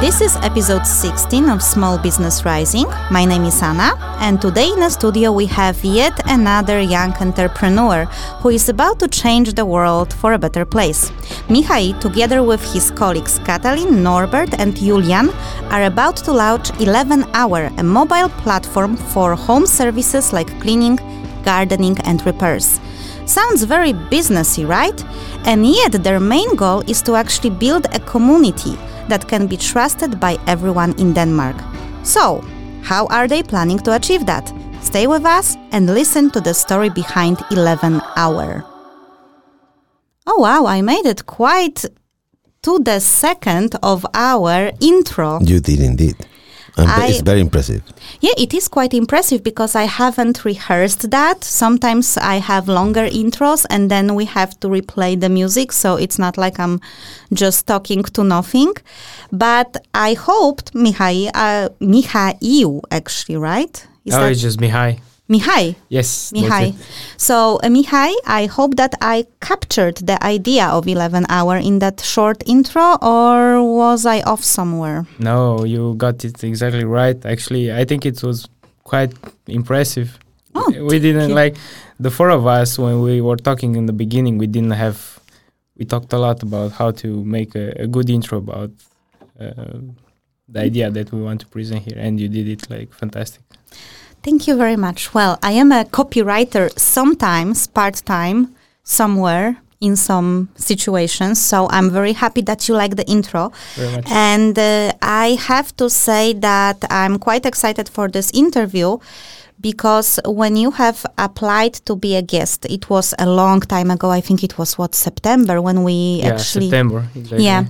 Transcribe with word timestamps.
This 0.00 0.22
is 0.22 0.34
episode 0.36 0.86
16 0.86 1.50
of 1.50 1.60
Small 1.60 1.98
Business 1.98 2.42
Rising. 2.46 2.86
My 3.10 3.26
name 3.26 3.44
is 3.44 3.60
Anna, 3.60 3.98
and 4.18 4.40
today 4.40 4.70
in 4.72 4.80
the 4.80 4.88
studio 4.88 5.30
we 5.30 5.44
have 5.44 5.84
yet 5.84 6.18
another 6.24 6.80
young 6.80 7.12
entrepreneur 7.20 8.06
who 8.40 8.48
is 8.48 8.70
about 8.70 8.98
to 9.00 9.08
change 9.08 9.52
the 9.52 9.66
world 9.66 10.14
for 10.14 10.32
a 10.32 10.38
better 10.38 10.64
place. 10.64 11.10
Mihai, 11.50 12.00
together 12.00 12.42
with 12.42 12.62
his 12.72 12.90
colleagues 12.90 13.38
Katalin, 13.40 14.00
Norbert, 14.02 14.54
and 14.58 14.74
Julian, 14.74 15.28
are 15.68 15.84
about 15.84 16.16
to 16.24 16.32
launch 16.32 16.70
11 16.80 17.26
Hour, 17.34 17.70
a 17.76 17.82
mobile 17.82 18.30
platform 18.40 18.96
for 18.96 19.34
home 19.34 19.66
services 19.66 20.32
like 20.32 20.48
cleaning, 20.62 20.96
gardening, 21.44 21.98
and 22.04 22.24
repairs. 22.24 22.80
Sounds 23.30 23.62
very 23.62 23.92
businessy, 23.92 24.66
right? 24.66 25.04
And 25.46 25.64
yet, 25.64 25.92
their 26.02 26.18
main 26.18 26.56
goal 26.56 26.82
is 26.88 27.00
to 27.02 27.14
actually 27.14 27.50
build 27.50 27.86
a 27.94 28.00
community 28.00 28.76
that 29.08 29.28
can 29.28 29.46
be 29.46 29.56
trusted 29.56 30.18
by 30.18 30.36
everyone 30.48 30.98
in 30.98 31.12
Denmark. 31.12 31.54
So, 32.02 32.40
how 32.82 33.06
are 33.06 33.28
they 33.28 33.44
planning 33.44 33.78
to 33.84 33.94
achieve 33.94 34.26
that? 34.26 34.52
Stay 34.82 35.06
with 35.06 35.24
us 35.24 35.56
and 35.70 35.94
listen 35.94 36.32
to 36.32 36.40
the 36.40 36.52
story 36.52 36.90
behind 36.90 37.38
11 37.52 38.02
Hour. 38.16 38.64
Oh 40.26 40.38
wow, 40.40 40.66
I 40.66 40.82
made 40.82 41.06
it 41.06 41.24
quite 41.26 41.84
to 42.62 42.80
the 42.80 42.98
second 42.98 43.76
of 43.80 44.04
our 44.12 44.72
intro. 44.80 45.38
You 45.40 45.60
did 45.60 45.78
indeed. 45.78 46.16
And 46.88 47.02
I- 47.02 47.06
it's 47.08 47.20
very 47.20 47.40
impressive. 47.40 47.82
Yeah, 48.20 48.32
it 48.36 48.54
is 48.54 48.68
quite 48.68 48.94
impressive 48.94 49.42
because 49.42 49.74
I 49.74 49.84
haven't 49.84 50.44
rehearsed 50.44 51.10
that. 51.10 51.44
Sometimes 51.44 52.16
I 52.16 52.36
have 52.36 52.68
longer 52.68 53.06
intros 53.08 53.66
and 53.70 53.90
then 53.90 54.14
we 54.14 54.24
have 54.26 54.58
to 54.60 54.68
replay 54.68 55.18
the 55.18 55.28
music, 55.28 55.72
so 55.72 55.96
it's 55.96 56.18
not 56.18 56.36
like 56.36 56.58
I'm 56.58 56.80
just 57.32 57.66
talking 57.66 58.02
to 58.02 58.24
nothing. 58.24 58.72
But 59.32 59.76
I 59.94 60.14
hoped 60.14 60.74
Mihai, 60.74 61.30
uh, 61.34 61.68
Mihaiu 61.80 62.80
actually, 62.90 63.36
right? 63.36 63.86
Is 64.04 64.14
oh, 64.14 64.20
that 64.20 64.32
it's 64.32 64.40
just 64.40 64.58
Mihai. 64.58 65.00
Mihai? 65.30 65.76
Yes. 65.88 66.32
Mihai. 66.32 66.74
So, 67.16 67.60
uh, 67.62 67.68
Mihai, 67.68 68.12
I 68.26 68.46
hope 68.46 68.74
that 68.76 68.94
I 69.00 69.26
captured 69.40 69.98
the 69.98 70.22
idea 70.24 70.66
of 70.66 70.88
11 70.88 71.26
hour 71.28 71.56
in 71.56 71.78
that 71.78 72.00
short 72.00 72.42
intro, 72.46 72.98
or 73.00 73.62
was 73.62 74.04
I 74.04 74.22
off 74.22 74.42
somewhere? 74.42 75.06
No, 75.20 75.64
you 75.64 75.94
got 75.94 76.24
it 76.24 76.42
exactly 76.42 76.84
right. 76.84 77.24
Actually, 77.24 77.72
I 77.72 77.84
think 77.84 78.04
it 78.04 78.22
was 78.24 78.48
quite 78.82 79.12
impressive. 79.46 80.18
Oh, 80.56 80.68
we 80.90 80.98
didn't 80.98 81.28
you. 81.28 81.34
like 81.36 81.56
the 82.00 82.10
four 82.10 82.30
of 82.30 82.44
us 82.46 82.76
when 82.76 83.00
we 83.00 83.20
were 83.20 83.36
talking 83.36 83.76
in 83.76 83.86
the 83.86 83.92
beginning. 83.92 84.36
We 84.36 84.48
didn't 84.48 84.72
have. 84.72 85.20
We 85.76 85.84
talked 85.84 86.12
a 86.12 86.18
lot 86.18 86.42
about 86.42 86.72
how 86.72 86.90
to 87.02 87.24
make 87.24 87.54
a, 87.54 87.84
a 87.84 87.86
good 87.86 88.10
intro 88.10 88.38
about 88.38 88.70
uh, 89.38 89.78
the 90.48 90.60
idea 90.60 90.90
that 90.90 91.12
we 91.12 91.22
want 91.22 91.40
to 91.42 91.46
present 91.46 91.82
here, 91.82 91.98
and 91.98 92.18
you 92.20 92.28
did 92.28 92.48
it 92.48 92.68
like 92.68 92.92
fantastic. 92.92 93.42
Thank 94.22 94.46
you 94.46 94.56
very 94.56 94.76
much. 94.76 95.14
Well, 95.14 95.38
I 95.42 95.52
am 95.52 95.72
a 95.72 95.84
copywriter 95.84 96.78
sometimes, 96.78 97.66
part 97.66 98.02
time, 98.04 98.54
somewhere 98.84 99.56
in 99.80 99.96
some 99.96 100.50
situations. 100.56 101.40
So 101.40 101.68
I'm 101.70 101.90
very 101.90 102.12
happy 102.12 102.42
that 102.42 102.68
you 102.68 102.74
like 102.74 102.96
the 102.96 103.06
intro. 103.06 103.52
Very 103.76 103.96
much. 103.96 104.10
And 104.10 104.58
uh, 104.58 104.92
I 105.00 105.38
have 105.40 105.74
to 105.76 105.88
say 105.88 106.34
that 106.34 106.84
I'm 106.90 107.18
quite 107.18 107.46
excited 107.46 107.88
for 107.88 108.08
this 108.08 108.30
interview 108.32 108.98
because 109.60 110.18
when 110.24 110.56
you 110.56 110.70
have 110.70 111.04
applied 111.18 111.74
to 111.74 111.94
be 111.94 112.16
a 112.16 112.22
guest, 112.22 112.64
it 112.66 112.88
was 112.88 113.14
a 113.18 113.26
long 113.26 113.60
time 113.60 113.90
ago. 113.90 114.10
I 114.10 114.20
think 114.20 114.42
it 114.42 114.58
was 114.58 114.78
what 114.78 114.94
September 114.94 115.60
when 115.60 115.84
we 115.84 116.20
yeah, 116.22 116.28
actually 116.28 116.70
September. 116.70 117.06
Exactly. 117.14 117.44
yeah, 117.44 117.64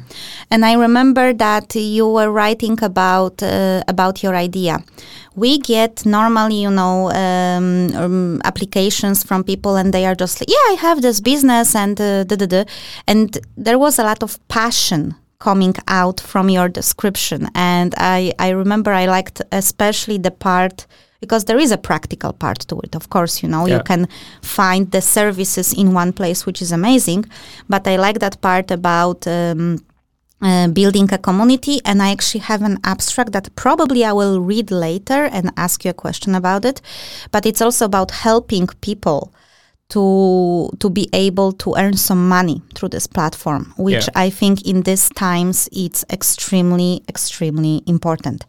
and 0.50 0.64
I 0.64 0.74
remember 0.74 1.32
that 1.32 1.74
you 1.74 2.08
were 2.08 2.30
writing 2.30 2.78
about 2.82 3.42
uh, 3.42 3.82
about 3.88 4.22
your 4.22 4.36
idea. 4.36 4.82
We 5.36 5.58
get 5.58 6.04
normally, 6.04 6.62
you 6.62 6.70
know, 6.70 7.10
um, 7.12 7.94
um, 7.96 8.40
applications 8.44 9.22
from 9.22 9.44
people, 9.44 9.76
and 9.76 9.92
they 9.92 10.04
are 10.06 10.14
just 10.14 10.40
like, 10.40 10.50
"Yeah, 10.50 10.72
I 10.72 10.76
have 10.80 11.02
this 11.02 11.20
business," 11.20 11.74
and 11.74 12.00
uh, 12.00 12.24
da 12.24 12.36
da 12.36 12.46
da, 12.46 12.64
and 13.06 13.38
there 13.56 13.78
was 13.78 13.98
a 13.98 14.02
lot 14.02 14.22
of 14.22 14.38
passion 14.48 15.14
coming 15.38 15.74
out 15.86 16.20
from 16.20 16.50
your 16.50 16.68
description, 16.68 17.48
and 17.54 17.94
I 17.96 18.32
I 18.38 18.50
remember 18.50 18.92
I 18.92 19.06
liked 19.06 19.42
especially 19.52 20.18
the 20.18 20.30
part. 20.30 20.86
Because 21.20 21.44
there 21.44 21.60
is 21.62 21.70
a 21.70 21.76
practical 21.76 22.32
part 22.32 22.60
to 22.68 22.80
it, 22.80 22.96
of 22.96 23.10
course, 23.10 23.42
you 23.42 23.48
know, 23.50 23.66
you 23.66 23.82
can 23.84 24.08
find 24.40 24.90
the 24.90 25.02
services 25.02 25.74
in 25.74 25.92
one 25.92 26.12
place, 26.14 26.46
which 26.46 26.62
is 26.62 26.72
amazing. 26.72 27.26
But 27.68 27.86
I 27.86 27.96
like 27.96 28.20
that 28.20 28.40
part 28.40 28.70
about 28.70 29.26
um, 29.26 29.80
uh, 30.42 30.68
building 30.68 31.12
a 31.12 31.18
community, 31.18 31.80
and 31.84 32.02
I 32.02 32.10
actually 32.10 32.40
have 32.40 32.62
an 32.62 32.78
abstract 32.84 33.32
that 33.32 33.54
probably 33.56 34.04
I 34.04 34.12
will 34.12 34.40
read 34.40 34.70
later 34.70 35.24
and 35.32 35.52
ask 35.56 35.84
you 35.84 35.90
a 35.90 35.94
question 35.94 36.34
about 36.34 36.64
it. 36.64 36.80
But 37.30 37.46
it's 37.46 37.60
also 37.60 37.84
about 37.84 38.10
helping 38.10 38.66
people 38.80 39.32
to 39.90 40.70
to 40.78 40.88
be 40.88 41.08
able 41.12 41.52
to 41.52 41.74
earn 41.76 41.96
some 41.96 42.28
money 42.28 42.62
through 42.74 42.90
this 42.90 43.06
platform, 43.06 43.74
which 43.76 44.06
Yeah. 44.06 44.24
I 44.26 44.30
think 44.30 44.62
in 44.66 44.82
these 44.82 45.08
times 45.14 45.68
it's 45.72 46.04
extremely 46.10 47.02
extremely 47.08 47.82
important. 47.86 48.44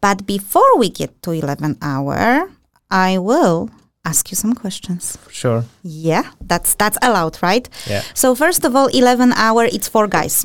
But 0.00 0.26
before 0.26 0.78
we 0.78 0.90
get 0.90 1.10
to 1.22 1.30
11 1.32 1.78
hour, 1.82 2.50
I 2.90 3.18
will 3.18 3.70
ask 4.04 4.30
you 4.30 4.36
some 4.36 4.54
questions. 4.54 5.18
Sure. 5.30 5.64
Yeah, 5.82 6.24
that's 6.40 6.74
that's 6.74 6.98
allowed, 7.02 7.38
right? 7.42 7.68
Yeah. 7.88 8.02
So 8.14 8.34
first 8.34 8.64
of 8.64 8.74
all, 8.76 8.88
11 8.88 9.32
hour 9.32 9.64
it's 9.64 9.88
for 9.88 10.06
guys. 10.08 10.44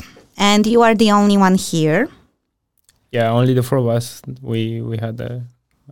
And 0.50 0.66
you 0.66 0.82
are 0.82 0.96
the 0.96 1.12
only 1.20 1.38
one 1.38 1.56
here. 1.72 2.02
yeah 3.18 3.30
only 3.40 3.54
the 3.54 3.64
four 3.70 3.78
of 3.84 3.88
us 3.98 4.06
we 4.52 4.62
we 4.90 4.96
had 5.06 5.14
the 5.24 5.32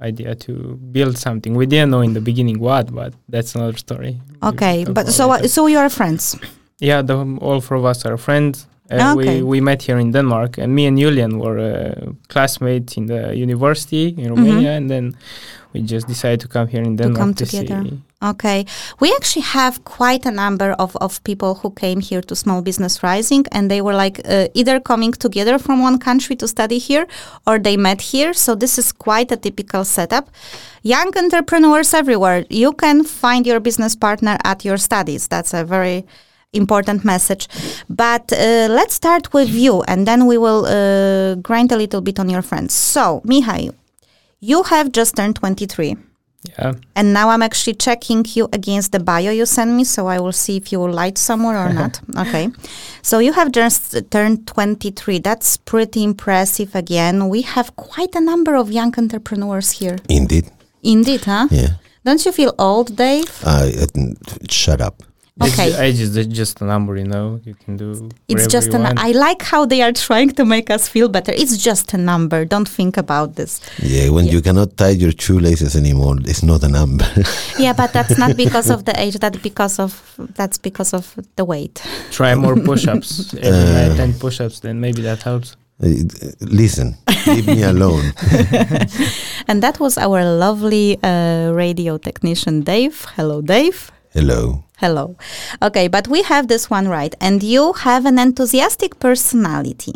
idea 0.09 0.31
to 0.45 0.53
build 0.95 1.15
something 1.27 1.51
we 1.61 1.65
didn't 1.73 1.89
know 1.93 2.03
in 2.09 2.13
the 2.17 2.21
beginning 2.29 2.57
what 2.67 2.85
but 2.99 3.11
that's 3.33 3.51
another 3.57 3.77
story 3.77 4.13
Okay, 4.51 4.85
but 4.97 5.05
so 5.17 5.23
uh, 5.35 5.43
so 5.55 5.67
you 5.73 5.77
are 5.83 5.89
friends. 5.99 6.23
yeah 6.89 6.99
the 7.09 7.15
all 7.47 7.59
four 7.67 7.77
of 7.81 7.85
us 7.91 7.99
are 8.09 8.17
friends 8.27 8.55
uh, 8.91 9.11
Okay. 9.13 9.41
we 9.43 9.43
we 9.53 9.57
met 9.69 9.79
here 9.87 9.99
in 10.05 10.09
denmark 10.17 10.51
and 10.61 10.69
me 10.77 10.83
and 10.89 10.95
julian 11.03 11.31
were 11.43 11.59
uh, 11.59 12.11
classmates 12.33 12.91
in 12.99 13.05
the 13.13 13.21
university 13.45 14.05
in 14.23 14.27
romania 14.35 14.71
and 14.79 14.87
then 14.93 15.05
we 15.73 15.81
just 15.81 16.07
decided 16.07 16.39
to 16.39 16.47
come 16.47 16.67
here 16.67 16.81
in 16.81 16.95
denmark 16.95 17.15
to 17.15 17.19
come 17.19 17.33
to 17.33 17.45
together. 17.45 17.83
see 17.89 18.01
Okay. 18.21 18.65
We 18.99 19.13
actually 19.13 19.43
have 19.43 19.85
quite 19.85 20.25
a 20.25 20.31
number 20.31 20.71
of, 20.73 20.95
of 20.97 21.23
people 21.23 21.55
who 21.55 21.71
came 21.71 22.01
here 22.01 22.21
to 22.23 22.35
Small 22.35 22.61
Business 22.61 23.01
Rising 23.01 23.45
and 23.53 23.71
they 23.71 23.81
were 23.81 23.93
like 23.93 24.19
uh, 24.25 24.49
either 24.53 24.81
coming 24.81 25.13
together 25.13 25.57
from 25.57 25.81
one 25.81 25.99
country 25.99 26.35
to 26.37 26.47
study 26.47 26.79
here 26.79 27.07
or 27.47 27.59
they 27.59 27.77
met 27.77 28.01
here. 28.01 28.33
So 28.33 28.55
this 28.55 28.77
is 28.77 28.91
quite 28.91 29.31
a 29.31 29.37
typical 29.37 29.85
setup. 29.85 30.29
Young 30.83 31.17
entrepreneurs 31.17 31.93
everywhere. 31.93 32.45
You 32.49 32.73
can 32.73 33.05
find 33.05 33.47
your 33.47 33.61
business 33.61 33.95
partner 33.95 34.37
at 34.43 34.65
your 34.65 34.77
studies. 34.77 35.29
That's 35.29 35.53
a 35.53 35.63
very 35.63 36.05
important 36.51 37.05
message. 37.05 37.47
But 37.89 38.33
uh, 38.33 38.67
let's 38.69 38.95
start 38.95 39.33
with 39.33 39.49
you 39.49 39.83
and 39.83 40.05
then 40.05 40.25
we 40.25 40.37
will 40.37 40.65
uh, 40.65 41.35
grind 41.35 41.71
a 41.71 41.77
little 41.77 42.01
bit 42.01 42.19
on 42.19 42.27
your 42.27 42.41
friends. 42.41 42.73
So, 42.73 43.21
Mihai, 43.25 43.73
you 44.39 44.63
have 44.63 44.91
just 44.91 45.15
turned 45.15 45.35
23. 45.35 45.95
yeah 46.57 46.73
And 46.95 47.13
now 47.13 47.29
I'm 47.29 47.41
actually 47.41 47.75
checking 47.75 48.25
you 48.35 48.47
against 48.53 48.91
the 48.91 48.99
bio 48.99 49.31
you 49.31 49.45
sent 49.45 49.71
me, 49.71 49.83
so 49.83 50.07
I 50.07 50.19
will 50.19 50.31
see 50.31 50.55
if 50.57 50.71
you 50.71 50.79
will 50.79 50.93
light 50.93 51.17
somewhere 51.17 51.57
or 51.57 51.73
not. 51.73 51.99
Okay. 52.23 52.49
So 53.01 53.19
you 53.19 53.33
have 53.33 53.51
just 53.51 53.95
turned 54.09 54.47
23. 54.47 55.19
That's 55.19 55.57
pretty 55.57 56.03
impressive 56.03 56.75
again. 56.75 57.27
We 57.29 57.41
have 57.43 57.75
quite 57.75 58.15
a 58.15 58.21
number 58.21 58.55
of 58.55 58.71
young 58.71 58.93
entrepreneurs 58.97 59.71
here. 59.79 59.97
Indeed. 60.07 60.45
Indeed, 60.83 61.25
huh? 61.25 61.47
Yeah. 61.51 61.73
Don't 62.05 62.25
you 62.25 62.31
feel 62.31 62.53
old, 62.57 62.95
Dave? 62.95 63.29
I 63.45 63.73
uh, 63.83 64.13
shut 64.49 64.79
up. 64.81 65.03
Okay. 65.41 65.67
It's, 65.69 65.79
age 65.79 65.99
is 66.01 66.27
just 66.27 66.61
a 66.61 66.65
number 66.65 66.97
you 66.97 67.05
know 67.15 67.39
you 67.45 67.55
can 67.63 67.77
do 67.77 68.09
It's 68.27 68.47
just 68.47 68.73
an. 68.73 68.83
I 68.97 69.11
like 69.11 69.41
how 69.41 69.65
they 69.65 69.81
are 69.81 69.93
trying 69.93 70.31
to 70.39 70.43
make 70.45 70.69
us 70.69 70.89
feel 70.89 71.07
better. 71.09 71.31
It's 71.31 71.57
just 71.57 71.93
a 71.93 71.97
number. 71.97 72.45
Don't 72.45 72.67
think 72.67 72.97
about 72.97 73.35
this. 73.35 73.61
Yeah, 73.81 74.09
when 74.09 74.25
you 74.27 74.41
cannot 74.41 74.75
tie 74.77 74.95
your 75.03 75.11
shoelaces 75.17 75.75
anymore, 75.75 76.17
it's 76.31 76.43
not 76.43 76.63
a 76.63 76.67
number. 76.67 77.07
Yeah, 77.59 77.73
but 77.73 77.91
that's 77.93 78.17
not 78.17 78.35
because 78.37 78.69
of 78.69 78.85
the 78.85 78.93
age. 78.99 79.15
That's 79.19 79.37
because 79.49 79.79
of 79.79 79.91
that's 80.35 80.57
because 80.57 80.93
of 80.93 81.15
the 81.37 81.45
weight. 81.45 81.81
try 82.11 82.35
more 82.35 82.55
push-ups 82.55 83.33
every 83.41 83.49
Uh, 83.49 83.87
night 83.89 83.97
10 83.97 84.13
push-ups 84.19 84.59
then 84.61 84.79
maybe 84.79 85.01
that 85.01 85.21
helps 85.23 85.55
Uh, 85.81 85.87
Listen, 86.61 86.95
leave 87.27 87.47
me 87.47 87.63
alone. 87.73 88.11
And 89.47 89.63
that 89.63 89.79
was 89.79 89.97
our 89.97 90.23
lovely 90.25 90.97
uh, 91.03 91.51
radio 91.55 91.97
technician, 91.97 92.61
Dave. 92.63 93.05
Hello, 93.15 93.41
Dave. 93.41 93.91
Hello. 94.11 94.63
Hello. 94.77 95.15
Okay, 95.61 95.87
but 95.87 96.07
we 96.07 96.23
have 96.23 96.47
this 96.47 96.69
one 96.69 96.87
right. 96.87 97.13
And 97.21 97.43
you 97.43 97.73
have 97.73 98.05
an 98.05 98.17
enthusiastic 98.17 98.99
personality. 98.99 99.93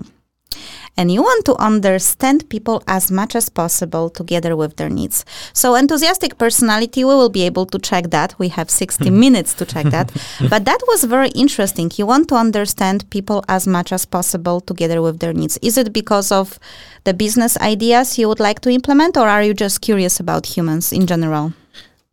and 0.96 1.12
you 1.12 1.22
want 1.24 1.46
to 1.46 1.56
understand 1.56 2.48
people 2.50 2.84
as 2.88 3.10
much 3.10 3.36
as 3.36 3.50
possible 3.50 4.10
together 4.10 4.56
with 4.56 4.78
their 4.78 4.90
needs. 4.90 5.26
So, 5.54 5.76
enthusiastic 5.76 6.38
personality, 6.38 7.04
we 7.04 7.14
will 7.16 7.30
be 7.30 7.44
able 7.44 7.66
to 7.68 7.80
check 7.80 8.12
that. 8.12 8.36
We 8.38 8.50
have 8.50 8.70
60 8.70 9.10
hmm. 9.10 9.20
minutes 9.20 9.54
to 9.56 9.66
check 9.66 9.88
that. 9.88 10.12
but 10.50 10.66
that 10.66 10.80
was 10.88 11.04
very 11.04 11.30
interesting. 11.30 11.92
You 11.96 12.06
want 12.06 12.30
to 12.30 12.36
understand 12.36 13.10
people 13.10 13.44
as 13.48 13.68
much 13.68 13.92
as 13.92 14.06
possible 14.06 14.62
together 14.62 15.02
with 15.02 15.20
their 15.20 15.34
needs. 15.34 15.58
Is 15.62 15.78
it 15.78 15.94
because 15.94 16.32
of 16.32 16.60
the 17.04 17.14
business 17.14 17.58
ideas 17.58 18.20
you 18.20 18.28
would 18.28 18.40
like 18.40 18.60
to 18.62 18.70
implement, 18.70 19.18
or 19.18 19.28
are 19.28 19.44
you 19.44 19.54
just 19.54 19.82
curious 19.82 20.20
about 20.20 20.46
humans 20.46 20.94
in 20.94 21.08
general? 21.08 21.54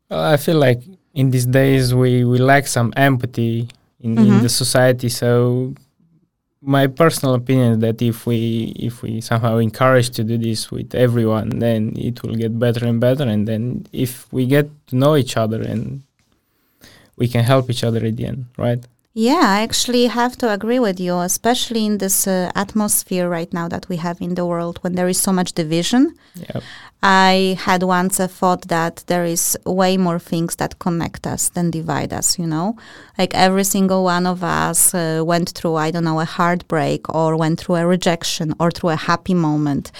Well, 0.08 0.20
I 0.20 0.36
feel 0.38 0.56
like 0.56 0.82
in 1.14 1.30
these 1.30 1.46
days 1.46 1.94
we, 1.94 2.24
we 2.24 2.38
lack 2.38 2.66
some 2.66 2.92
empathy 2.96 3.68
in, 4.00 4.18
in 4.18 4.24
Mhm. 4.34 4.42
the 4.42 4.48
society. 4.48 5.08
So 5.08 5.74
my 6.62 6.86
personal 6.86 7.34
opinion 7.34 7.72
is 7.72 7.78
that 7.80 8.00
if 8.02 8.26
we 8.26 8.72
if 8.76 9.02
we 9.02 9.20
somehow 9.20 9.56
encourage 9.58 10.10
to 10.10 10.22
do 10.24 10.36
this 10.38 10.70
with 10.70 10.94
everyone, 10.94 11.58
then 11.58 11.92
it 11.96 12.22
will 12.22 12.34
get 12.36 12.58
better 12.58 12.86
and 12.86 13.00
better. 13.00 13.24
And 13.24 13.48
then 13.48 13.86
if 13.92 14.30
we 14.32 14.46
get 14.46 14.68
to 14.88 14.96
know 14.96 15.16
each 15.16 15.36
other 15.36 15.60
and 15.62 16.02
we 17.16 17.28
can 17.28 17.44
help 17.44 17.68
each 17.70 17.82
other 17.84 18.04
at 18.04 18.16
the 18.16 18.26
end, 18.26 18.44
right? 18.56 18.82
Yeah, 19.12 19.42
I 19.42 19.62
actually 19.62 20.06
have 20.06 20.36
to 20.38 20.52
agree 20.52 20.78
with 20.78 21.00
you, 21.00 21.18
especially 21.18 21.84
in 21.84 21.98
this 21.98 22.28
uh, 22.28 22.52
atmosphere 22.54 23.28
right 23.28 23.52
now 23.52 23.66
that 23.68 23.88
we 23.88 23.96
have 23.96 24.20
in 24.20 24.36
the 24.36 24.46
world 24.46 24.78
when 24.82 24.94
there 24.94 25.08
is 25.08 25.20
so 25.20 25.32
much 25.32 25.52
division. 25.52 26.14
Yeah. 26.36 26.60
I 27.02 27.56
had 27.58 27.82
once 27.82 28.20
a 28.20 28.28
thought 28.28 28.68
that 28.68 29.02
there 29.08 29.24
is 29.24 29.58
way 29.64 29.96
more 29.96 30.20
things 30.20 30.56
that 30.56 30.78
connect 30.78 31.26
us 31.26 31.48
than 31.48 31.70
divide 31.70 32.12
us, 32.12 32.38
you 32.38 32.46
know? 32.46 32.76
Like 33.18 33.34
every 33.34 33.64
single 33.64 34.04
one 34.04 34.26
of 34.26 34.44
us 34.44 34.94
uh, 34.94 35.22
went 35.26 35.50
through, 35.50 35.74
I 35.74 35.90
don't 35.90 36.04
know, 36.04 36.20
a 36.20 36.24
heartbreak 36.24 37.12
or 37.12 37.36
went 37.36 37.58
through 37.58 37.76
a 37.76 37.86
rejection 37.86 38.54
or 38.60 38.70
through 38.70 38.90
a 38.90 38.96
happy 38.96 39.34
moment. 39.34 39.90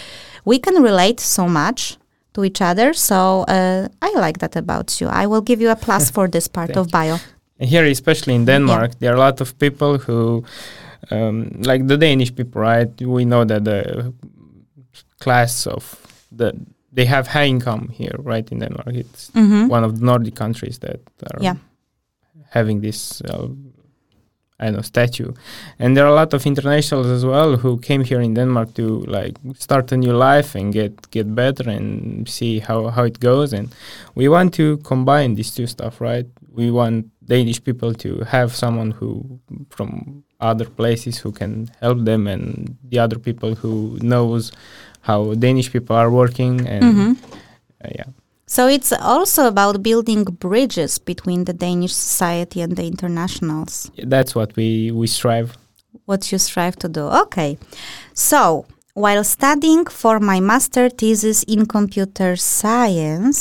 We 0.45 0.61
can 0.61 0.83
relate 0.83 1.19
so 1.19 1.49
much 1.49 1.97
to 2.35 2.45
each 2.45 2.61
other. 2.61 2.93
So 2.93 3.45
uh, 3.49 3.89
I 4.03 4.13
like 4.15 4.39
that 4.39 4.55
about 4.55 5.01
you. 5.01 5.09
I 5.09 5.27
will 5.27 5.41
give 5.41 5.61
you 5.61 5.71
a 5.71 5.77
plus 5.77 6.11
for 6.15 6.29
this 6.29 6.47
part 6.47 6.77
of 6.77 6.91
bio. 6.91 7.19
And 7.61 7.69
here, 7.69 7.85
especially 7.91 8.35
in 8.35 8.45
Denmark, 8.47 8.99
there 8.99 9.13
are 9.13 9.17
a 9.17 9.25
lot 9.31 9.41
of 9.41 9.59
people 9.59 9.99
who, 9.99 10.45
um, 11.11 11.51
like 11.67 11.87
the 11.87 11.97
Danish 11.97 12.35
people, 12.35 12.63
right? 12.63 12.89
We 13.01 13.25
know 13.25 13.45
that 13.45 13.65
the 13.65 14.13
class 15.19 15.67
of 15.67 15.83
the 16.33 16.53
they 16.93 17.05
have 17.05 17.29
high 17.29 17.47
income 17.47 17.89
here, 17.93 18.17
right? 18.19 18.51
In 18.53 18.59
Denmark, 18.59 18.95
it's 18.95 19.31
Mhm. 19.35 19.69
one 19.71 19.85
of 19.87 19.93
the 19.99 20.05
Nordic 20.05 20.35
countries 20.35 20.79
that 20.79 21.01
are 21.31 21.43
Yeah. 21.43 21.57
having 22.51 22.81
this. 22.81 23.23
Uh, 23.23 23.49
I 24.63 24.65
don't 24.67 24.75
know 24.77 24.83
statue, 24.83 25.33
and 25.79 25.97
there 25.97 26.05
are 26.05 26.13
a 26.13 26.15
lot 26.15 26.35
of 26.35 26.45
internationals 26.47 27.07
as 27.07 27.25
well 27.25 27.57
who 27.57 27.79
came 27.79 28.05
here 28.05 28.21
in 28.21 28.35
Denmark 28.35 28.75
to 28.75 29.05
like 29.07 29.35
start 29.59 29.93
a 29.93 29.97
new 29.97 30.13
life 30.13 30.59
and 30.59 30.73
get 30.75 30.93
get 31.11 31.35
better 31.35 31.71
and 31.71 32.29
see 32.29 32.59
how 32.61 32.89
how 32.91 33.05
it 33.07 33.19
goes. 33.21 33.55
And 33.59 33.69
we 34.15 34.29
want 34.29 34.53
to 34.55 34.77
combine 34.83 35.35
these 35.37 35.51
two 35.57 35.67
stuff, 35.67 36.01
right? 36.01 36.27
We 36.55 36.71
want 36.71 37.07
Danish 37.31 37.61
people 37.69 37.93
to 38.05 38.11
have 38.35 38.49
someone 38.63 38.91
who 38.99 39.09
from 39.77 39.91
other 40.51 40.67
places 40.81 41.15
who 41.23 41.31
can 41.41 41.53
help 41.81 41.99
them, 42.11 42.27
and 42.27 42.77
the 42.91 42.99
other 43.05 43.19
people 43.19 43.51
who 43.61 43.73
knows 44.13 44.53
how 45.09 45.35
Danish 45.35 45.69
people 45.73 45.97
are 46.03 46.11
working, 46.23 46.55
and 46.75 46.85
Mhm. 46.85 47.11
uh, 47.85 47.89
yeah. 47.99 48.09
So 48.47 48.63
it's 48.77 48.93
also 49.15 49.43
about 49.47 49.75
building 49.83 50.25
bridges 50.25 50.99
between 50.99 51.45
the 51.45 51.53
Danish 51.67 51.95
society 51.95 52.59
and 52.65 52.73
the 52.79 52.85
internationals. 52.95 53.73
that's 54.15 54.33
what 54.39 54.51
we 54.59 54.69
we 55.01 55.07
strive. 55.07 55.49
What 56.11 56.21
you 56.33 56.39
strive 56.39 56.75
to 56.85 56.89
do. 56.89 57.05
Okay. 57.25 57.51
So 58.15 58.41
while 59.05 59.25
studying 59.37 59.83
for 60.01 60.15
my 60.31 60.39
master 60.41 60.89
thesis 61.01 61.39
in 61.55 61.67
computer 61.67 62.31
science, 62.37 63.39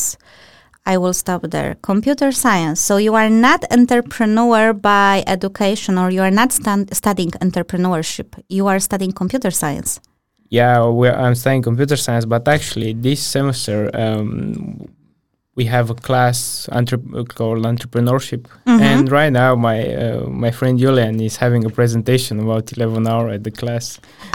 I 0.93 0.97
will 0.97 1.13
stop 1.13 1.41
there. 1.55 1.75
Computer 1.91 2.31
science. 2.31 2.79
So 2.81 2.97
you 2.97 3.13
are 3.13 3.29
not 3.29 3.63
entrepreneur 3.71 4.73
by 4.73 5.23
education, 5.27 5.99
or 6.01 6.09
you 6.09 6.21
are 6.27 6.35
not 6.41 6.51
stan- 6.51 6.91
studying 6.91 7.31
entrepreneurship. 7.45 8.29
You 8.49 8.65
are 8.71 8.79
studying 8.79 9.11
computer 9.11 9.51
science. 9.51 9.99
Yeah, 10.49 10.81
I'm 11.23 11.35
studying 11.35 11.61
computer 11.61 11.95
science, 11.95 12.25
but 12.25 12.47
actually 12.47 12.93
this 12.93 13.21
semester 13.21 13.91
um, 13.93 14.89
we 15.59 15.65
have 15.75 15.87
a 15.95 15.97
class 16.07 16.37
entre- 16.79 17.23
called 17.37 17.63
entrepreneurship, 17.73 18.41
Mhm. 18.65 18.81
and 18.91 19.03
right 19.19 19.33
now 19.41 19.51
my 19.69 19.77
uh, 20.03 20.23
my 20.45 20.51
friend 20.59 20.75
Julian 20.83 21.15
is 21.29 21.35
having 21.45 21.63
a 21.69 21.71
presentation 21.79 22.33
about 22.45 22.65
11 22.77 23.03
hour 23.11 23.25
at 23.35 23.41
the 23.47 23.53
class. 23.61 23.85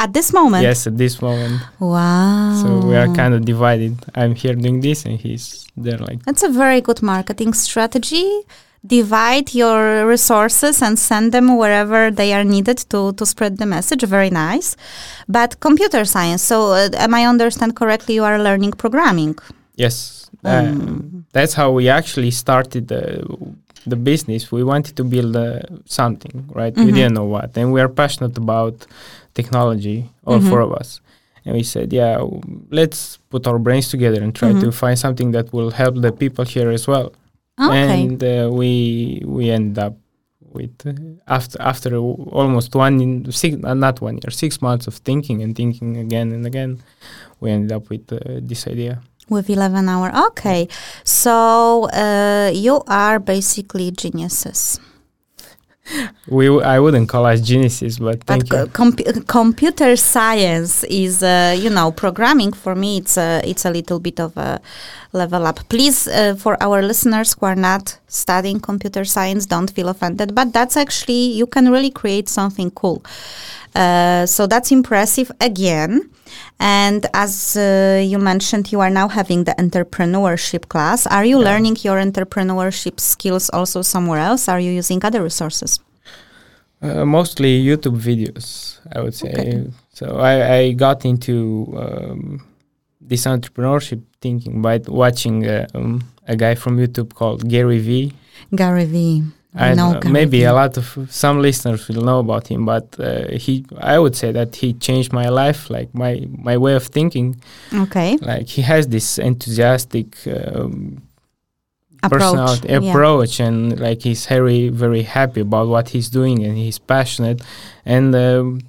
At 0.04 0.10
this 0.16 0.28
moment. 0.38 0.62
Yes, 0.68 0.86
at 0.90 0.96
this 1.04 1.14
moment. 1.26 1.56
Wow. 1.80 2.60
So 2.62 2.68
we 2.88 2.94
are 3.02 3.08
kind 3.20 3.32
of 3.36 3.40
divided. 3.52 3.94
I'm 4.20 4.34
here 4.42 4.54
doing 4.64 4.78
this, 4.86 4.98
and 5.06 5.14
he's 5.24 5.46
there 5.84 6.00
like. 6.08 6.18
That's 6.28 6.44
a 6.50 6.52
very 6.64 6.80
good 6.88 7.00
marketing 7.14 7.52
strategy. 7.66 8.28
Divide 8.98 9.48
your 9.62 10.06
resources 10.14 10.82
and 10.86 10.94
send 10.98 11.26
them 11.32 11.46
wherever 11.62 12.00
they 12.20 12.30
are 12.36 12.44
needed 12.44 12.78
to, 12.92 13.00
to 13.18 13.24
spread 13.32 13.52
the 13.62 13.64
message. 13.76 14.02
Very 14.16 14.28
nice. 14.48 14.68
But 15.36 15.50
computer 15.68 16.04
science, 16.04 16.42
so 16.50 16.56
uh, 16.72 16.90
am 17.04 17.12
I 17.20 17.22
understand 17.34 17.70
correctly, 17.80 18.12
you 18.18 18.24
are 18.30 18.38
learning 18.48 18.72
programming? 18.84 19.34
Yes, 19.76 20.30
uh, 20.44 20.48
Mm. 20.72 21.24
that's 21.32 21.54
how 21.54 21.72
we 21.72 21.88
actually 21.88 22.30
started 22.30 22.88
the 22.88 23.24
the 23.86 23.96
business. 23.96 24.50
We 24.50 24.64
wanted 24.64 24.94
to 24.96 25.04
build 25.04 25.36
uh, 25.36 25.60
something, 25.84 26.48
right? 26.54 26.74
We 26.76 26.84
Mhm. 26.90 26.94
didn't 26.94 27.14
know 27.14 27.26
what, 27.36 27.56
and 27.58 27.70
we 27.74 27.80
are 27.82 27.88
passionate 28.02 28.36
about 28.38 28.86
technology, 29.34 30.08
all 30.26 30.38
Mhm. 30.40 30.48
four 30.48 30.60
of 30.60 30.72
us. 30.72 31.00
And 31.44 31.54
we 31.56 31.62
said, 31.62 31.92
yeah, 31.92 32.14
w- 32.16 32.40
let's 32.70 33.18
put 33.28 33.46
our 33.46 33.58
brains 33.58 33.88
together 33.90 34.22
and 34.24 34.32
try 34.34 34.52
to 34.52 34.68
Mhm. 34.68 34.72
find 34.82 34.96
something 34.98 35.32
that 35.32 35.52
will 35.52 35.70
help 35.82 35.94
the 36.00 36.12
people 36.12 36.44
here 36.46 36.70
as 36.70 36.86
well. 36.88 37.12
Okay. 37.60 38.04
And 38.04 38.22
uh, 38.24 38.48
we 38.58 38.70
we 39.26 39.50
ended 39.50 39.78
up 39.86 39.94
with 40.56 40.76
uh, 40.86 40.92
after 41.36 41.56
after 41.60 41.90
w- 41.90 42.24
almost 42.40 42.74
one 42.74 42.94
in 43.04 43.10
six 43.32 43.52
uh, 43.64 43.74
not 43.74 44.00
one 44.00 44.14
year 44.22 44.30
six 44.44 44.62
months 44.62 44.86
of 44.90 44.94
thinking 45.08 45.42
and 45.42 45.52
thinking 45.54 45.96
again 45.98 46.32
and 46.32 46.46
again, 46.46 46.78
we 47.40 47.50
ended 47.50 47.72
up 47.76 47.84
with 47.90 48.04
uh, 48.12 48.18
this 48.50 48.66
idea. 48.66 48.94
With 49.28 49.48
11 49.48 49.88
hour. 49.88 50.12
Okay. 50.28 50.68
So 51.02 51.88
uh, 51.90 52.50
you 52.54 52.82
are 52.86 53.18
basically 53.18 53.90
geniuses. 53.90 54.78
We 56.28 56.46
w- 56.46 56.62
I 56.62 56.80
wouldn't 56.80 57.08
call 57.10 57.26
us 57.26 57.40
geniuses, 57.42 57.98
but 57.98 58.24
thank 58.24 58.48
but 58.48 58.58
you. 58.58 58.66
co- 58.66 58.84
compu- 58.84 59.26
computer 59.26 59.96
science 59.96 60.82
is, 60.84 61.22
uh, 61.22 61.54
you 61.58 61.68
know, 61.68 61.90
programming 61.92 62.52
for 62.54 62.74
me. 62.74 62.98
It's 62.98 63.18
a 63.18 63.42
it's 63.44 63.66
a 63.66 63.70
little 63.70 64.00
bit 64.00 64.18
of 64.18 64.34
a 64.38 64.60
level 65.14 65.46
up. 65.46 65.60
Please, 65.68 66.06
uh, 66.08 66.34
for 66.36 66.56
our 66.62 66.82
listeners 66.82 67.34
who 67.34 67.46
are 67.46 67.54
not 67.56 67.98
studying 68.08 68.60
computer 68.60 69.04
science, 69.04 69.46
don't 69.46 69.70
feel 69.70 69.88
offended. 69.88 70.34
But 70.34 70.52
that's 70.52 70.76
actually 70.76 71.32
you 71.32 71.46
can 71.46 71.70
really 71.70 71.90
create 71.90 72.28
something 72.28 72.70
cool. 72.72 73.02
Uh, 73.74 74.26
so 74.26 74.46
that's 74.46 74.70
impressive 74.70 75.30
again. 75.40 76.10
And 76.60 77.06
as 77.14 77.56
uh, 77.56 78.00
you 78.04 78.18
mentioned, 78.18 78.72
you 78.72 78.80
are 78.80 78.90
now 78.90 79.08
having 79.08 79.44
the 79.44 79.54
entrepreneurship 79.58 80.68
class. 80.68 81.06
Are 81.06 81.24
you 81.24 81.38
Yeah. 81.38 81.50
learning 81.50 81.76
your 81.82 81.96
entrepreneurship 81.98 83.00
skills 83.00 83.50
also 83.50 83.82
somewhere 83.82 84.20
else? 84.20 84.48
Are 84.48 84.60
you 84.60 84.70
using 84.70 85.04
other 85.04 85.22
resources? 85.22 85.80
Uh, 86.82 87.04
mostly 87.04 87.62
YouTube 87.64 87.98
videos, 87.98 88.78
I 88.94 89.00
would 89.00 89.14
say. 89.14 89.30
Okay. 89.32 89.70
So 89.92 90.18
I, 90.18 90.54
I 90.56 90.72
got 90.72 91.04
into 91.04 91.72
um, 91.76 92.40
this 93.06 93.26
entrepreneurship 93.26 94.02
thinking 94.20 94.62
by 94.62 94.80
watching 94.86 95.46
uh, 95.46 95.66
um, 95.74 96.02
a 96.26 96.36
guy 96.36 96.54
from 96.54 96.78
YouTube 96.78 97.14
called 97.14 97.48
Gary 97.48 97.78
Vee. 97.78 98.12
Gary 98.54 98.86
Vee. 98.86 99.22
I 99.54 99.72
know 99.74 99.92
know, 99.92 100.00
Gary 100.00 100.12
maybe 100.12 100.38
Vee. 100.38 100.44
a 100.44 100.52
lot 100.52 100.76
of 100.76 100.86
some 101.10 101.40
listeners 101.40 101.86
will 101.88 102.02
know 102.02 102.18
about 102.18 102.48
him, 102.48 102.64
but 102.64 102.86
uh, 102.98 103.28
he, 103.44 103.64
I 103.78 103.98
would 103.98 104.16
say 104.16 104.32
that 104.32 104.56
he 104.56 104.72
changed 104.74 105.12
my 105.12 105.28
life, 105.28 105.70
like 105.70 105.94
my 105.94 106.26
my 106.48 106.56
way 106.56 106.74
of 106.74 106.84
thinking. 106.86 107.40
Okay. 107.72 108.16
Like 108.20 108.48
he 108.48 108.62
has 108.62 108.88
this 108.88 109.18
enthusiastic 109.18 110.08
um, 110.26 111.02
Approach. 112.04 112.64
yeah. 112.64 112.76
approach 112.90 113.40
and 113.40 113.80
like 113.80 114.02
he's 114.02 114.26
very 114.26 114.68
very 114.68 115.02
happy 115.02 115.40
about 115.40 115.68
what 115.68 115.88
he's 115.88 116.10
doing 116.10 116.44
and 116.44 116.56
he's 116.56 116.78
passionate 116.78 117.40
and 117.86 118.14
um, 118.14 118.60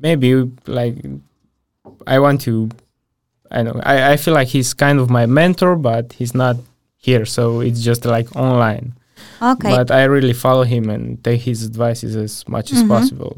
maybe 0.00 0.48
like 0.66 0.94
i 2.06 2.18
want 2.20 2.40
to 2.42 2.68
i 3.50 3.62
know 3.62 3.80
I, 3.84 4.12
I 4.12 4.16
feel 4.16 4.34
like 4.34 4.48
he's 4.48 4.74
kind 4.74 4.98
of 4.98 5.10
my 5.10 5.26
mentor 5.26 5.76
but 5.76 6.12
he's 6.14 6.34
not 6.34 6.56
here 6.96 7.24
so 7.26 7.60
it's 7.60 7.82
just 7.82 8.04
like 8.04 8.34
online 8.36 8.94
Okay. 9.42 9.70
but 9.76 9.90
i 9.90 10.04
really 10.04 10.32
follow 10.32 10.62
him 10.64 10.88
and 10.90 11.22
take 11.22 11.42
his 11.42 11.64
advices 11.64 12.16
as 12.16 12.46
much 12.48 12.72
as 12.72 12.82
Mhm. 12.82 12.88
possible 12.88 13.36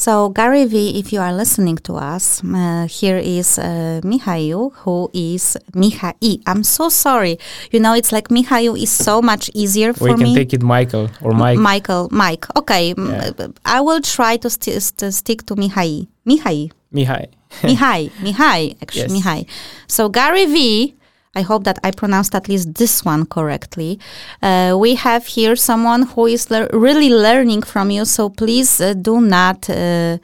so, 0.00 0.28
Gary 0.28 0.64
Vee, 0.64 0.96
if 1.00 1.12
you 1.12 1.18
are 1.20 1.32
listening 1.34 1.76
to 1.78 1.94
us, 1.96 2.40
uh, 2.44 2.86
here 2.88 3.16
is 3.18 3.58
uh, 3.58 4.00
Mihail, 4.04 4.70
who 4.84 5.10
is 5.12 5.56
Mihai. 5.74 6.40
I'm 6.46 6.62
so 6.62 6.88
sorry. 6.88 7.36
You 7.72 7.80
know, 7.80 7.94
it's 7.94 8.12
like 8.12 8.28
Mihail 8.30 8.76
is 8.80 8.92
so 8.92 9.20
much 9.20 9.50
easier 9.54 9.92
for 9.92 10.04
me. 10.04 10.10
we 10.12 10.14
can 10.18 10.22
me. 10.28 10.34
take 10.36 10.52
it 10.54 10.62
michael 10.62 11.10
or 11.20 11.32
mike 11.32 11.58
Michael, 11.58 12.08
Mike. 12.12 12.46
Okay, 12.56 12.94
Yeah. 12.96 13.32
I 13.64 13.80
will 13.80 14.00
try 14.00 14.36
to, 14.36 14.48
st- 14.48 14.80
st- 14.80 15.12
stick 15.12 15.44
to 15.46 15.56
Mihai. 15.56 16.06
Mihai. 16.24 16.70
mihai 16.94 17.26
Mihai, 17.62 18.10
Mihai, 18.20 18.76
actually, 18.82 19.14
Yes. 19.18 19.24
Mihai. 19.24 19.46
So 19.86 20.08
Gary 20.08 20.46
Vee. 20.46 20.94
I 21.36 21.42
hope 21.42 21.62
that 21.64 21.78
I 21.84 21.92
pronounced 21.92 22.34
at 22.34 22.48
least 22.48 22.74
this 22.74 23.04
one 23.04 23.24
correctly. 23.26 24.00
Uh, 24.42 24.76
we 24.80 24.96
have 24.96 25.26
here 25.26 25.54
someone 25.54 26.02
who 26.02 26.26
is 26.26 26.48
really 26.72 27.10
learning 27.10 27.62
from 27.62 27.90
you. 27.90 28.04
So 28.06 28.28
please 28.28 28.80
uh, 28.80 28.94
do 28.94 29.20
not. 29.20 29.70
Uh, 29.70 30.18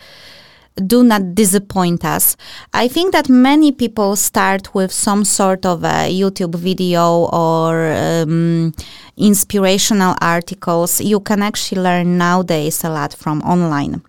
do 0.86 1.04
not 1.04 1.36
disappoint 1.36 2.04
us. 2.04 2.36
I 2.72 2.88
think 2.88 3.12
that 3.12 3.28
many 3.28 3.70
people 3.70 4.16
start 4.16 4.74
with 4.74 4.90
some 4.90 5.24
sort 5.24 5.64
of 5.64 5.84
a 5.84 6.10
YouTube 6.10 6.56
video 6.56 7.28
or 7.32 7.92
um, 7.92 8.74
inspirational 9.16 10.16
articles. 10.20 11.00
You 11.00 11.20
can 11.20 11.42
actually 11.42 11.80
learn 11.80 12.18
nowadays 12.18 12.82
a 12.82 12.90
lot 12.90 13.14
from 13.14 13.40
online. 13.42 14.02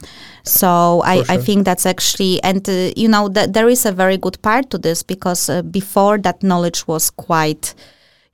So 0.46 1.02
I, 1.04 1.24
I 1.28 1.38
think 1.38 1.66
that's 1.66 1.86
actually, 1.88 2.42
and 2.44 2.68
uh, 2.70 2.92
you 2.96 3.08
know, 3.08 3.30
th- 3.30 3.50
there 3.50 3.68
is 3.68 3.86
a 3.86 3.92
very 3.92 4.18
good 4.18 4.40
part 4.44 4.70
to 4.70 4.78
this 4.78 5.02
because 5.02 5.50
uh, 5.50 5.64
before 5.64 6.20
that 6.20 6.44
knowledge 6.44 6.88
was 6.88 7.10
quite, 7.10 7.74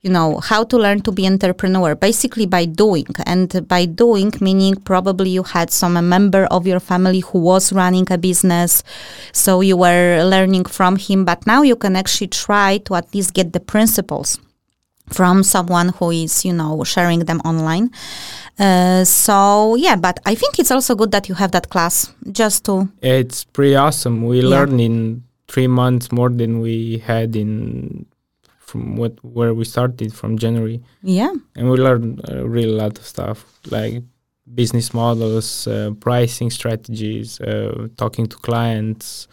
you 0.02 0.10
know, 0.10 0.38
how 0.40 0.62
to 0.64 0.76
learn 0.76 1.00
to 1.02 1.12
be 1.12 1.26
entrepreneur, 1.26 1.94
basically 1.94 2.44
by 2.44 2.66
doing. 2.66 3.06
And 3.24 3.66
by 3.66 3.86
doing, 3.86 4.30
meaning 4.42 4.76
probably 4.76 5.30
you 5.30 5.42
had 5.42 5.70
some 5.70 5.96
a 5.96 6.02
member 6.02 6.44
of 6.50 6.66
your 6.66 6.80
family 6.80 7.20
who 7.20 7.38
was 7.38 7.72
running 7.72 8.06
a 8.10 8.18
business, 8.18 8.82
so 9.32 9.62
you 9.62 9.78
were 9.78 10.22
learning 10.22 10.66
from 10.66 10.96
him. 10.96 11.24
But 11.24 11.46
now 11.46 11.62
you 11.62 11.76
can 11.76 11.96
actually 11.96 12.28
try 12.28 12.76
to 12.84 12.94
at 12.96 13.14
least 13.14 13.32
get 13.32 13.54
the 13.54 13.60
principles 13.60 14.38
from 15.10 15.42
someone 15.42 15.90
who 15.90 16.10
is, 16.10 16.44
you 16.44 16.52
know, 16.52 16.84
sharing 16.84 17.20
them 17.20 17.40
online. 17.44 17.90
Uh, 18.58 19.04
so 19.04 19.74
yeah, 19.76 19.96
but 19.96 20.20
I 20.26 20.34
think 20.34 20.58
it's 20.58 20.70
also 20.70 20.94
good 20.94 21.10
that 21.12 21.28
you 21.28 21.34
have 21.34 21.50
that 21.52 21.70
class 21.70 22.12
just 22.30 22.64
to 22.66 22.88
It's 23.02 23.44
pretty 23.44 23.74
awesome. 23.76 24.22
We 24.26 24.40
Yeah. 24.40 24.48
learned 24.48 24.80
in 24.80 25.22
three 25.48 25.66
months 25.68 26.12
more 26.12 26.30
than 26.30 26.60
we 26.60 26.98
had 26.98 27.34
in 27.36 28.06
from 28.58 28.96
what 28.96 29.12
where 29.22 29.52
we 29.52 29.64
started 29.64 30.14
from 30.14 30.38
January, 30.38 30.80
yeah 31.02 31.32
and 31.56 31.68
we 31.70 31.76
learned 31.76 32.20
a 32.28 32.46
really 32.48 32.72
lot 32.72 32.98
of 32.98 33.04
stuff 33.06 33.44
like 33.70 34.02
business 34.54 34.94
models, 34.94 35.66
uh, 35.66 35.90
pricing 36.00 36.50
strategies, 36.50 37.38
uh, 37.40 37.88
talking 37.96 38.26
to 38.26 38.36
clients, 38.38 39.28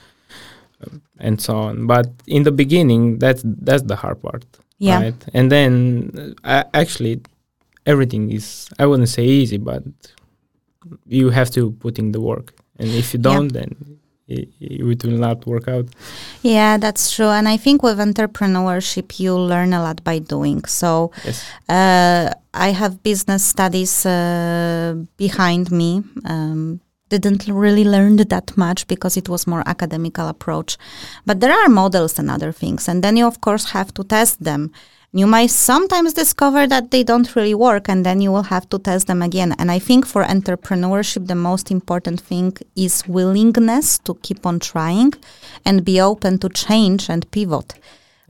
uh, 0.83 0.97
and 1.19 1.39
so 1.41 1.55
on. 1.55 1.87
But 1.87 2.07
in 2.27 2.43
the 2.43 2.51
beginning, 2.51 3.19
that's 3.19 3.41
that's 3.45 3.83
the 3.83 3.95
hard 3.95 4.21
part. 4.21 4.43
Yeah 4.79 5.01
Right? 5.03 5.25
And 5.33 5.51
then 5.51 6.35
uh, 6.43 6.63
actually, 6.73 7.21
everything 7.85 8.31
is 8.31 8.69
I 8.79 8.85
wouldn't 8.85 9.09
say 9.09 9.23
easy, 9.25 9.57
but 9.57 9.83
you 11.05 11.29
have 11.29 11.49
to 11.51 11.71
put 11.71 11.99
in 11.99 12.11
the 12.11 12.21
work. 12.21 12.53
And 12.79 12.89
if 12.89 13.13
you 13.13 13.19
don't, 13.19 13.51
then 13.51 13.75
it, 14.27 14.47
it 14.61 15.03
will 15.03 15.17
not 15.17 15.45
work 15.45 15.67
out. 15.67 15.87
yeah 16.43 16.77
that's 16.77 17.11
true 17.15 17.29
and 17.37 17.47
i 17.49 17.57
think 17.57 17.81
with 17.83 17.97
entrepreneurship 17.99 19.19
you 19.19 19.33
learn 19.35 19.73
a 19.73 19.81
lot 19.81 20.03
by 20.03 20.19
doing 20.19 20.63
so 20.65 21.11
Yes. 21.25 21.43
uh, 21.67 22.29
i 22.53 22.69
have 22.71 22.93
business 23.03 23.43
studies 23.43 24.05
uh, 24.05 24.93
behind 25.17 25.71
me 25.71 26.03
um, 26.25 26.79
didn't 27.09 27.47
really 27.47 27.83
learn 27.83 28.15
that 28.17 28.55
much 28.57 28.87
because 28.87 29.17
it 29.17 29.27
was 29.27 29.47
more 29.47 29.63
academical 29.65 30.27
approach. 30.27 30.77
But 31.25 31.39
there 31.39 31.53
are 31.53 31.69
models 31.69 32.19
and 32.19 32.29
other 32.29 32.51
things 32.51 32.87
and 32.87 33.03
then 33.03 33.17
you 33.17 33.27
of 33.27 33.41
course 33.41 33.71
have 33.71 33.93
to 33.95 34.03
test 34.03 34.43
them. 34.43 34.71
You 35.11 35.25
might 35.25 35.49
sometimes 35.49 36.13
discover 36.13 36.67
that 36.67 36.91
they 36.91 37.03
don't 37.03 37.35
really 37.35 37.55
work 37.55 37.89
and 37.89 38.05
then 38.05 38.21
you 38.21 38.31
will 38.31 38.43
have 38.43 38.69
to 38.69 38.77
test 38.77 39.07
them 39.07 39.21
again. 39.21 39.55
And 39.57 39.71
i 39.71 39.79
think 39.79 40.05
for 40.05 40.23
entrepreneurship 40.23 41.27
the 41.27 41.35
most 41.49 41.71
important 41.71 42.21
thing 42.21 42.55
is 42.75 43.07
willingness 43.07 43.97
to 43.99 44.15
keep 44.21 44.45
on 44.45 44.59
trying 44.59 45.13
and 45.65 45.83
be 45.83 45.99
open 45.99 46.37
to 46.39 46.49
change 46.49 47.09
and 47.09 47.29
pivot 47.31 47.73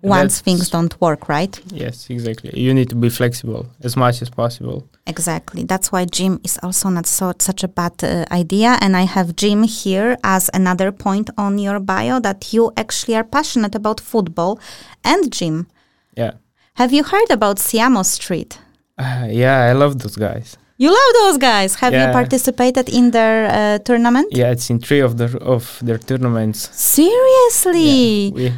once 0.01 0.41
things 0.41 0.69
don't 0.69 0.99
work 1.01 1.27
right 1.29 1.59
Yes, 1.71 2.09
exactly. 2.09 2.51
You 2.59 2.73
need 2.73 2.89
to 2.89 2.95
be 2.95 3.09
flexible 3.09 3.67
as 3.83 3.95
much 3.95 4.21
as 4.21 4.29
possible. 4.29 4.87
Exactly. 5.07 5.63
That's 5.63 5.91
why 5.91 6.05
gym 6.05 6.39
is 6.43 6.59
also 6.63 6.89
not 6.89 7.05
so 7.05 7.33
such 7.39 7.63
a 7.63 7.67
bad 7.67 8.03
uh, 8.03 8.25
idea. 8.31 8.77
And 8.81 8.95
I 8.95 9.03
have 9.03 9.35
gym 9.35 9.63
here 9.63 10.17
as 10.23 10.49
another 10.53 10.91
point 10.91 11.29
on 11.37 11.57
your 11.57 11.79
bio 11.79 12.19
that 12.19 12.53
you 12.53 12.71
actually 12.75 13.15
are 13.15 13.23
passionate 13.23 13.75
about 13.75 13.99
football 13.99 14.59
and 15.03 15.31
gym. 15.31 15.67
Yeah. 16.15 16.33
Have 16.75 16.93
you 16.93 17.03
heard 17.03 17.29
about 17.29 17.57
Siamo 17.57 18.03
Street? 18.03 18.59
Uh, 18.97 19.27
yeah, 19.29 19.69
I 19.69 19.73
love 19.73 19.99
those 19.99 20.15
guys. 20.15 20.57
You 20.77 20.89
love 20.89 21.13
those 21.21 21.37
guys. 21.37 21.75
Have 21.75 21.93
you 21.93 22.07
participated 22.13 22.87
in 22.87 23.11
their 23.11 23.47
uh, 23.51 23.79
tournament? 23.79 24.27
Yeah, 24.31 24.51
it's 24.51 24.69
in 24.69 24.79
three 24.79 25.01
of 25.01 25.17
their 25.17 25.35
of 25.41 25.77
their 25.81 25.97
tournaments. 25.97 26.69
Seriously? 26.71 28.31
We, 28.33 28.53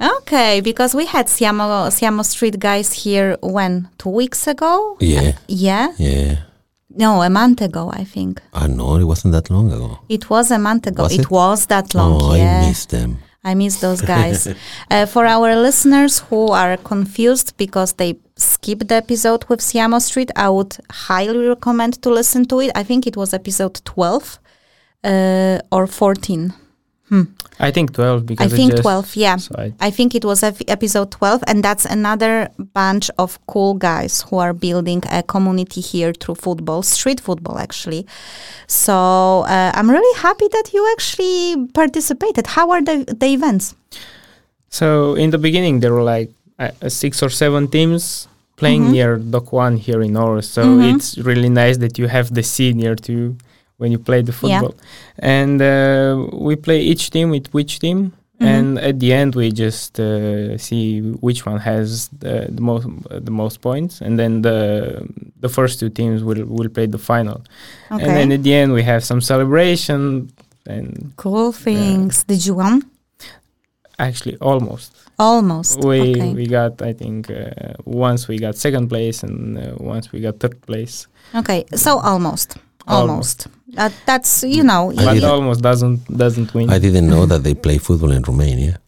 Okay, 0.00 0.60
because 0.60 0.94
we 0.94 1.06
had 1.06 1.26
Siamo 1.28 1.88
Siamo 1.90 2.22
Street 2.24 2.58
guys 2.58 2.92
here 2.92 3.36
when 3.42 3.88
two 3.98 4.10
weeks 4.10 4.46
ago. 4.46 4.96
Yeah, 5.00 5.32
Yeah. 5.48 5.92
yeah. 5.98 6.36
No, 6.98 7.22
a 7.22 7.28
month 7.30 7.60
ago, 7.60 7.90
I 7.92 8.04
think. 8.04 8.40
I 8.54 8.66
know 8.68 8.96
it 8.96 9.04
wasn't 9.04 9.32
that 9.32 9.50
long 9.50 9.70
ago. 9.72 9.98
It 10.08 10.30
was 10.30 10.50
a 10.50 10.58
month 10.58 10.86
ago. 10.86 11.02
Was 11.04 11.12
it, 11.12 11.20
it? 11.20 11.30
was 11.30 11.66
that 11.66 11.94
long. 11.94 12.20
oh, 12.22 12.34
yeah. 12.34 12.62
I 12.62 12.68
missed 12.68 12.90
them. 12.90 13.18
I 13.44 13.54
miss 13.54 13.80
those 13.80 14.00
guys. 14.14 14.48
uh, 14.90 15.04
for 15.06 15.26
our 15.26 15.54
listeners 15.56 16.20
who 16.20 16.48
are 16.52 16.76
confused 16.78 17.54
because 17.58 17.92
they 17.94 18.16
skipped 18.36 18.88
the 18.88 18.94
episode 18.96 19.44
with 19.48 19.60
Siamo 19.60 20.00
Street, 20.00 20.30
I 20.36 20.48
would 20.48 20.76
highly 20.90 21.46
recommend 21.48 22.00
to 22.02 22.10
listen 22.10 22.44
to 22.46 22.60
it. 22.60 22.70
I 22.74 22.82
think 22.82 23.06
it 23.06 23.16
was 23.16 23.32
episode 23.34 23.80
12 23.84 24.38
uh, 25.04 25.58
or 25.70 25.86
14. 27.08 27.34
I 27.58 27.70
think 27.70 27.92
twelve 27.94 28.24
I 28.38 28.48
think 28.48 28.72
just 28.72 28.82
12, 28.82 29.16
yeah. 29.16 29.36
So 29.36 29.54
I, 29.58 29.72
I 29.80 29.90
think 29.90 30.14
it 30.14 30.24
was 30.24 30.42
episode 30.42 31.10
12, 31.10 31.44
and 31.46 31.62
that's 31.64 31.86
another 31.86 32.48
bunch 32.74 33.10
of 33.18 33.38
cool 33.46 33.74
guys 33.74 34.22
who 34.28 34.36
are 34.38 34.52
building 34.52 35.02
a 35.10 35.22
community 35.22 35.80
here 35.80 36.12
through 36.12 36.34
football, 36.34 36.82
street 36.82 37.20
football, 37.20 37.58
actually. 37.58 38.06
So 38.66 39.44
uh, 39.48 39.72
I'm 39.74 39.90
really 39.90 40.18
happy 40.20 40.48
that 40.48 40.70
you 40.74 40.86
actually 40.92 41.66
participated. 41.72 42.46
How 42.48 42.70
are 42.72 42.82
the, 42.82 43.04
the 43.18 43.26
events? 43.32 43.74
So 44.68 45.14
in 45.14 45.30
the 45.30 45.38
beginning, 45.38 45.80
there 45.80 45.92
were 45.92 46.02
like 46.02 46.30
uh, 46.58 46.70
uh, 46.82 46.88
six 46.88 47.22
or 47.22 47.30
seven 47.30 47.68
teams 47.68 48.28
playing 48.56 48.84
Mhm. 48.84 48.90
near 48.92 49.18
Dokk1 49.18 49.78
here 49.78 50.00
in 50.02 50.12
Aarhus. 50.14 50.44
So 50.44 50.62
Mhm. 50.64 50.94
it's 50.96 51.18
really 51.18 51.48
nice 51.50 51.76
that 51.78 51.98
you 51.98 52.08
have 52.08 52.32
the 52.34 52.42
sea 52.42 52.72
near 52.72 52.94
to 52.96 53.12
you 53.12 53.36
when 53.78 53.92
you 53.92 53.98
play 53.98 54.22
the 54.22 54.32
Yeah. 54.32 54.60
football. 54.60 54.74
And 55.18 55.60
uh, 55.60 56.26
we 56.46 56.56
play 56.56 56.80
each 56.80 57.10
team 57.10 57.30
with 57.30 57.46
which 57.54 57.78
team. 57.78 58.12
Mhm. 58.40 58.46
And 58.46 58.78
at 58.78 58.96
the 59.00 59.12
end, 59.14 59.34
we 59.34 59.50
just 59.50 59.98
uh, 59.98 60.58
see 60.58 61.00
which 61.26 61.46
one 61.46 61.58
has 61.58 62.08
the, 62.20 62.34
the 62.50 62.60
most 62.60 62.86
the 63.08 63.30
most 63.30 63.60
points, 63.62 64.02
and 64.02 64.18
then 64.18 64.42
the 64.42 64.58
the 65.40 65.48
first 65.48 65.80
two 65.80 65.88
teams 65.88 66.22
will 66.22 66.44
will 66.56 66.68
play 66.68 66.86
the 66.86 66.98
final. 66.98 67.38
Okay. 67.90 68.04
And 68.04 68.10
then 68.16 68.32
at 68.32 68.42
the 68.42 68.52
end, 68.52 68.72
we 68.74 68.82
have 68.82 69.00
some 69.00 69.20
celebration, 69.22 70.28
and 70.66 71.12
Cool 71.16 71.52
things. 71.52 72.24
Did 72.24 72.44
you 72.46 72.54
win? 72.60 72.82
actually 73.98 74.36
almost. 74.40 74.92
Almost. 75.18 75.78
We 75.84 76.00
okay. 76.12 76.32
we 76.34 76.46
got 76.46 76.82
I 76.82 76.92
think 76.92 77.30
uh, 77.30 77.72
once 77.86 78.28
we 78.28 78.38
got 78.38 78.54
second 78.56 78.88
place 78.88 79.22
and 79.22 79.56
uh, 79.56 79.62
once 79.78 80.12
we 80.12 80.20
got 80.20 80.38
third 80.40 80.60
place. 80.66 81.06
okay. 81.34 81.64
So 81.74 81.98
almost. 82.00 82.56
Almost. 82.86 82.86
Almost. 82.86 83.46
Uh, 83.76 83.90
that's 84.04 84.44
you 84.44 84.62
know. 84.62 84.92
But 84.94 85.14
didn't- 85.14 85.28
almost 85.30 85.62
doesn't 85.62 86.06
doesn't 86.16 86.54
win. 86.54 86.70
I 86.70 86.78
didn't 86.78 87.08
know 87.08 87.26
that 87.26 87.42
they 87.42 87.54
play 87.54 87.78
football 87.78 88.12
in 88.12 88.22
Romania. 88.22 88.78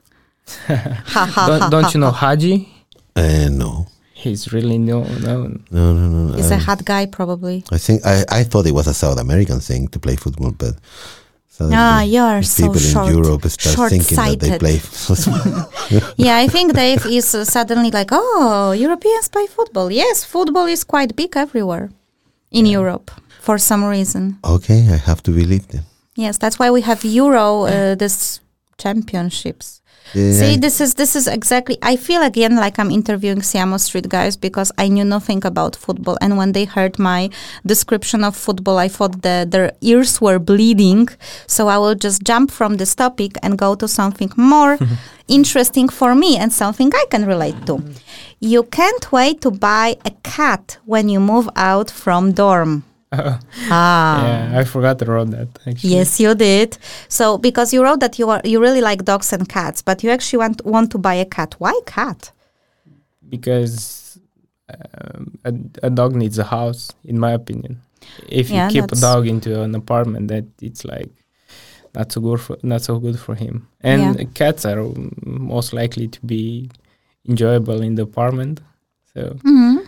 ha, 0.67 1.27
ha, 1.27 1.47
don't 1.49 1.71
don't 1.71 1.95
you 1.95 2.01
know 2.01 2.11
ha. 2.11 2.31
Hagi? 2.31 2.69
Uh, 3.17 3.49
no, 3.51 3.87
He's 4.15 4.53
really 4.53 4.79
no 4.79 5.03
no. 5.03 5.47
no, 5.71 5.93
no, 5.95 6.09
no. 6.09 6.37
He's 6.37 6.51
a 6.51 6.55
um, 6.55 6.61
hot 6.61 6.85
guy, 6.85 7.07
probably. 7.07 7.65
I 7.73 7.79
think 7.79 8.07
I, 8.07 8.25
I 8.29 8.45
thought 8.45 8.67
it 8.67 8.73
was 8.75 8.87
a 8.87 8.95
South 8.95 9.19
American 9.19 9.61
thing 9.61 9.89
to 9.89 9.99
play 9.99 10.17
football, 10.17 10.53
but 10.53 10.75
suddenly 11.49 11.77
Ah, 11.77 12.03
you 12.03 12.21
are 12.21 12.41
these 12.41 12.53
so 12.53 12.73
short. 12.75 13.09
in 13.11 13.17
Europe 13.19 13.47
start 13.47 13.91
thinking 13.91 14.17
that 14.17 14.39
they 14.41 14.49
short-sighted. 14.49 14.61
play 14.61 14.79
football. 14.79 16.13
yeah, 16.17 16.37
I 16.37 16.49
think 16.49 16.73
Dave 16.75 17.05
is 17.07 17.35
uh, 17.35 17.45
suddenly 17.45 17.91
like, 17.91 18.09
oh, 18.13 18.73
Europeans 18.73 19.29
play 19.29 19.47
football. 19.47 19.91
Yes, 19.91 20.25
football 20.25 20.67
is 20.67 20.85
quite 20.85 21.15
big 21.15 21.37
everywhere 21.37 21.91
in 22.51 22.67
Europe 22.67 23.11
for 23.49 23.59
some 23.59 23.83
reason. 23.97 24.23
okay, 24.45 24.81
I 24.97 24.99
have 25.09 25.21
to 25.23 25.31
believe 25.31 25.67
them. 25.73 25.85
Yes, 26.25 26.37
that's 26.43 26.59
why 26.61 26.69
we 26.77 26.83
have 26.83 27.01
Euro, 27.21 27.47
uh, 27.65 27.95
this 28.03 28.41
championships. 28.77 29.81
Yeah, 30.15 30.33
See, 30.41 30.57
this 30.65 30.81
is 30.85 30.91
this 30.95 31.13
is 31.17 31.27
exactly. 31.39 31.77
I 31.93 31.97
feel 31.97 32.23
again 32.23 32.55
like 32.65 32.79
I'm 32.81 32.91
interviewing 32.91 33.43
Siamo 33.43 33.77
Street 33.79 34.09
guys 34.09 34.35
because 34.39 34.71
I 34.85 34.89
knew 34.89 35.05
nothing 35.05 35.43
about 35.53 35.77
football, 35.77 36.17
and 36.21 36.33
when 36.41 36.53
they 36.53 36.65
heard 36.77 36.99
my 36.99 37.29
description 37.73 38.21
of 38.25 38.33
football, 38.47 38.79
I 38.87 38.89
thought 38.89 39.17
that 39.23 39.51
their 39.51 39.71
ears 39.81 40.13
were 40.25 40.39
bleeding. 40.39 41.09
So 41.47 41.69
I 41.69 41.77
will 41.83 41.95
just 42.07 42.19
jump 42.31 42.51
from 42.51 42.77
this 42.77 42.95
topic 42.95 43.33
and 43.43 43.59
go 43.59 43.75
to 43.77 43.87
something 43.87 44.31
more 44.37 44.79
interesting 45.29 45.89
for 45.91 46.15
me 46.15 46.31
and 46.41 46.53
something 46.53 46.91
I 46.95 47.05
can 47.11 47.25
relate 47.27 47.61
to. 47.67 47.75
You 48.41 48.63
can't 48.79 49.07
wait 49.13 49.41
to 49.43 49.51
buy 49.51 49.89
a 50.05 50.13
cat 50.37 50.79
when 50.87 51.09
you 51.13 51.21
move 51.21 51.49
out 51.55 51.91
from 51.91 52.33
dorm. 52.33 52.85
Ah. 53.71 54.51
Yeah, 54.53 54.59
I 54.61 54.65
forgot 54.65 54.99
to 55.01 55.05
wrote 55.07 55.31
that. 55.31 55.49
Actually. 55.67 55.91
Yes, 55.91 56.21
you 56.21 56.35
did. 56.35 56.79
So 57.09 57.39
because 57.39 57.73
you 57.73 57.83
wrote 57.83 58.01
that 58.01 58.19
you 58.19 58.29
are 58.31 58.41
you 58.45 58.61
really 58.61 58.81
like 58.81 59.05
dogs 59.05 59.33
and 59.33 59.49
cats, 59.49 59.83
but 59.83 60.03
you 60.03 60.11
actually 60.11 60.39
want 60.39 60.65
want 60.65 60.91
to 60.93 60.99
buy 60.99 61.15
a 61.15 61.25
cat. 61.25 61.55
Why 61.59 61.79
cat? 61.87 62.33
because 63.29 64.19
um, 64.71 65.39
a, 65.45 65.53
a 65.87 65.91
dog 65.91 66.15
needs 66.15 66.39
a 66.39 66.45
house, 66.45 66.91
in 67.05 67.19
my 67.19 67.33
opinion. 67.33 67.81
If 68.29 68.51
Yeah, 68.51 68.67
you 68.67 68.73
keep 68.73 68.91
a 68.93 68.97
dog 68.97 69.27
into 69.27 69.61
an 69.63 69.75
apartment, 69.75 70.29
that 70.29 70.45
it's 70.63 70.85
like 70.85 71.11
not 71.95 72.13
so 72.13 72.21
good 72.21 72.41
for 72.41 72.57
not 72.63 72.83
so 72.83 72.99
good 72.99 73.19
for 73.19 73.35
him. 73.35 73.69
And 73.81 74.19
Yeah. 74.19 74.25
cats 74.35 74.65
are 74.65 74.83
most 75.25 75.73
likely 75.73 76.09
to 76.09 76.21
be 76.27 76.71
enjoyable 77.29 77.83
in 77.83 77.95
the 77.97 78.03
apartment. 78.03 78.61
So 79.15 79.37
hmm 79.43 79.79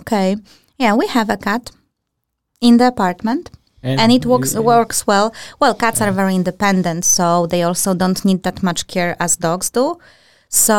Okay. 0.00 0.36
Yeah, 0.78 0.94
we 0.94 1.06
have 1.08 1.30
a 1.30 1.36
cat 1.36 1.70
in 2.68 2.74
the 2.78 2.86
apartment. 2.94 3.50
and 4.00 4.12
it 4.12 4.24
works 4.32 4.54
you- 4.54 4.62
works 4.74 4.98
well. 5.10 5.28
Well, 5.60 5.74
cats 5.74 6.00
are 6.00 6.12
very 6.12 6.34
independent, 6.40 7.04
so 7.04 7.46
they 7.52 7.62
also 7.68 7.94
don't 8.02 8.20
need 8.24 8.40
that 8.46 8.62
much 8.62 8.80
care 8.86 9.12
as 9.18 9.36
dogs 9.36 9.70
do. 9.70 9.86
So 10.48 10.76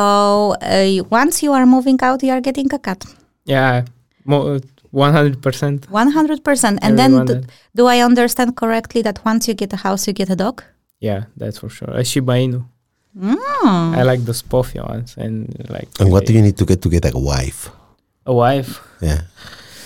uh, 0.61 1.03
once 1.09 1.43
you 1.43 1.51
are 1.57 1.65
moving 1.65 1.99
out, 2.01 2.23
you 2.23 2.31
are 2.31 2.41
getting 2.41 2.69
a 2.73 2.79
cat, 2.79 3.03
Yeah, 3.45 3.83
one 4.25 5.11
hundred 5.17 5.41
percent. 5.41 5.89
one 6.01 6.11
hundred 6.17 6.43
percent. 6.43 6.79
And 6.81 6.97
then, 6.97 7.25
d- 7.25 7.41
do 7.75 7.87
I 7.87 7.97
understand 8.09 8.55
correctly 8.55 9.01
that 9.07 9.17
once 9.25 9.47
you 9.47 9.53
get 9.53 9.73
a 9.73 9.77
house, 9.77 10.07
you 10.07 10.13
get 10.13 10.29
a 10.29 10.35
dog? 10.35 10.63
yeah, 10.99 11.21
that's 11.35 11.57
for 11.61 11.69
sure. 11.69 11.89
A 11.91 12.03
Shiba 12.05 12.33
Inu. 12.33 12.63
Mm. 13.19 13.35
I 13.99 14.03
like 14.03 14.21
the 14.25 14.31
Spoffy 14.33 14.79
ones, 14.93 15.15
and 15.17 15.33
like 15.69 15.89
And 15.99 16.07
what 16.13 16.25
do 16.25 16.31
you 16.33 16.41
need 16.41 16.57
to 16.57 16.65
get 16.65 16.81
to 16.83 16.89
get 16.89 17.03
a 17.13 17.17
wife? 17.19 17.69
a 18.25 18.33
wife? 18.33 18.79
Yeah, 19.01 19.21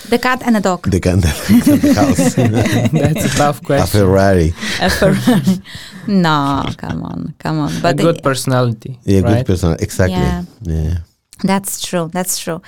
The 0.09 0.17
cat 0.19 0.41
and 0.45 0.55
a 0.57 0.61
dog. 0.61 0.89
the 0.89 0.99
cat 0.99 1.13
and 1.13 1.23
the 1.23 1.93
house, 1.93 2.35
that's 2.91 3.25
a 3.25 3.37
tough 3.37 3.59
a 3.61 3.65
question. 3.65 3.99
Ferrari. 4.01 4.53
A 4.79 4.89
Ferrari. 4.89 5.59
no, 6.07 6.63
come 6.77 7.03
on, 7.03 7.33
come 7.39 7.59
on. 7.59 7.71
But 7.81 7.93
a 7.93 7.95
But 7.95 7.97
good 7.97 8.17
it- 8.17 8.23
personality. 8.23 8.99
Yeah, 9.03 9.21
right? 9.21 9.37
good 9.37 9.45
personality. 9.47 9.83
Exactly. 9.83 10.15
Yeah. 10.15 10.43
Yeah. 10.61 10.97
That's 11.43 11.81
true. 11.85 12.09
That's 12.11 12.39
true. 12.39 12.61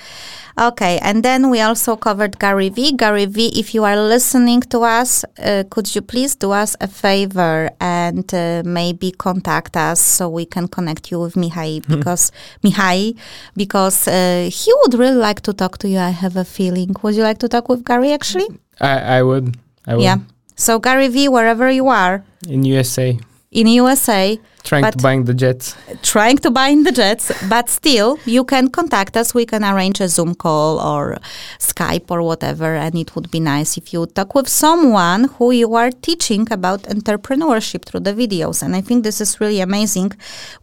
Okay, 0.60 1.00
and 1.02 1.24
then 1.24 1.50
we 1.50 1.62
also 1.62 1.96
covered 1.96 2.38
Gary 2.38 2.70
Vee. 2.70 2.92
Gary 2.92 3.26
Vee, 3.26 3.58
if 3.58 3.74
you 3.74 3.86
are 3.86 3.96
listening 3.96 4.60
to 4.62 4.82
us, 4.82 5.24
uh, 5.42 5.64
could 5.70 5.96
you 5.96 6.02
please 6.02 6.36
do 6.36 6.52
us 6.52 6.76
a 6.82 6.88
favor 6.88 7.70
and 7.80 8.32
uh, 8.34 8.62
maybe 8.66 9.12
contact 9.12 9.78
us 9.78 10.02
so 10.02 10.28
we 10.28 10.46
can 10.46 10.68
connect 10.68 11.12
you 11.12 11.20
with 11.22 11.36
Mihai 11.36 11.88
because 11.88 12.32
Mihai 12.62 13.18
because 13.56 14.08
uh, 14.08 14.50
he 14.52 14.74
would 14.82 14.96
really 14.96 15.18
like 15.18 15.42
to 15.42 15.54
talk 15.54 15.78
to 15.80 15.88
you. 15.88 15.98
I 15.98 16.10
have 16.10 16.36
a 16.36 16.46
feeling. 16.46 16.94
Would 17.02 17.16
you 17.16 17.24
like 17.24 17.38
to 17.40 17.48
talk 17.48 17.70
with 17.70 17.86
Gary 17.86 18.12
actually? 18.12 18.48
I, 18.82 19.20
I 19.20 19.24
would. 19.24 19.58
I 19.88 19.96
would. 19.96 20.04
Yeah. 20.04 20.18
So 20.58 20.78
Gary 20.78 21.08
Vee, 21.08 21.30
wherever 21.30 21.72
you 21.72 21.88
are 21.88 22.26
In 22.48 22.64
USA, 22.64 23.18
in 23.52 23.68
USA, 23.68 24.40
trying 24.64 24.84
But- 24.84 24.98
to 24.98 25.04
buying 25.04 25.24
the 25.26 25.34
jets. 25.34 25.76
trying 26.02 26.38
to 26.40 26.52
buy 26.52 26.68
in 26.70 26.84
the 26.84 26.92
jets, 26.92 27.32
but 27.50 27.70
still 27.70 28.18
you 28.26 28.44
can 28.44 28.70
contact 28.70 29.16
us. 29.18 29.34
We 29.34 29.46
can 29.46 29.64
arrange 29.64 30.00
a 30.02 30.08
Zoom 30.08 30.36
call 30.36 30.80
or 30.80 31.18
Skype 31.60 32.08
or 32.10 32.22
whatever, 32.22 32.76
and 32.76 32.96
it 32.96 33.16
would 33.16 33.30
be 33.32 33.40
nice 33.40 33.78
if 33.78 33.94
you 33.94 34.06
talk 34.06 34.36
with 34.36 34.48
someone 34.48 35.22
who 35.38 35.52
you 35.52 35.76
are 35.76 35.92
teaching 35.92 36.48
about 36.52 36.84
entrepreneurship 36.84 37.86
through 37.86 38.02
the 38.02 38.14
videos. 38.14 38.62
And 38.64 38.76
I 38.76 38.82
think 38.82 39.04
this 39.04 39.20
is 39.22 39.40
really 39.42 39.62
amazing, 39.62 40.12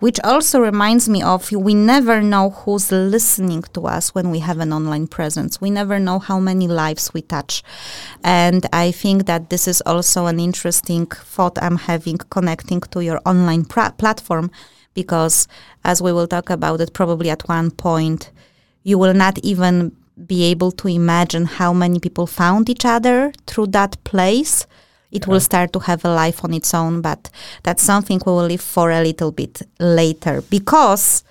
which 0.00 0.18
also 0.24 0.60
reminds 0.60 1.08
me 1.08 1.22
of 1.22 1.50
we 1.52 1.74
never 1.74 2.20
know 2.22 2.50
who's 2.50 2.90
listening 2.92 3.62
to 3.74 3.86
us 3.86 4.14
when 4.14 4.30
we 4.30 4.40
have 4.40 4.58
an 4.60 4.72
online 4.72 5.06
presence. 5.06 5.60
We 5.60 5.70
never 5.70 5.98
know 5.98 6.18
how 6.18 6.38
many 6.38 6.66
lives 6.68 7.12
we 7.14 7.22
touch. 7.22 7.62
And 8.22 8.66
I 8.72 8.90
think 8.92 9.26
that 9.26 9.50
this 9.50 9.66
is 9.68 9.80
also 9.86 10.26
an 10.26 10.38
interesting 10.40 11.06
thought 11.06 11.58
I'm 11.62 11.78
having 11.90 12.18
connecting 12.30 12.80
to 12.92 13.00
your 13.04 13.20
online 13.24 13.64
platform 13.90 14.50
because 14.94 15.46
as 15.84 16.02
we 16.02 16.12
will 16.12 16.26
talk 16.26 16.50
about 16.50 16.80
it 16.80 16.92
probably 16.92 17.30
at 17.30 17.48
one 17.48 17.70
point 17.70 18.30
you 18.82 18.98
will 18.98 19.14
not 19.14 19.38
even 19.38 19.94
be 20.26 20.44
able 20.44 20.72
to 20.72 20.88
imagine 20.88 21.44
how 21.44 21.72
many 21.72 21.98
people 22.00 22.26
found 22.26 22.68
each 22.70 22.84
other 22.84 23.32
through 23.46 23.66
that 23.66 24.02
place 24.04 24.66
it 25.12 25.26
will 25.26 25.40
start 25.40 25.72
to 25.72 25.78
have 25.78 26.04
a 26.04 26.08
life 26.08 26.44
on 26.44 26.52
its 26.52 26.74
own 26.74 27.00
but 27.00 27.30
that's 27.62 27.82
something 27.82 28.20
we 28.26 28.32
will 28.32 28.46
leave 28.46 28.60
for 28.60 28.90
a 28.90 29.02
little 29.02 29.32
bit 29.32 29.62
later 29.78 30.42
because 30.50 31.22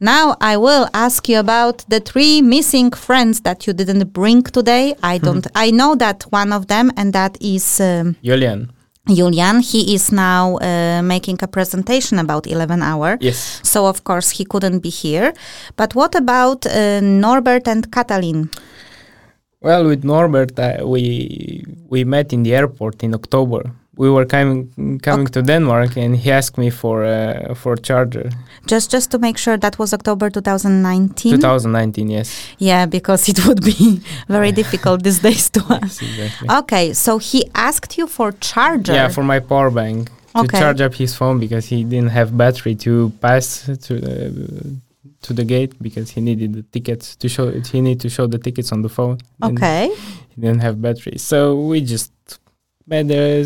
now 0.00 0.36
I 0.40 0.56
will 0.56 0.88
ask 0.92 1.28
you 1.28 1.38
about 1.38 1.84
the 1.88 2.00
three 2.00 2.42
missing 2.42 2.90
friends 2.90 3.40
that 3.40 3.66
you 3.66 3.72
didn't 3.72 4.12
bring 4.12 4.42
today. 4.42 4.94
I 5.02 5.16
don't. 5.18 5.46
I 5.54 5.70
know 5.70 5.94
that 5.94 6.24
one 6.24 6.52
of 6.52 6.66
them, 6.66 6.90
and 6.96 7.12
that 7.12 7.38
is 7.40 7.80
um, 7.80 8.16
Julian. 8.22 8.72
Julian. 9.08 9.60
He 9.60 9.94
is 9.94 10.10
now 10.12 10.56
uh, 10.56 11.02
making 11.02 11.38
a 11.42 11.46
presentation 11.46 12.18
about 12.18 12.46
11 12.46 12.82
hour. 12.82 13.18
Yes. 13.20 13.60
So 13.62 13.86
of 13.86 14.04
course 14.04 14.30
he 14.30 14.44
couldn't 14.44 14.80
be 14.80 14.90
here. 14.90 15.34
But 15.76 15.94
what 15.94 16.14
about 16.14 16.66
uh, 16.66 17.00
Norbert 17.00 17.68
and 17.68 17.90
Katalin? 17.90 18.48
Well, 19.60 19.86
with 19.86 20.04
Norbert, 20.04 20.58
uh, 20.58 20.86
we 20.86 21.64
we 21.88 22.04
met 22.04 22.32
in 22.32 22.42
the 22.42 22.54
airport 22.54 23.02
in 23.02 23.14
October. 23.14 23.72
We 23.96 24.10
were 24.10 24.24
coming 24.24 24.98
coming 25.02 25.26
to 25.28 25.42
Denmark, 25.42 25.96
and 25.96 26.16
he 26.16 26.30
asked 26.30 26.58
me 26.58 26.70
for 26.70 27.04
uh, 27.04 27.54
for 27.54 27.74
a 27.74 27.78
charger. 27.78 28.30
Just 28.66 28.90
just 28.90 29.10
to 29.10 29.18
make 29.18 29.38
sure 29.38 29.56
that 29.56 29.78
was 29.78 29.92
October 29.92 30.30
2019. 30.30 31.32
2019, 31.32 32.10
yes. 32.10 32.28
yeah, 32.58 32.86
because 32.86 33.28
it 33.28 33.46
would 33.46 33.62
be 33.62 34.00
very 34.28 34.52
difficult 34.52 35.02
these 35.02 35.20
days 35.20 35.50
to 35.50 35.60
us. 35.60 36.00
Yes, 36.02 36.02
exactly. 36.02 36.48
Okay, 36.58 36.92
so 36.92 37.18
he 37.18 37.44
asked 37.54 37.98
you 37.98 38.06
for 38.06 38.32
charger. 38.32 38.94
Yeah, 38.94 39.08
for 39.08 39.22
my 39.22 39.40
power 39.40 39.70
bank 39.70 40.10
to 40.34 40.48
charge 40.48 40.80
up 40.80 40.94
his 40.94 41.14
phone 41.14 41.38
because 41.38 41.66
he 41.66 41.84
didn't 41.84 42.10
have 42.10 42.36
battery 42.36 42.74
to 42.74 43.12
pass 43.20 43.64
to 43.86 44.00
the 44.00 44.76
to 45.22 45.32
the 45.32 45.44
gate 45.44 45.72
because 45.80 46.10
he 46.10 46.20
needed 46.20 46.52
the 46.54 46.62
tickets 46.62 47.16
to 47.16 47.28
show. 47.28 47.50
He 47.50 47.80
needed 47.80 48.00
to 48.00 48.08
show 48.08 48.26
the 48.26 48.38
tickets 48.38 48.72
on 48.72 48.82
the 48.82 48.88
phone. 48.88 49.18
okay. 49.42 49.94
he 50.34 50.40
didn't 50.40 50.60
have 50.60 50.80
battery, 50.80 51.18
so 51.18 51.56
we 51.70 51.80
just 51.80 52.12
met 52.86 53.08
there, 53.08 53.44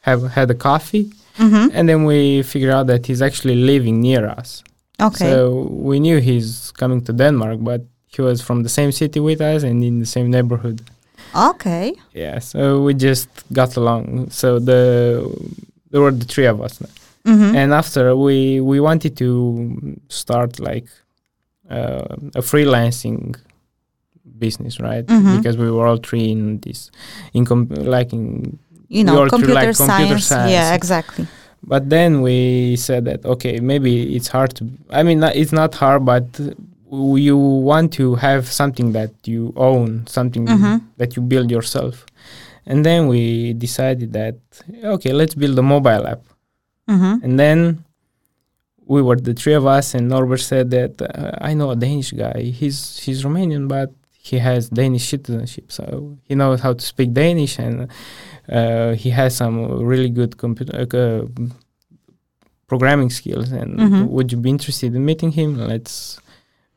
have 0.00 0.22
had 0.30 0.50
a 0.50 0.54
coffee, 0.54 1.10
Mm-hmm. 1.38 1.68
and 1.72 1.88
then 1.88 2.04
we 2.04 2.42
figured 2.42 2.72
out 2.72 2.86
that 2.88 3.06
he's 3.06 3.22
actually 3.22 3.54
living 3.54 4.00
near 4.00 4.26
us. 4.26 4.64
Okay. 5.00 5.30
So 5.30 5.68
we 5.70 6.00
knew 6.00 6.18
he's 6.18 6.72
coming 6.72 7.00
to 7.04 7.12
Denmark, 7.12 7.58
but 7.62 7.82
he 8.08 8.22
was 8.22 8.42
from 8.42 8.64
the 8.64 8.68
same 8.68 8.90
city 8.90 9.20
with 9.20 9.40
us 9.40 9.62
and 9.62 9.84
in 9.84 10.00
the 10.00 10.06
same 10.06 10.30
neighborhood. 10.30 10.80
okay. 11.34 11.94
Yeah, 12.12 12.40
so 12.40 12.82
we 12.82 12.94
just 12.94 13.28
got 13.52 13.76
along. 13.76 14.30
So 14.30 14.58
the 14.58 14.82
there 15.90 16.00
were 16.00 16.10
the 16.10 16.24
three 16.24 16.46
of 16.46 16.60
us, 16.60 16.78
Mm-hmm. 17.24 17.56
and 17.56 17.72
after 17.72 18.16
we 18.16 18.60
we 18.60 18.80
wanted 18.80 19.16
to 19.18 19.30
start 20.08 20.58
like 20.58 20.88
uh, 21.70 22.16
a 22.34 22.42
freelancing 22.42 23.36
business, 24.38 24.78
right? 24.80 25.04
Mhm. 25.06 25.36
Because 25.38 25.56
we 25.56 25.70
were 25.70 25.86
all 25.86 25.98
three 26.08 26.30
in 26.30 26.58
this, 26.60 26.90
in 27.34 27.44
com- 27.44 27.68
like 27.96 28.12
in 28.12 28.58
you 28.88 29.04
know, 29.04 29.28
computer, 29.28 29.54
like 29.54 29.76
computer 29.76 30.18
science. 30.18 30.26
science. 30.26 30.52
Yeah, 30.52 30.74
exactly. 30.74 31.26
But 31.62 31.90
then 31.90 32.22
we 32.22 32.76
said 32.76 33.04
that 33.06 33.24
okay, 33.24 33.60
maybe 33.60 34.14
it's 34.16 34.28
hard 34.28 34.54
to. 34.56 34.62
I 34.90 35.02
mean, 35.02 35.18
not- 35.20 35.36
it's 35.36 35.52
not 35.52 35.74
hard, 35.74 36.04
but 36.04 36.24
you 37.28 37.36
want 37.36 37.92
to 38.00 38.14
have 38.16 38.46
something 38.60 38.92
that 38.92 39.10
you 39.26 39.52
own, 39.56 40.06
something 40.06 40.46
Mhm. 40.46 40.80
that 40.96 41.16
you 41.16 41.22
build 41.22 41.50
yourself. 41.50 42.06
And 42.64 42.84
then 42.86 43.08
we 43.08 43.52
decided 43.66 44.12
that 44.12 44.36
okay, 44.94 45.12
let's 45.12 45.34
build 45.34 45.58
a 45.58 45.62
mobile 45.62 46.06
app. 46.06 46.22
Mm-hmm. 46.88 47.14
And 47.24 47.38
then 47.38 47.84
we 48.86 49.02
were 49.02 49.16
the 49.16 49.34
three 49.34 49.52
of 49.52 49.66
us, 49.66 49.94
and 49.94 50.08
Norbert 50.08 50.40
said 50.40 50.70
that 50.70 50.92
uh, 51.02 51.32
I 51.48 51.52
know 51.52 51.70
a 51.70 51.76
Danish 51.76 52.12
guy. 52.12 52.40
He's 52.60 52.98
he's 53.04 53.22
Romanian, 53.24 53.68
but 53.68 53.92
he 54.30 54.38
has 54.38 54.68
Danish 54.80 55.06
citizenship, 55.08 55.66
so 55.78 55.84
he 56.28 56.34
knows 56.34 56.60
how 56.60 56.72
to 56.80 56.84
speak 56.92 57.10
Danish, 57.12 57.58
and 57.58 57.74
uh, 58.58 58.90
he 59.02 59.10
has 59.10 59.30
some 59.36 59.54
really 59.92 60.10
good 60.10 60.32
computer 60.44 60.76
uh, 60.80 61.26
programming 62.70 63.10
skills. 63.10 63.48
And 63.60 63.70
Mhm. 63.78 64.08
would 64.14 64.28
you 64.32 64.38
be 64.38 64.50
interested 64.50 64.94
in 64.94 65.04
meeting 65.04 65.32
him? 65.32 65.50
Let's 65.72 66.18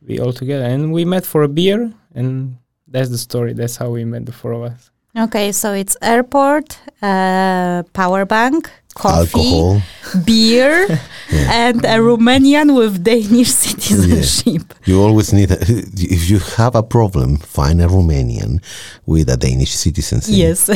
be 0.08 0.16
all 0.24 0.34
together. 0.34 0.66
And 0.74 0.82
we 0.96 1.04
met 1.06 1.26
for 1.26 1.44
a 1.44 1.48
beer, 1.60 1.80
and 2.16 2.58
that's 2.94 3.10
the 3.10 3.18
story. 3.18 3.54
That's 3.54 3.78
how 3.82 3.90
we 3.98 4.04
met 4.06 4.26
the 4.26 4.32
four 4.32 4.54
of 4.54 4.64
us. 4.72 4.82
Okay, 5.26 5.52
so 5.52 5.74
it's 5.74 5.96
airport, 6.02 6.68
uh, 7.02 7.84
power 8.02 8.26
bank, 8.26 8.72
coffee, 8.94 9.40
Alcohol. 9.40 9.82
beer, 10.26 10.88
and 11.32 11.84
a 11.86 11.98
Romanian 12.00 12.76
with 12.76 13.04
Danish 13.04 13.50
citizenship. 13.66 14.74
You 14.86 15.02
always 15.02 15.32
need, 15.34 15.52
a, 15.52 15.58
if 15.60 16.30
you 16.30 16.40
have 16.58 16.76
a 16.76 16.84
problem, 16.84 17.38
find 17.38 17.82
a 17.82 17.88
Romanian 17.88 18.64
with 19.06 19.30
a 19.30 19.38
Danish 19.38 19.72
citizenship. 19.72 20.34
Yes, 20.34 20.68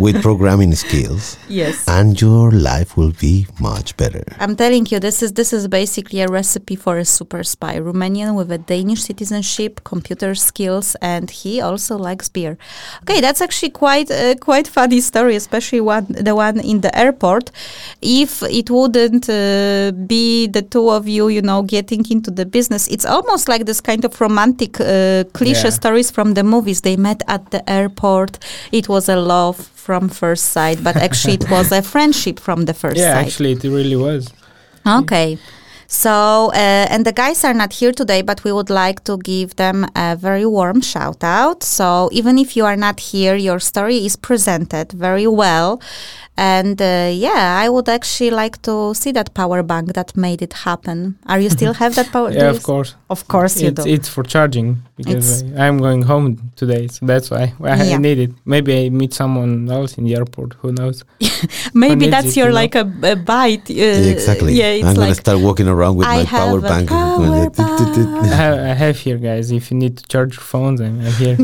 with 0.00 0.22
programming 0.22 0.74
skills, 0.74 1.36
yes. 1.48 1.86
and 1.88 2.20
your 2.20 2.50
life 2.50 2.96
will 2.96 3.12
be 3.12 3.46
much 3.60 3.96
better. 3.96 4.24
I'm 4.38 4.56
telling 4.56 4.86
you, 4.86 4.98
this 5.00 5.22
is 5.22 5.32
this 5.32 5.52
is 5.52 5.68
basically 5.68 6.20
a 6.20 6.28
recipe 6.28 6.76
for 6.76 6.98
a 6.98 7.04
super 7.04 7.42
spy. 7.44 7.78
Romanian 7.78 8.34
with 8.36 8.50
a 8.50 8.58
Danish 8.58 9.02
citizenship, 9.02 9.84
computer 9.84 10.34
skills, 10.34 10.96
and 11.02 11.30
he 11.30 11.60
also 11.60 11.96
likes 11.96 12.28
beer. 12.28 12.56
Okay, 13.02 13.20
that's 13.20 13.40
actually 13.40 13.70
quite 13.70 14.10
uh, 14.10 14.34
quite 14.36 14.66
funny 14.68 15.00
story, 15.00 15.36
especially 15.36 15.80
one 15.80 16.06
the 16.08 16.34
one 16.34 16.60
in 16.60 16.80
the 16.80 17.01
airport. 17.04 17.50
If 18.00 18.42
it 18.60 18.68
wouldn't 18.70 19.24
uh, 19.28 19.92
be 20.14 20.46
the 20.56 20.62
two 20.72 20.86
of 20.98 21.02
you, 21.16 21.24
you 21.36 21.42
know, 21.42 21.60
getting 21.76 22.02
into 22.14 22.30
the 22.30 22.46
business, 22.56 22.82
it's 22.94 23.06
almost 23.16 23.44
like 23.52 23.62
this 23.70 23.80
kind 23.80 24.04
of 24.04 24.12
romantic 24.20 24.72
uh, 24.80 25.24
cliche 25.38 25.68
Yeah. 25.68 25.70
stories 25.80 26.10
from 26.16 26.34
the 26.34 26.42
movies. 26.54 26.80
They 26.80 26.96
met 26.96 27.20
at 27.26 27.42
the 27.50 27.60
airport. 27.78 28.32
It 28.72 28.86
was 28.88 29.08
a 29.08 29.16
love 29.16 29.56
from 29.86 30.08
first 30.08 30.44
sight, 30.56 30.78
but 30.86 30.96
actually 30.96 31.34
it 31.34 31.46
was 31.50 31.72
a 31.72 31.82
friendship 31.92 32.36
from 32.40 32.64
the 32.68 32.74
first 32.74 32.96
yeah, 32.96 33.14
sight. 33.14 33.26
actually, 33.26 33.52
it 33.52 33.64
really 33.64 33.96
was. 34.08 34.22
Okay. 34.86 35.38
So, 36.04 36.50
uh, 36.54 36.86
and 36.92 37.04
the 37.04 37.12
guys 37.12 37.44
are 37.44 37.52
not 37.62 37.72
here 37.80 37.92
today, 37.92 38.22
but 38.22 38.44
we 38.44 38.50
would 38.52 38.70
like 38.70 39.04
to 39.04 39.18
give 39.18 39.56
them 39.56 39.84
a 39.94 40.16
very 40.16 40.46
warm 40.46 40.80
shout 40.80 41.22
out. 41.22 41.62
So, 41.62 42.08
even 42.12 42.38
if 42.38 42.56
you 42.56 42.64
are 42.64 42.76
not 42.86 42.98
here, 43.12 43.36
your 43.36 43.60
story 43.60 43.98
is 44.06 44.16
presented 44.16 44.92
very 44.92 45.26
well. 45.26 45.82
And 46.36 46.80
uh, 46.80 47.10
yeah, 47.12 47.60
I 47.64 47.68
would 47.68 47.88
actually 47.88 48.30
like 48.30 48.62
to 48.62 48.94
see 48.94 49.12
that 49.12 49.34
power 49.34 49.62
bank 49.62 49.92
that 49.92 50.16
made 50.16 50.40
it 50.42 50.52
happen. 50.64 51.18
Are 51.26 51.38
you 51.38 51.50
still 51.50 51.74
have 51.82 51.94
that 51.96 52.10
power? 52.10 52.30
do 52.30 52.36
Yeah, 52.36 52.44
you 52.44 52.50
of 52.50 52.56
s- 52.56 52.62
course. 52.62 52.94
Of 53.10 53.28
course 53.28 53.60
you 53.60 53.68
It's, 53.68 53.84
do. 53.84 53.90
it's 53.90 54.08
for 54.08 54.22
charging 54.24 54.78
because 54.96 55.42
It's- 55.42 55.60
I, 55.60 55.66
I'm 55.68 55.78
going 55.78 56.02
home 56.02 56.50
today, 56.56 56.86
so 56.88 57.04
that's 57.06 57.30
why 57.30 57.52
I, 57.62 57.84
Yeah. 57.84 57.98
Need 57.98 58.18
it. 58.18 58.30
Maybe 58.46 58.86
I 58.86 58.88
meet 58.88 59.12
someone 59.12 59.70
else 59.70 59.98
in 59.98 60.04
the 60.04 60.14
airport. 60.16 60.54
Who 60.62 60.72
knows? 60.72 61.04
Maybe 61.74 62.06
Connect 62.06 62.10
that's 62.24 62.36
your 62.36 62.48
you 62.48 62.54
like 62.54 62.74
a, 62.76 62.90
a 63.02 63.14
bite. 63.16 63.70
Uh, 63.70 63.74
exactly. 64.14 64.54
Yeah, 64.54 64.70
it's 64.78 64.86
I'm 64.88 64.96
gonna 64.96 65.14
start 65.14 65.38
walking 65.40 65.68
around 65.68 65.96
with 65.96 66.06
I 66.06 66.18
my 66.20 66.24
power 66.24 66.60
bank. 66.60 66.88
power 66.88 67.50
I 67.62 68.26
have, 68.26 68.58
I 68.58 68.74
have 68.84 68.96
here, 68.98 69.18
guys. 69.18 69.50
If 69.50 69.70
you 69.70 69.76
need 69.76 69.98
to 69.98 70.04
charge 70.08 70.34
your 70.36 70.42
phones, 70.42 70.80
I'm, 70.80 71.00
I'm 71.00 71.12
here. 71.12 71.36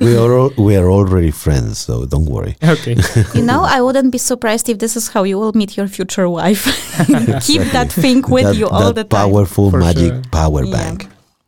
we 0.00 0.16
are 0.16 0.32
all, 0.38 0.50
we 0.56 0.76
are 0.76 0.90
already 0.90 1.30
friends, 1.32 1.78
so 1.78 2.04
don't 2.06 2.26
worry. 2.26 2.56
okay. 2.62 2.96
You 3.34 3.42
know, 3.42 3.62
I 3.64 3.80
wouldn't 3.80 4.12
be 4.12 4.18
surprised 4.28 4.68
if 4.68 4.78
this 4.78 4.94
is 4.96 5.08
how 5.14 5.22
you 5.30 5.38
will 5.40 5.52
meet 5.60 5.76
your 5.78 5.88
future 5.88 6.28
wife. 6.28 6.64
Keep 7.48 7.62
that 7.72 7.90
thing 8.02 8.22
with 8.28 8.44
that, 8.44 8.56
you 8.60 8.68
all 8.68 8.92
that 8.92 8.94
the 9.00 9.04
time. 9.04 9.30
powerful 9.30 9.70
For 9.70 9.80
magic 9.80 10.12
sure. 10.14 10.22
power 10.30 10.62
Yeah. 10.64 10.76
bank. 10.76 10.98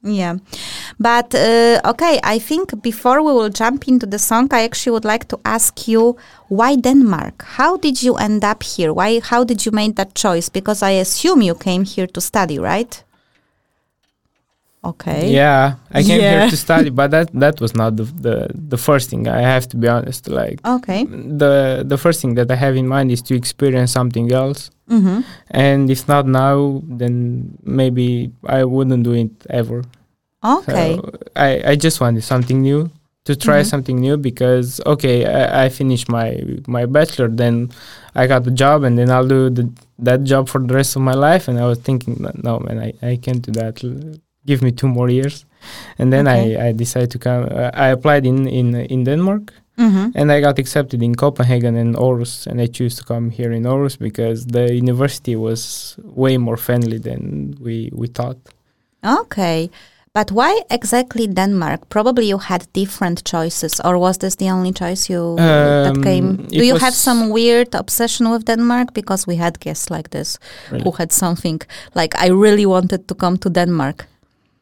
Yeah. 0.03 0.35
But 0.99 1.35
uh, 1.35 1.81
okay, 1.93 2.15
I 2.35 2.39
think 2.39 2.67
before 2.83 3.19
we 3.27 3.33
will 3.39 3.51
jump 3.63 3.87
into 3.87 4.07
the 4.07 4.19
song, 4.19 4.49
I 4.51 4.63
actually 4.69 4.93
would 4.97 5.05
like 5.05 5.25
to 5.29 5.39
ask 5.45 5.87
you 5.89 6.17
why 6.49 6.77
Denmark? 6.77 7.45
How 7.59 7.77
did 7.77 8.03
you 8.03 8.17
end 8.17 8.43
up 8.45 8.63
here? 8.63 8.91
Why 9.01 9.21
how 9.21 9.45
did 9.45 9.67
you 9.67 9.73
make 9.81 9.97
that 9.97 10.15
choice? 10.15 10.49
Because 10.49 10.81
I 10.83 10.93
assume 11.05 11.43
you 11.49 11.55
came 11.55 11.85
here 11.85 12.07
to 12.17 12.21
study, 12.21 12.59
right? 12.59 12.93
Okay. 14.83 15.31
Yeah, 15.31 15.75
I 15.93 16.03
came 16.03 16.21
Yeah. 16.21 16.41
here 16.41 16.51
to 16.51 16.57
study, 16.57 16.89
but 17.01 17.11
that 17.11 17.29
that 17.35 17.61
was 17.61 17.75
not 17.77 17.97
the, 17.97 18.05
the 18.05 18.49
the 18.55 18.79
first 18.79 19.11
thing. 19.11 19.29
I 19.29 19.43
have 19.43 19.69
to 19.69 19.77
be 19.77 19.89
honest. 19.89 20.27
Like 20.29 20.59
Okay. 20.67 21.05
the 21.05 21.85
the 21.87 21.99
first 21.99 22.21
thing 22.23 22.35
that 22.37 22.51
I 22.51 22.57
have 22.57 22.77
in 22.77 22.89
mind 22.89 23.11
is 23.13 23.21
to 23.29 23.35
experience 23.37 23.93
something 23.93 24.33
else. 24.33 24.71
Mm-hmm. 24.89 25.21
And 25.51 25.91
if 25.91 26.09
not 26.09 26.27
now, 26.27 26.81
then 26.89 27.59
maybe 27.63 28.33
I 28.47 28.65
wouldn't 28.65 29.03
do 29.05 29.13
it 29.13 29.31
ever. 29.51 29.85
Okay. 30.43 30.97
So 30.97 31.13
I, 31.37 31.63
I 31.73 31.77
just 31.77 32.01
wanted 32.01 32.25
something 32.25 32.63
new 32.63 32.89
to 33.29 33.37
try 33.37 33.61
Mhm. 33.61 33.67
something 33.69 33.99
new 34.01 34.17
because 34.17 34.81
okay 34.87 35.27
I, 35.29 35.65
I 35.65 35.69
finished 35.69 36.09
my 36.09 36.41
my 36.67 36.87
bachelor 36.87 37.29
then 37.29 37.69
I 38.17 38.27
got 38.27 38.45
the 38.49 38.51
job 38.51 38.83
and 38.83 38.97
then 38.97 39.11
I'll 39.13 39.29
do 39.29 39.51
the, 39.51 39.69
that 40.01 40.25
job 40.25 40.49
for 40.49 40.59
the 40.59 40.73
rest 40.73 40.97
of 40.97 41.03
my 41.03 41.13
life 41.13 41.47
and 41.47 41.61
I 41.61 41.67
was 41.69 41.79
thinking 41.85 42.17
no 42.43 42.59
man 42.65 42.79
I, 42.81 42.91
I 43.05 43.17
can't 43.21 43.43
do 43.45 43.53
that 43.61 43.85
give 44.47 44.63
me 44.63 44.71
two 44.73 44.89
more 44.89 45.11
years 45.13 45.47
and 45.99 46.13
then 46.13 46.27
Okay. 46.29 46.57
I, 46.57 46.69
I 46.69 46.73
decided 46.73 47.11
to 47.11 47.19
come 47.19 47.45
uh, 47.51 47.71
I 47.75 47.89
applied 47.93 48.25
in 48.27 48.47
in 48.49 48.75
in 48.75 49.05
Denmark 49.05 49.53
mm-hmm. 49.79 50.11
and 50.15 50.33
I 50.33 50.41
got 50.41 50.59
accepted 50.59 51.03
in 51.03 51.15
Copenhagen 51.15 51.77
and 51.77 51.97
Aarhus 51.97 52.47
and 52.47 52.61
I 52.61 52.67
chose 52.67 52.95
to 52.97 53.05
come 53.05 53.31
here 53.31 53.53
in 53.53 53.65
Aarhus 53.67 53.99
because 53.99 54.47
the 54.47 54.75
university 54.75 55.37
was 55.37 55.97
way 56.17 56.39
more 56.39 56.57
friendly 56.57 56.99
than 56.99 57.55
we 57.65 57.91
we 57.93 58.07
thought 58.09 58.37
Okay. 59.05 59.71
But 60.13 60.33
why 60.33 60.61
exactly 60.71 61.27
Denmark? 61.29 61.89
Probably 61.89 62.27
you 62.29 62.39
had 62.39 62.67
different 62.73 63.23
choices, 63.25 63.81
or 63.85 63.97
was 63.97 64.19
this 64.19 64.35
the 64.37 64.51
only 64.51 64.73
choice 64.73 65.09
you 65.13 65.37
that 65.37 65.97
Um, 65.97 66.03
came? 66.03 66.37
Do 66.49 66.65
you 66.65 66.77
have 66.79 66.95
some 66.95 67.31
weird 67.31 67.75
obsession 67.75 68.29
with 68.33 68.45
Denmark? 68.45 68.93
Because 68.93 69.27
we 69.31 69.37
had 69.37 69.61
guests 69.61 69.89
like 69.91 70.09
this 70.11 70.39
Really. 70.71 70.83
who 70.85 70.91
had 70.99 71.13
something 71.13 71.61
like 71.95 72.13
I 72.19 72.29
really 72.29 72.67
wanted 72.67 73.07
to 73.07 73.15
come 73.15 73.37
to 73.39 73.49
Denmark. 73.51 74.07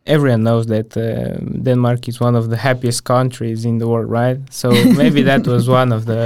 Everyone 0.08 0.42
knows 0.42 0.66
that 0.66 0.96
uh, 0.96 1.02
Denmark 1.62 2.08
is 2.08 2.20
one 2.20 2.34
of 2.38 2.44
the 2.50 2.56
happiest 2.56 3.04
countries 3.04 3.64
in 3.64 3.78
the 3.78 3.86
world, 3.86 4.10
right? 4.10 4.38
So 4.50 4.70
maybe 5.02 5.22
that 5.30 5.46
was 5.46 5.68
one 5.80 5.92
of 5.96 6.02
the 6.04 6.20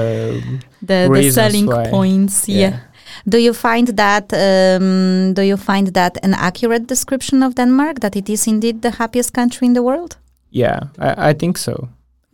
The, 0.86 1.08
the 1.12 1.30
selling 1.30 1.66
why. 1.66 1.90
points, 1.90 2.48
yeah. 2.48 2.72
Do 3.26 3.38
you 3.38 3.52
find 3.52 3.88
that 3.96 4.32
um, 4.32 5.34
do 5.34 5.42
you 5.42 5.56
find 5.56 5.86
that 5.94 6.18
an 6.22 6.34
accurate 6.34 6.86
description 6.86 7.42
of 7.42 7.54
Denmark 7.54 8.00
that 8.00 8.16
it 8.16 8.28
is 8.28 8.46
indeed 8.46 8.76
the 8.82 8.90
happiest 8.90 9.32
country 9.32 9.66
in 9.66 9.74
the 9.74 9.82
world? 9.82 10.16
yeah, 10.54 10.78
I, 10.98 11.30
I 11.30 11.32
think 11.34 11.58
so 11.58 11.74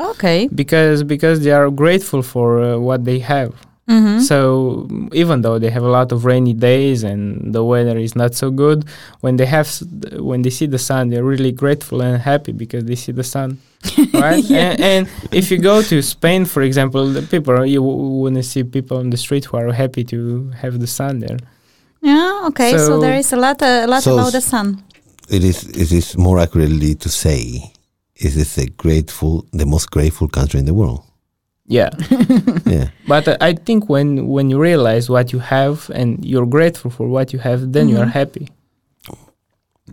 Okay. 0.00 0.48
because 0.54 1.04
because 1.04 1.40
they 1.44 1.52
are 1.52 1.70
grateful 1.70 2.22
for 2.22 2.48
uh, 2.62 2.78
what 2.88 3.04
they 3.04 3.18
have. 3.20 3.50
Mm-hmm. 3.88 4.20
So 4.20 4.86
even 5.14 5.40
though 5.42 5.58
they 5.58 5.70
have 5.70 5.82
a 5.82 5.88
lot 5.88 6.12
of 6.12 6.24
rainy 6.26 6.52
days 6.52 7.02
and 7.04 7.54
the 7.54 7.64
weather 7.64 7.96
is 7.96 8.14
not 8.14 8.34
so 8.34 8.50
good, 8.50 8.84
when 9.20 9.36
they 9.36 9.46
have 9.46 9.66
s- 9.66 9.82
when 10.30 10.42
they 10.42 10.50
see 10.50 10.66
the 10.66 10.78
sun, 10.78 11.08
they're 11.08 11.24
really 11.24 11.52
grateful 11.52 12.02
and 12.02 12.20
happy 12.20 12.52
because 12.52 12.84
they 12.84 12.96
see 12.96 13.12
the 13.12 13.24
sun, 13.24 13.58
right? 14.12 14.44
and, 14.50 14.80
and 14.80 15.08
if 15.32 15.50
you 15.50 15.56
go 15.58 15.80
to 15.82 16.02
Spain, 16.02 16.44
for 16.44 16.60
example, 16.62 17.08
the 17.10 17.22
people 17.22 17.64
you 17.64 17.80
w- 17.80 18.20
wouldn't 18.20 18.44
see 18.44 18.62
people 18.62 18.98
on 18.98 19.08
the 19.10 19.16
street 19.16 19.46
who 19.46 19.56
are 19.56 19.72
happy 19.72 20.04
to 20.04 20.50
have 20.62 20.78
the 20.80 20.86
sun 20.86 21.20
there. 21.20 21.38
yeah. 22.02 22.44
Okay. 22.48 22.72
So, 22.72 22.78
So- 22.86 23.00
there 23.00 23.16
is 23.16 23.32
a 23.32 23.36
lot 23.36 23.62
a 23.62 23.86
lot 23.86 24.02
So 24.02 24.14
about 24.18 24.32
the 24.32 24.40
sun. 24.42 24.82
It 25.30 25.42
is 25.44 25.64
it 25.64 25.90
is 25.92 26.16
more 26.16 26.38
accurately 26.40 26.94
to 26.96 27.08
say 27.08 27.72
it 28.16 28.36
is 28.36 28.54
the 28.56 28.66
grateful 28.76 29.44
the 29.52 29.64
most 29.66 29.90
grateful 29.90 30.28
country 30.28 30.60
in 30.60 30.66
the 30.66 30.74
world. 30.74 31.00
Yeah, 31.68 31.90
Yeah. 32.66 32.88
but 33.06 33.28
uh, 33.28 33.36
I 33.40 33.52
think 33.52 33.88
when 33.88 34.26
when 34.26 34.48
you 34.50 34.58
realize 34.58 35.10
what 35.10 35.32
you 35.32 35.38
have 35.38 35.90
and 35.94 36.24
you're 36.24 36.46
grateful 36.46 36.90
for 36.90 37.06
what 37.08 37.32
you 37.32 37.38
have, 37.38 37.72
then 37.72 37.88
you 37.90 37.98
are 37.98 38.06
happy. 38.06 38.48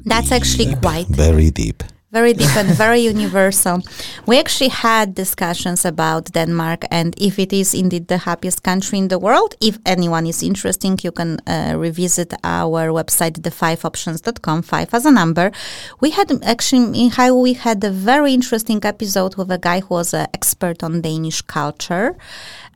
That's 0.06 0.32
actually 0.32 0.76
quite 0.76 1.08
Very 1.08 1.52
deep. 1.52 1.84
Very 2.16 2.32
deep 2.32 2.56
and 2.56 2.70
very 2.78 3.02
universal. 3.02 3.82
We 4.26 4.40
actually 4.40 4.70
had 4.70 5.16
discussions 5.16 5.84
about 5.84 6.32
Denmark 6.32 6.86
and 6.90 7.14
if 7.18 7.38
it 7.38 7.52
is 7.52 7.74
indeed 7.74 8.08
the 8.08 8.20
happiest 8.20 8.64
country 8.64 9.00
in 9.00 9.10
the 9.10 9.20
world. 9.20 9.54
If 9.60 9.80
anyone 9.86 10.26
is 10.26 10.42
interested, 10.42 11.04
you 11.04 11.12
can 11.12 11.40
uh, 11.46 11.74
revisit 11.76 12.34
our 12.42 12.88
website, 13.00 13.42
the5options.com, 13.42 14.62
five 14.62 14.94
as 14.94 15.06
a 15.06 15.12
number. 15.12 15.52
We 16.00 16.12
had 16.12 16.32
actually, 16.44 17.10
how 17.10 17.36
we 17.36 17.52
had 17.52 17.84
a 17.84 17.92
very 17.92 18.34
interesting 18.34 18.80
episode 18.86 19.36
with 19.36 19.52
a 19.52 19.58
guy 19.58 19.82
who 19.82 19.96
was 19.96 20.14
an 20.14 20.28
expert 20.34 20.84
on 20.84 21.02
Danish 21.02 21.42
culture. 21.42 22.16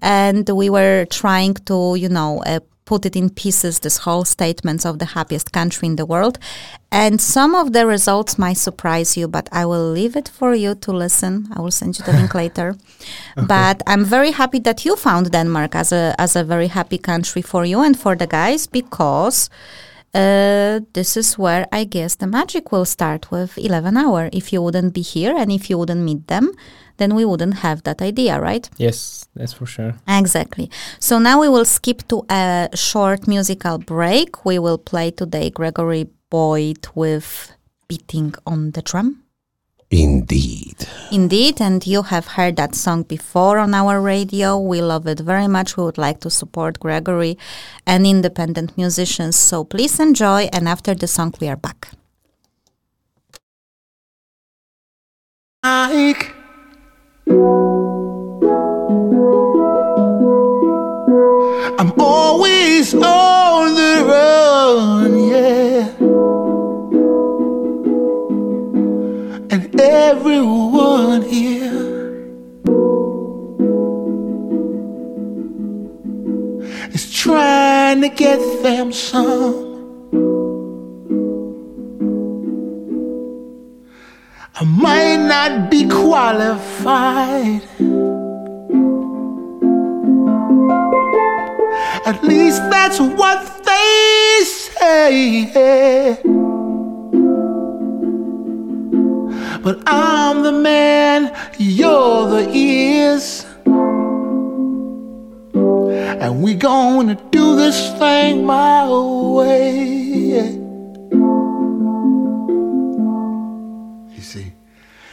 And 0.01 0.49
we 0.49 0.69
were 0.69 1.05
trying 1.05 1.53
to, 1.69 1.95
you 1.95 2.09
know, 2.09 2.43
uh, 2.45 2.59
put 2.89 3.05
it 3.05 3.15
in 3.15 3.29
pieces, 3.29 3.79
this 3.79 3.97
whole 4.05 4.25
statements 4.25 4.83
of 4.83 4.97
the 4.97 5.09
happiest 5.17 5.51
country 5.51 5.85
in 5.87 5.95
the 5.95 6.07
world. 6.07 6.39
And 6.91 7.21
some 7.21 7.53
of 7.53 7.71
the 7.71 7.85
results 7.85 8.39
might 8.39 8.57
surprise 8.57 9.15
you, 9.15 9.27
but 9.27 9.47
I 9.51 9.63
will 9.67 9.91
leave 9.91 10.15
it 10.15 10.27
for 10.27 10.55
you 10.55 10.73
to 10.85 10.91
listen. 10.91 11.33
I 11.55 11.61
will 11.61 11.75
send 11.81 11.99
you 11.99 12.05
the 12.05 12.13
link 12.13 12.33
later. 12.43 12.75
But 13.35 13.77
I'm 13.85 14.03
very 14.03 14.31
happy 14.31 14.59
that 14.67 14.85
you 14.85 14.95
found 14.95 15.29
Denmark 15.31 15.75
as 15.75 15.91
a 15.91 16.15
as 16.17 16.35
a 16.35 16.43
very 16.43 16.69
happy 16.79 16.97
country 16.97 17.43
for 17.43 17.63
you 17.71 17.79
and 17.85 17.95
for 18.03 18.15
the 18.15 18.27
guys 18.27 18.67
because 18.67 19.49
uh, 20.13 20.79
this 20.93 21.15
is 21.17 21.37
where 21.37 21.67
I 21.71 21.83
guess 21.83 22.15
the 22.15 22.27
magic 22.27 22.71
will 22.71 22.85
start 22.85 23.31
with 23.31 23.57
11 23.57 23.97
hour. 23.97 24.29
If 24.33 24.51
you 24.51 24.61
wouldn't 24.61 24.93
be 24.93 25.01
here 25.01 25.35
and 25.35 25.51
if 25.51 25.69
you 25.69 25.77
wouldn't 25.77 26.01
meet 26.01 26.27
them, 26.27 26.51
then 26.97 27.15
we 27.15 27.25
wouldn't 27.25 27.55
have 27.55 27.83
that 27.83 28.01
idea, 28.01 28.39
right? 28.39 28.69
Yes, 28.77 29.27
that's 29.35 29.53
for 29.53 29.65
sure. 29.65 29.95
Exactly. 30.07 30.69
So 30.99 31.17
now 31.19 31.39
we 31.39 31.49
will 31.49 31.65
skip 31.65 32.07
to 32.09 32.25
a 32.29 32.69
short 32.73 33.27
musical 33.27 33.77
break. 33.77 34.45
We 34.45 34.59
will 34.59 34.77
play 34.77 35.11
today 35.11 35.49
Gregory 35.49 36.09
Boyd 36.29 36.87
with 36.95 37.53
Beating 37.87 38.33
on 38.45 38.71
the 38.71 38.81
Drum. 38.81 39.23
Indeed. 39.91 40.87
Indeed, 41.11 41.59
and 41.59 41.85
you 41.87 42.03
have 42.03 42.27
heard 42.27 42.57
that 42.57 42.75
song 42.75 43.03
before 43.03 43.57
on 43.57 43.73
our 43.73 43.99
radio. 43.99 44.59
We 44.59 44.81
love 44.83 45.07
it 45.07 45.19
very 45.19 45.47
much. 45.47 45.77
We 45.77 45.83
would 45.83 45.97
like 45.97 46.19
to 46.21 46.29
support 46.29 46.79
Gregory 46.79 47.39
and 47.87 48.05
independent 48.05 48.77
musicians. 48.77 49.35
So 49.35 49.63
please 49.63 49.99
enjoy, 49.99 50.49
and 50.53 50.69
after 50.69 50.93
the 50.93 51.07
song, 51.07 51.33
we 51.41 51.47
are 51.47 51.55
back. 51.55 51.89
Like 55.63 56.35
I'm 61.79 61.93
always 61.99 62.93
on 62.93 63.28
get 78.19 78.61
them 78.61 78.91
some. 78.91 79.55
I 84.55 84.65
might 84.65 85.21
not 85.33 85.71
be 85.71 85.87
qualified. 85.87 87.61
At 92.05 92.21
least 92.21 92.61
that's 92.69 92.99
what 92.99 93.39
they 93.63 94.43
say. 94.43 96.19
But 99.63 99.81
I'm 99.87 100.43
the 100.43 100.51
man, 100.51 101.33
you're 101.57 102.27
the 102.27 102.49
ears. 102.53 103.45
And 106.17 106.41
we 106.41 106.55
gonna 106.55 107.15
do 107.29 107.55
this 107.55 107.77
thing 107.99 108.45
my 108.45 108.89
way. 108.89 110.31
You 114.15 114.21
see, 114.21 114.53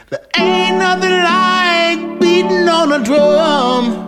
there 0.09 0.25
ain't 0.37 0.77
nothing 0.79 1.11
like 1.11 2.19
beating 2.19 2.67
on 2.67 2.91
a 2.91 3.03
drum. 3.03 4.06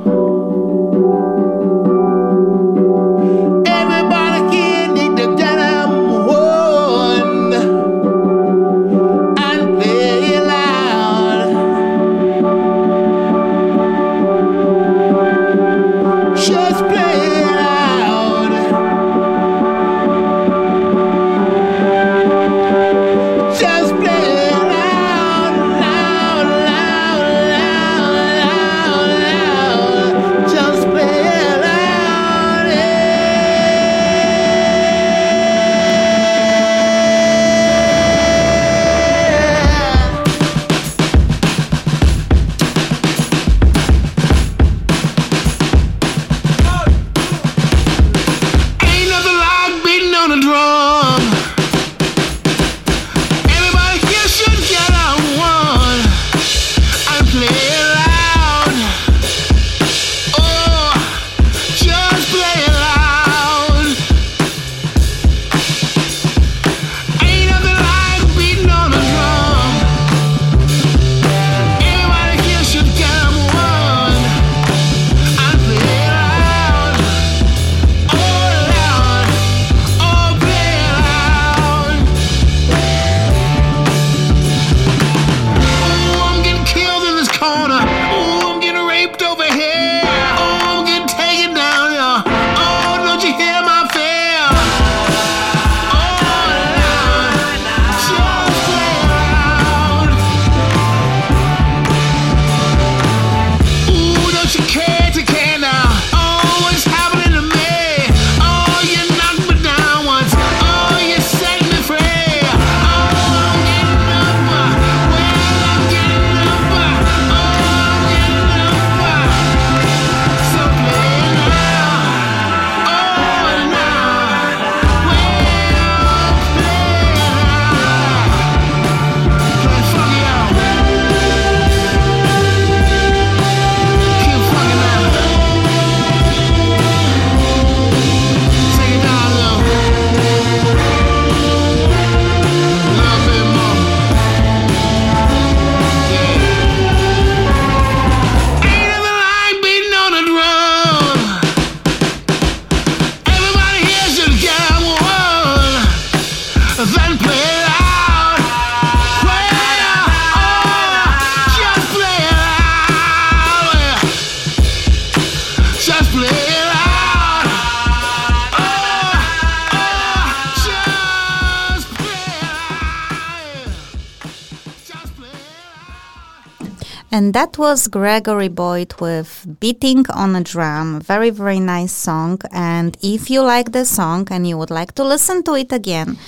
And 177.12 177.34
that 177.34 177.58
was 177.58 177.88
Gregory 177.88 178.50
Boyd 178.50 178.93
with 179.00 179.48
Beating 179.60 180.06
on 180.12 180.36
a 180.36 180.43
Drum. 180.43 181.02
Very, 181.02 181.32
very 181.32 181.60
nice 181.60 181.91
song. 181.91 182.39
And 182.52 182.95
if 183.02 183.32
you 183.32 183.41
like 183.41 183.72
the 183.72 183.84
song 183.86 184.28
and 184.30 184.48
you 184.48 184.58
would 184.60 184.69
like 184.69 184.93
to 184.93 185.04
listen 185.04 185.41
to 185.43 185.56
it 185.56 185.72
again, 185.74 186.19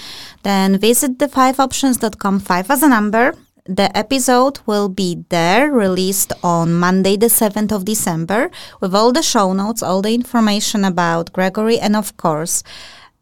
then 0.41 0.79
visit 0.79 1.19
the 1.19 1.27
5options.com, 1.27 2.39
5 2.39 2.71
as 2.71 2.81
a 2.81 2.89
number. 2.89 3.35
The 3.65 3.95
episode 3.95 4.59
will 4.65 4.89
be 4.89 5.23
there, 5.29 5.71
released 5.71 6.33
on 6.43 6.73
Monday, 6.73 7.15
the 7.15 7.27
7th 7.27 7.71
of 7.71 7.85
December, 7.85 8.49
with 8.79 8.95
all 8.95 9.11
the 9.11 9.21
show 9.21 9.53
notes, 9.53 9.83
all 9.83 10.01
the 10.01 10.15
information 10.15 10.83
about 10.83 11.31
Gregory, 11.31 11.77
and 11.79 11.95
of 11.95 12.17
course, 12.17 12.63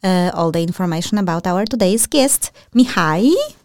uh, 0.02 0.32
all 0.34 0.54
the 0.54 0.64
information 0.64 1.18
about 1.18 1.46
our 1.46 1.66
today's 1.66 2.08
guest, 2.08 2.52
Mihai. 2.74 3.59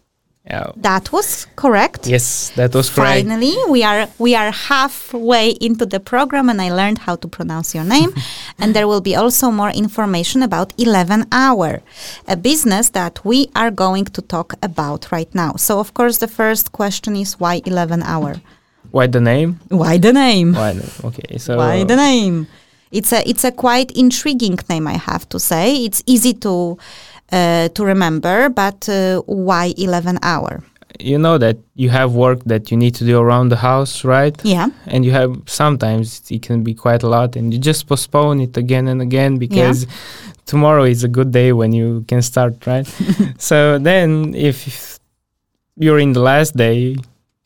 Yeah. 0.47 0.73
That 0.77 1.11
was 1.11 1.47
correct. 1.57 2.07
Yes, 2.07 2.51
that 2.57 2.75
was 2.75 2.91
correct. 2.91 3.27
Finally, 3.27 3.57
we 3.71 3.83
are 3.83 4.09
we 4.19 4.35
are 4.35 4.51
halfway 4.51 5.51
into 5.53 5.87
the 5.87 6.01
program, 6.01 6.51
and 6.51 6.61
I 6.61 6.71
learned 6.71 6.99
how 6.99 7.17
to 7.17 7.29
pronounce 7.29 7.75
your 7.75 7.85
name. 7.85 8.13
and 8.59 8.75
there 8.75 8.87
will 8.87 9.01
be 9.01 9.17
also 9.17 9.51
more 9.51 9.71
information 9.71 10.43
about 10.43 10.75
11 10.77 11.29
Hour, 11.33 11.81
a 12.29 12.37
business 12.37 12.91
that 12.91 13.25
we 13.25 13.49
are 13.57 13.71
going 13.71 14.05
to 14.05 14.21
talk 14.21 14.53
about 14.63 15.11
right 15.11 15.35
now. 15.35 15.53
So, 15.57 15.81
of 15.81 15.95
course, 15.95 16.19
the 16.19 16.29
first 16.29 16.73
question 16.73 17.17
is 17.17 17.41
why 17.41 17.63
11 17.65 18.03
Hour? 18.03 18.35
Why 18.91 19.07
the 19.07 19.21
name? 19.23 19.61
Why 19.71 19.97
the 19.97 20.13
name? 20.13 20.53
Why? 20.53 20.75
the- 20.75 21.07
Okay, 21.07 21.39
so 21.39 21.57
Why 21.57 21.85
the 21.85 21.97
name? 21.97 22.49
It's 22.93 23.13
a 23.13 23.29
it's 23.29 23.45
a 23.45 23.51
quite 23.51 23.91
intriguing 23.93 24.59
name, 24.69 24.87
I 24.87 24.99
have 24.99 25.27
to 25.31 25.41
say. 25.41 25.85
It's 25.85 26.03
easy 26.07 26.33
to 26.47 26.79
uh, 27.35 27.69
to 27.77 27.85
remember, 27.85 28.49
but 28.49 28.89
uh, 28.89 29.21
why 29.27 29.75
11 29.77 30.19
Hour? 30.23 30.63
you 31.01 31.19
know 31.19 31.39
that 31.39 31.57
you 31.75 31.91
have 31.91 32.15
work 32.15 32.43
that 32.45 32.71
you 32.71 32.77
need 32.77 32.95
to 32.95 33.05
do 33.05 33.19
around 33.19 33.49
the 33.49 33.57
house, 33.57 34.05
right? 34.05 34.37
Yeah. 34.45 34.69
and 34.87 35.05
you 35.05 35.13
have 35.13 35.43
sometimes 35.47 36.23
it 36.31 36.43
can 36.43 36.63
be 36.63 36.75
quite 36.75 37.03
a 37.03 37.09
lot 37.09 37.37
and 37.37 37.53
you 37.53 37.59
just 37.59 37.87
postpone 37.87 38.41
it 38.41 38.57
again 38.57 38.89
and 38.89 39.03
again 39.03 39.39
because 39.39 39.87
tomorrow 40.47 40.85
is 40.85 41.05
a 41.05 41.09
good 41.09 41.33
day 41.33 41.53
when 41.53 41.73
you 41.73 42.05
can 42.07 42.23
start 42.23 42.67
right 42.67 42.87
so 43.39 43.79
then 43.79 44.35
if 44.35 44.99
you're 45.77 45.99
in 45.99 46.13
the 46.13 46.21
last 46.21 46.57
day 46.57 46.97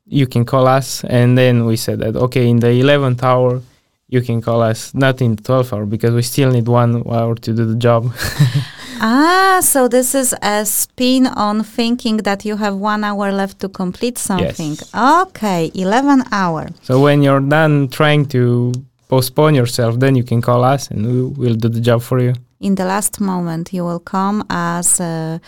you 0.07 0.27
can 0.27 0.45
call 0.45 0.67
us 0.67 1.05
and 1.05 1.39
then 1.39 1.65
we 1.65 1.77
said 1.77 1.99
that 2.01 2.17
okay 2.17 2.49
in 2.49 2.59
the 2.59 2.69
11th 2.69 3.23
hour 3.23 3.63
you 4.09 4.21
can 4.23 4.41
call 4.41 4.63
us 4.63 4.95
not 4.95 5.21
in 5.21 5.37
the 5.37 5.43
12th 5.43 5.73
hour 5.73 5.87
because 5.87 6.13
we 6.15 6.23
still 6.23 6.51
need 6.51 6.67
one 6.67 7.03
hour 7.09 7.35
to 7.35 7.53
do 7.53 7.65
the 7.67 7.77
job 7.77 8.13
Ah, 9.01 9.61
so 9.63 9.87
this 9.87 10.13
is 10.13 10.35
a 10.43 10.67
spin 10.67 11.27
on 11.29 11.63
thinking 11.63 12.17
that 12.19 12.45
you 12.45 12.57
have 12.57 12.75
one 12.75 13.05
hour 13.05 13.31
left 13.31 13.61
to 13.61 13.69
complete 13.69 14.19
something. 14.19 14.71
Yes. 14.71 14.93
Okay, 15.23 15.71
11 15.75 16.25
hour. 16.33 16.69
so 16.83 17.01
when 17.01 17.23
you're 17.23 17.41
done 17.41 17.89
trying 17.89 18.27
to 18.27 18.73
postpone 19.09 19.55
yourself 19.55 19.99
then 20.01 20.17
you 20.17 20.25
can 20.25 20.41
call 20.43 20.65
us 20.65 20.91
and 20.91 21.07
we 21.07 21.23
will 21.23 21.55
do 21.55 21.69
the 21.69 21.81
job 21.81 22.03
for 22.03 22.19
you 22.21 22.33
In 22.61 22.75
the 22.75 22.85
last 22.85 23.21
moment, 23.21 23.73
you 23.73 23.85
will 23.85 24.01
come 24.01 24.43
as 24.51 24.99
a, 25.01 25.41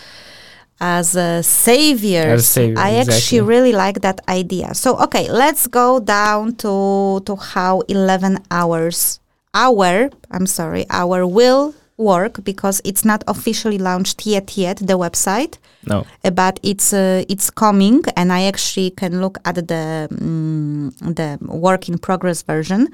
as 0.81 1.15
a 1.15 1.43
savior. 1.43 2.23
As 2.23 2.41
a 2.41 2.45
savior, 2.45 2.79
I 2.79 2.95
actually 2.97 3.43
really 3.43 3.73
like 3.73 4.01
that 4.01 4.21
idea. 4.29 4.75
So, 4.75 4.97
okay, 4.99 5.31
let's 5.31 5.67
go 5.67 6.01
down 6.01 6.57
to 6.57 7.21
to 7.27 7.37
how 7.37 7.81
11 7.89 8.39
hours, 8.51 9.21
hour, 9.55 10.11
I'm 10.31 10.47
sorry, 10.47 10.87
hour 10.91 11.27
will 11.27 11.75
work 12.01 12.43
because 12.45 12.81
it's 12.85 13.05
not 13.05 13.23
officially 13.29 13.79
launched 13.79 14.27
yet 14.27 14.57
yet 14.57 14.79
the 14.79 14.97
website. 14.99 15.59
no 15.87 16.05
but 16.35 16.61
it's 16.63 16.93
uh, 16.93 17.25
it's 17.29 17.49
coming 17.51 18.03
and 18.17 18.33
i 18.33 18.43
actually 18.43 18.91
can 18.91 19.21
look 19.21 19.39
at 19.45 19.55
the 19.55 20.09
mm, 20.11 20.91
the 20.99 21.39
work 21.47 21.89
in 21.89 21.99
progress 21.99 22.43
version 22.43 22.89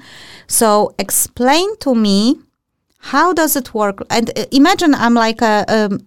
so 0.47 0.93
explain 0.97 1.67
to 1.77 1.93
me 1.95 2.39
how 2.99 3.33
does 3.33 3.55
it 3.55 3.73
work 3.73 3.97
and 4.09 4.31
uh, 4.37 4.45
imagine 4.51 4.93
i'm 4.95 5.13
like 5.13 5.41
a, 5.41 5.65
um 5.67 5.99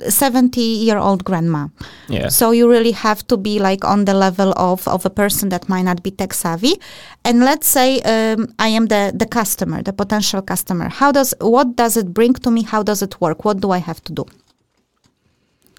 70 0.00 0.60
year 0.60 0.98
old 0.98 1.24
grandma. 1.24 1.68
Yeah. 2.08 2.28
So 2.28 2.50
you 2.50 2.68
really 2.68 2.90
have 2.92 3.26
to 3.28 3.36
be 3.36 3.58
like 3.58 3.84
on 3.84 4.04
the 4.04 4.14
level 4.14 4.52
of, 4.56 4.86
of 4.88 5.06
a 5.06 5.10
person 5.10 5.50
that 5.50 5.68
might 5.68 5.82
not 5.82 6.02
be 6.02 6.10
tech 6.10 6.34
savvy. 6.34 6.80
And 7.24 7.40
let's 7.40 7.66
say 7.66 8.00
um, 8.00 8.52
i 8.58 8.68
am 8.68 8.86
the, 8.86 9.12
the 9.14 9.26
customer 9.26 9.82
the 9.82 9.92
potential 9.92 10.42
customer. 10.42 10.88
How 10.88 11.12
does 11.12 11.34
what 11.40 11.76
does 11.76 11.96
it 11.96 12.12
bring 12.12 12.34
to 12.34 12.50
me? 12.50 12.62
How 12.62 12.82
does 12.82 13.02
it 13.02 13.20
work? 13.20 13.44
What 13.44 13.60
do 13.60 13.70
i 13.70 13.78
have 13.78 14.02
to 14.04 14.12
do? 14.12 14.26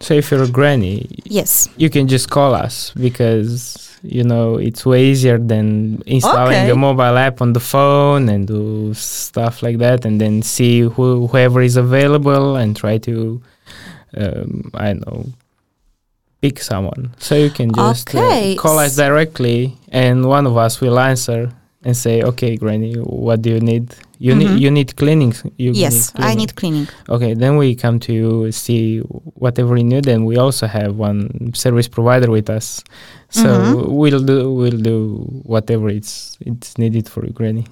So 0.01 0.13
if 0.13 0.29
you're 0.31 0.43
a 0.43 0.49
granny 0.49 1.07
yes. 1.23 1.69
you 1.77 1.89
can 1.89 2.07
just 2.07 2.29
call 2.29 2.53
us 2.53 2.91
because 2.91 3.97
you 4.03 4.23
know 4.23 4.57
it's 4.57 4.85
way 4.85 5.05
easier 5.05 5.37
than 5.37 6.01
installing 6.05 6.63
Okay. 6.63 6.69
a 6.69 6.75
mobile 6.75 7.17
app 7.17 7.41
on 7.41 7.53
the 7.53 7.61
phone 7.61 8.27
and 8.29 8.45
do 8.47 8.93
stuff 8.93 9.63
like 9.63 9.77
that 9.77 10.05
and 10.05 10.19
then 10.19 10.41
see 10.41 10.81
who, 10.81 11.27
whoever 11.27 11.61
is 11.61 11.77
available 11.77 12.57
and 12.57 12.75
try 12.75 12.97
to 12.99 13.41
um, 14.17 14.71
i 14.73 14.87
don't 14.93 15.05
know 15.07 15.25
pick 16.41 16.59
someone 16.59 17.13
so 17.17 17.35
you 17.35 17.49
can 17.49 17.71
just 17.73 18.13
uh, 18.15 18.55
call 18.57 18.77
us 18.79 18.95
directly 18.95 19.75
and 19.89 20.25
one 20.25 20.45
of 20.45 20.55
us 20.57 20.79
will 20.81 20.99
answer 20.99 21.49
and 21.83 21.95
say 21.95 22.21
okay 22.23 22.55
granny 22.57 22.93
what 22.95 23.41
do 23.41 23.49
you 23.51 23.59
need 23.59 23.95
you 24.19 24.33
Mhm. 24.33 24.37
need 24.39 24.59
you 24.63 24.71
need 24.71 24.95
cleaning 24.95 25.33
you 25.57 25.71
yes 25.73 26.11
i 26.15 26.19
cleaning. 26.19 26.37
need 26.37 26.55
cleaning 26.55 26.87
Okay, 27.09 27.33
then 27.35 27.57
we 27.57 27.75
come 27.75 27.99
to 27.99 28.11
you, 28.13 28.51
see 28.51 28.99
whatever 29.43 29.77
you 29.77 29.83
need, 29.83 30.07
and 30.07 30.25
we 30.25 30.37
also 30.37 30.65
have 30.67 30.95
one 30.97 31.51
service 31.53 31.87
provider 31.87 32.31
with 32.31 32.49
us, 32.49 32.81
so 33.29 33.45
Mhm. 33.47 33.89
we'll 33.99 34.23
do 34.23 34.37
we'll 34.59 34.81
do 34.91 34.97
whatever 35.45 35.89
it's 35.89 36.37
it's 36.41 36.77
needed 36.77 37.05
for 37.07 37.25
you, 37.25 37.31
Granny. 37.33 37.65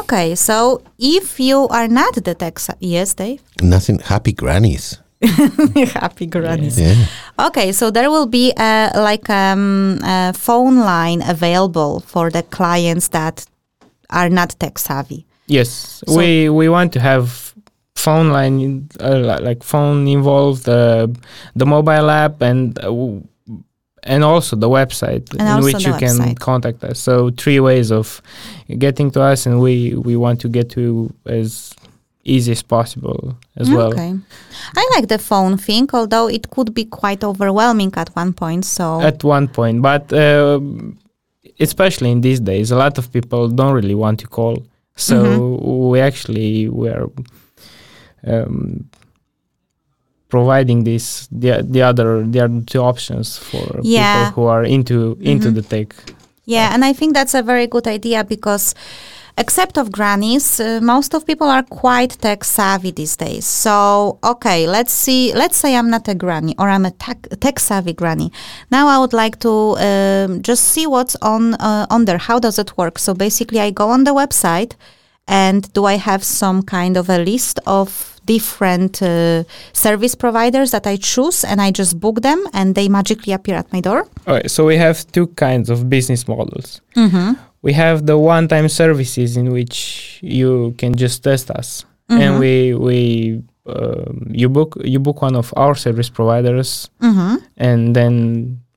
Okay, 0.00 0.34
so 0.34 0.80
if 0.98 1.38
you 1.38 1.68
are 1.68 1.86
not 1.88 2.14
the 2.14 2.34
tech, 2.34 2.58
yes, 2.80 3.14
Dave, 3.14 3.40
Nothing. 3.62 4.00
Happy 4.00 4.32
grannies. 4.32 4.98
happy 5.94 6.26
grannies. 6.26 6.78
Yeah. 6.80 6.94
Okay, 7.46 7.72
so 7.72 7.90
there 7.90 8.10
will 8.10 8.26
be 8.26 8.52
a 8.56 8.90
like 8.94 9.28
um, 9.30 9.98
a 10.02 10.32
phone 10.32 10.78
line 10.78 11.22
available 11.22 12.00
for 12.00 12.30
the 12.30 12.42
clients 12.42 13.08
that 13.08 13.46
are 14.10 14.28
not 14.28 14.54
tech 14.58 14.78
savvy. 14.78 15.26
Yes, 15.46 16.02
So- 16.06 16.16
we 16.16 16.48
we 16.48 16.68
want 16.68 16.92
to 16.92 17.00
have 17.00 17.54
phone 17.96 18.30
line 18.30 18.88
uh, 19.00 19.38
like 19.42 19.62
phone 19.62 20.08
involved, 20.08 20.68
uh, 20.68 21.06
the 21.56 21.66
mobile 21.66 22.10
app, 22.10 22.42
and 22.42 22.78
uh, 22.82 23.20
and 24.06 24.22
also 24.22 24.56
the 24.56 24.68
website 24.68 25.30
And 25.38 25.48
in 25.58 25.64
which 25.64 25.76
the 25.84 25.90
you 25.90 25.94
can 25.98 26.16
website. 26.18 26.38
contact 26.38 26.84
us. 26.84 26.98
So 26.98 27.30
three 27.30 27.58
ways 27.60 27.90
of 27.90 28.20
getting 28.78 29.10
to 29.12 29.22
us, 29.22 29.46
and 29.46 29.60
we 29.60 29.94
we 29.94 30.16
want 30.16 30.40
to 30.42 30.48
get 30.48 30.70
to 30.70 31.12
as 31.26 31.72
easy 32.24 32.52
as 32.52 32.62
possible 32.62 33.36
as 33.56 33.68
well. 33.70 33.92
Okay, 33.92 34.14
I 34.76 34.90
like 34.96 35.08
the 35.08 35.18
phone 35.18 35.56
thing, 35.58 35.88
although 35.92 36.28
it 36.28 36.50
could 36.50 36.72
be 36.74 36.84
quite 36.84 37.22
overwhelming 37.24 37.92
at 37.96 38.08
one 38.16 38.32
point. 38.32 38.64
So 38.64 39.00
at 39.00 39.22
one 39.24 39.48
point 39.48 39.82
but 39.82 40.12
uh, 40.12 40.60
especially 41.60 42.10
in 42.10 42.20
these 42.20 42.40
days 42.40 42.70
a 42.70 42.76
lot 42.76 42.98
of 42.98 43.12
people 43.12 43.48
don't 43.48 43.74
really 43.74 43.94
want 43.94 44.18
to 44.20 44.26
call 44.26 44.56
so 44.96 45.16
Mm-hmm. 45.16 45.88
we 45.90 46.00
actually 46.00 46.68
were 46.68 47.10
um, 48.26 48.88
providing 50.28 50.84
this 50.84 51.28
the, 51.30 51.62
the 51.68 51.82
other 51.82 52.26
the 52.26 52.40
other 52.40 52.60
two 52.66 52.80
options 52.80 53.36
for 53.38 53.80
Yeah. 53.82 54.30
people 54.30 54.42
who 54.44 54.48
are 54.48 54.64
into 54.64 55.16
into 55.20 55.48
Mhm. 55.50 55.54
the 55.54 55.62
tech 55.62 55.94
Yeah, 56.46 56.74
and 56.74 56.84
I 56.84 56.92
think 56.92 57.14
that's 57.14 57.32
a 57.34 57.42
very 57.42 57.66
good 57.66 57.86
idea 57.86 58.22
because, 58.22 58.74
except 59.36 59.78
of 59.78 59.90
grannies, 59.90 60.60
uh, 60.60 60.80
most 60.82 61.14
of 61.14 61.26
people 61.26 61.48
are 61.48 61.62
quite 61.62 62.10
tech 62.20 62.44
savvy 62.44 62.90
these 62.90 63.16
days. 63.16 63.46
So, 63.46 64.18
okay, 64.22 64.66
let's 64.66 64.92
see. 64.92 65.32
Let's 65.34 65.56
say 65.56 65.76
I'm 65.76 65.90
not 65.90 66.08
a 66.08 66.14
granny 66.14 66.54
or 66.58 66.68
I'm 66.68 66.84
a 66.84 66.90
tech, 66.90 67.26
tech 67.40 67.58
savvy 67.58 67.92
granny. 67.92 68.30
Now 68.70 68.88
I 68.88 68.98
would 68.98 69.12
like 69.12 69.38
to 69.40 69.76
um, 69.78 70.42
just 70.42 70.64
see 70.68 70.86
what's 70.86 71.16
on 71.22 71.54
uh, 71.54 71.86
on 71.90 72.04
there. 72.04 72.18
How 72.18 72.38
does 72.38 72.58
it 72.58 72.76
work? 72.76 72.98
So 72.98 73.14
basically, 73.14 73.60
I 73.60 73.70
go 73.70 73.90
on 73.90 74.04
the 74.04 74.14
website, 74.14 74.74
and 75.26 75.72
do 75.72 75.84
I 75.84 75.96
have 75.96 76.22
some 76.22 76.62
kind 76.62 76.96
of 76.96 77.08
a 77.08 77.18
list 77.18 77.58
of 77.66 78.10
different 78.26 79.02
uh, 79.02 79.44
service 79.72 80.14
providers 80.14 80.70
that 80.70 80.86
I 80.86 80.96
choose, 80.96 81.44
and 81.44 81.60
I 81.60 81.70
just 81.70 82.00
book 82.00 82.22
them, 82.22 82.42
and 82.52 82.74
they 82.74 82.88
magically 82.88 83.32
appear 83.32 83.56
at 83.56 83.72
my 83.72 83.80
door? 83.80 84.06
all 84.26 84.34
right 84.34 84.50
so 84.50 84.64
we 84.64 84.76
have 84.78 85.06
two 85.12 85.26
kinds 85.26 85.68
of 85.70 85.88
business 85.90 86.26
models 86.26 86.80
Mm-hmm. 86.96 87.32
We 87.66 87.72
have 87.72 87.98
the 88.10 88.16
one-time 88.18 88.68
services 88.68 89.36
in 89.40 89.46
which 89.56 89.76
you 90.38 90.74
can 90.80 90.92
just 91.02 91.16
test 91.28 91.46
us 91.60 91.68
Mhm. 92.10 92.20
and 92.22 92.30
we 92.42 92.52
we 92.86 92.98
um, 93.74 94.28
you 94.40 94.48
book 94.56 94.70
you 94.92 94.98
book 95.06 95.18
one 95.28 95.36
of 95.42 95.48
our 95.62 95.74
service 95.84 96.10
providers 96.18 96.70
Mm-hmm. 97.00 97.34
and 97.56 97.80
then 97.98 98.14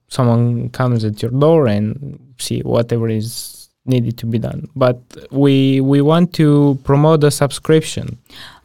someone 0.08 0.70
comes 0.80 1.04
at 1.10 1.16
your 1.22 1.32
door 1.44 1.68
and 1.76 2.18
see 2.40 2.60
whatever 2.64 3.08
is 3.12 3.28
needed 3.86 4.16
to 4.22 4.26
be 4.34 4.40
done 4.48 4.62
but 4.84 4.98
we 5.32 5.82
we 5.92 6.00
want 6.12 6.28
to 6.42 6.48
promote 6.90 7.20
a 7.28 7.32
subscription 7.32 8.18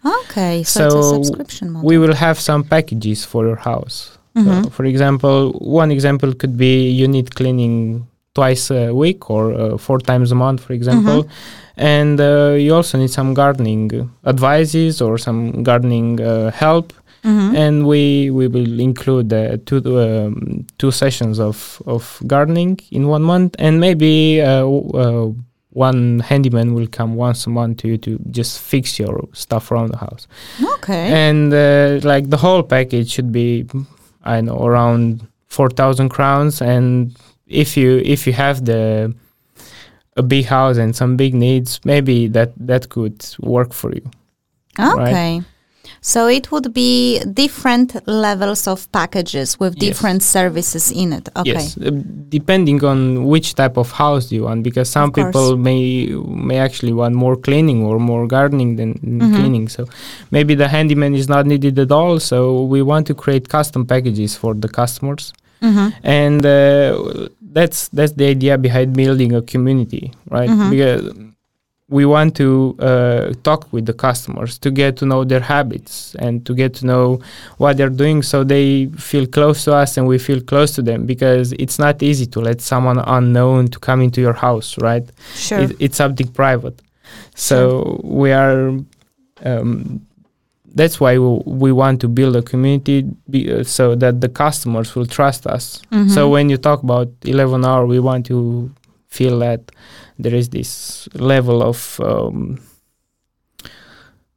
Okay, 0.05 0.63
so, 0.65 0.87
it's 0.87 0.95
a 0.95 1.01
So 1.03 1.13
subscription 1.15 1.67
model. 1.73 1.87
we 1.89 1.95
will 2.03 2.15
have 2.15 2.39
some 2.39 2.63
packages 2.75 3.25
for 3.31 3.41
your 3.49 3.61
house 3.71 3.97
Mhm. 4.39 4.65
so 4.65 4.71
for 4.71 4.85
example 4.93 5.39
one 5.83 5.91
example 5.97 6.31
could 6.41 6.55
be 6.57 6.73
you 7.01 7.07
need 7.17 7.35
cleaning 7.39 8.07
twice 8.35 8.71
a 8.71 8.93
week 8.95 9.31
or 9.31 9.53
uh, 9.53 9.77
four 9.79 9.99
times 9.99 10.33
a 10.33 10.35
month 10.35 10.61
for 10.63 10.73
example. 10.73 11.27
And 11.77 12.21
uh, 12.21 12.55
you 12.59 12.75
also 12.75 12.99
need 12.99 13.11
some 13.11 13.35
gardening 13.35 14.11
advices 14.27 15.01
or 15.01 15.19
some 15.19 15.63
gardening 15.63 16.21
uh, 16.21 16.51
help. 16.51 16.93
Mhm. 17.25 17.55
and 17.65 17.87
we 17.87 18.31
we 18.39 18.49
will 18.49 18.81
include 18.81 19.33
uh, 19.33 19.57
two 19.65 19.79
um, 20.05 20.67
two 20.81 20.91
sessions 20.91 21.39
of 21.39 21.81
of 21.87 22.19
gardening 22.27 22.81
in 22.91 23.07
one 23.07 23.23
month. 23.23 23.55
And 23.61 23.79
maybe 23.79 24.41
uh, 24.43 24.67
uh, 25.03 25.31
one 25.71 26.19
handyman 26.19 26.75
will 26.75 26.89
come 26.99 27.15
once 27.15 27.47
a 27.47 27.51
month 27.51 27.77
to 27.83 27.87
you 27.89 27.97
to 27.99 28.19
just 28.39 28.59
fix 28.59 28.99
your 28.99 29.17
stuff 29.35 29.71
around 29.71 29.91
the 29.93 29.99
house. 29.99 30.27
Okay. 30.75 31.05
and 31.29 31.55
uh, 31.55 32.01
like 32.13 32.29
the 32.29 32.37
whole 32.45 32.63
package 32.65 33.09
should 33.15 33.31
be 33.31 33.67
i 34.25 34.41
know 34.41 34.59
around 34.69 35.21
four 35.47 35.71
thousand 35.71 36.09
crowns, 36.09 36.61
and 36.61 37.15
if 37.53 37.77
you 37.77 37.99
if 38.05 38.27
you 38.27 38.33
have 38.33 38.65
the 38.65 39.15
a 40.17 40.23
big 40.23 40.45
house 40.47 40.77
and 40.77 40.95
some 40.95 41.17
big 41.17 41.35
needs, 41.35 41.81
maybe 41.85 42.29
that 42.29 42.51
that 42.67 42.89
could 42.89 43.25
work 43.41 43.73
for 43.73 43.93
you. 43.95 44.05
Okay. 44.79 45.43
So 46.05 46.27
it 46.27 46.51
would 46.51 46.73
be 46.75 47.21
different 47.33 47.95
levels 48.09 48.67
of 48.67 48.91
packages 48.93 49.59
with 49.61 49.75
Yes. 49.77 49.83
different 49.87 50.23
services 50.23 50.91
in 50.91 51.13
it. 51.13 51.29
Okay. 51.37 51.53
Yes, 51.53 51.77
uh, 51.79 51.91
depending 52.29 52.83
on 52.85 53.25
which 53.33 53.55
type 53.55 53.77
of 53.77 53.93
house 53.93 54.33
you 54.33 54.43
want, 54.45 54.63
because 54.65 54.89
some 54.91 55.11
people 55.13 55.57
may 55.57 56.07
may 56.49 56.59
actually 56.59 56.93
want 56.93 57.15
more 57.15 57.37
cleaning 57.37 57.85
or 57.85 57.99
more 58.01 58.27
gardening 58.27 58.77
than 58.77 58.95
Mhm. 58.95 59.35
cleaning. 59.37 59.69
So 59.69 59.87
maybe 60.31 60.55
the 60.57 60.69
handyman 60.69 61.15
is 61.15 61.29
not 61.29 61.47
needed 61.47 61.79
at 61.79 61.93
all. 61.93 62.19
So 62.21 62.39
we 62.65 62.81
want 62.83 63.07
to 63.07 63.15
create 63.15 63.49
custom 63.49 63.85
packages 63.87 64.35
for 64.37 64.55
the 64.55 64.69
customers, 64.69 65.33
Mhm. 65.63 65.93
and 66.03 66.45
uh, 66.47 67.29
that's 67.53 67.89
that's 67.89 68.13
the 68.13 68.27
idea 68.27 68.57
behind 68.59 68.95
building 68.97 69.35
a 69.35 69.43
community, 69.43 70.05
right? 70.31 70.49
Mhm. 70.51 70.71
Because 70.71 71.03
we 71.89 72.07
want 72.07 72.35
to 72.37 72.75
uh, 72.79 73.33
talk 73.43 73.61
with 73.75 73.85
the 73.85 73.93
customers 73.93 74.57
to 74.59 74.71
get 74.71 74.97
to 74.97 75.05
know 75.05 75.25
their 75.25 75.41
habits 75.55 76.17
and 76.25 76.35
to 76.47 76.55
get 76.55 76.73
to 76.79 76.87
know 76.87 77.21
what 77.59 77.77
they're 77.77 77.97
doing 78.05 78.23
so 78.23 78.45
they 78.45 78.87
feel 79.11 79.27
close 79.27 79.65
to 79.65 79.75
us 79.75 79.99
and 79.99 80.07
we 80.07 80.17
feel 80.19 80.41
close 80.41 80.71
to 80.75 80.81
them 80.81 81.05
because 81.05 81.53
it's 81.65 81.79
not 81.79 82.03
easy 82.03 82.25
to 82.25 82.41
let 82.41 82.63
someone 82.63 82.99
unknown 83.19 83.69
to 83.69 83.79
come 83.79 84.01
into 84.01 84.21
your 84.23 84.33
house 84.33 84.79
right 84.89 85.05
Sure. 85.35 85.61
it, 85.61 85.77
it's 85.85 85.97
something 85.99 86.29
private 86.29 86.81
so 87.35 88.01
we 88.05 88.33
are 88.33 88.73
um, 89.45 90.01
that's 90.75 90.99
why 91.01 91.19
we, 91.19 91.29
we 91.47 91.71
want 91.73 92.01
to 92.01 92.09
build 92.09 92.35
a 92.37 92.43
community 92.43 93.05
be, 93.29 93.53
uh, 93.53 93.63
so 93.63 93.95
that 93.95 94.21
the 94.21 94.29
customers 94.29 94.95
will 94.95 95.07
trust 95.07 95.47
us 95.47 95.83
Mhm. 95.91 96.09
so 96.11 96.29
when 96.29 96.49
you 96.51 96.57
talk 96.57 96.83
about 96.83 97.09
11 97.25 97.65
hour 97.65 97.87
we 97.87 97.99
want 98.01 98.25
to 98.27 98.71
feel 99.09 99.39
that 99.41 99.61
there 100.19 100.35
is 100.35 100.49
this 100.51 101.09
level 101.15 101.63
of 101.63 102.01
um, 102.01 102.59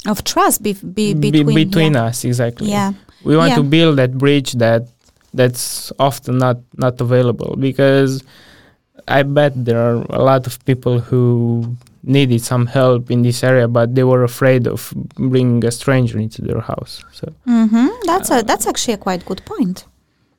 of 0.07 0.23
trust 0.23 0.61
be, 0.61 0.73
be, 0.73 1.13
be- 1.13 1.31
between, 1.31 1.55
between 1.55 1.93
yeah. 1.93 2.03
us 2.05 2.23
exactly 2.25 2.69
Yeah. 2.69 2.93
we 3.23 3.35
want 3.37 3.49
Yeah. 3.51 3.57
to 3.57 3.63
build 3.63 3.97
that 3.97 4.17
bridge 4.17 4.53
that 4.53 4.83
that's 5.33 5.91
often 5.99 6.37
not 6.37 6.57
not 6.77 6.99
available 7.01 7.55
because 7.59 8.23
i 9.07 9.23
bet 9.23 9.53
there 9.65 9.79
are 9.81 9.97
a 10.09 10.21
lot 10.23 10.47
of 10.47 10.63
people 10.65 10.99
who 10.99 11.75
needed 12.05 12.41
some 12.41 12.65
help 12.65 13.11
in 13.11 13.21
this 13.23 13.43
area 13.43 13.67
but 13.67 13.95
they 13.95 14.03
were 14.03 14.23
afraid 14.23 14.67
of 14.67 14.93
bringing 15.15 15.63
a 15.65 15.71
stranger 15.71 16.17
into 16.19 16.41
their 16.41 16.61
house 16.61 17.03
so 17.11 17.27
mm-hmm. 17.47 17.87
That's 18.05 18.29
a 18.31 18.43
that's 18.43 18.67
actually 18.67 18.93
a 18.93 18.97
quite 18.97 19.25
good 19.25 19.43
point. 19.45 19.85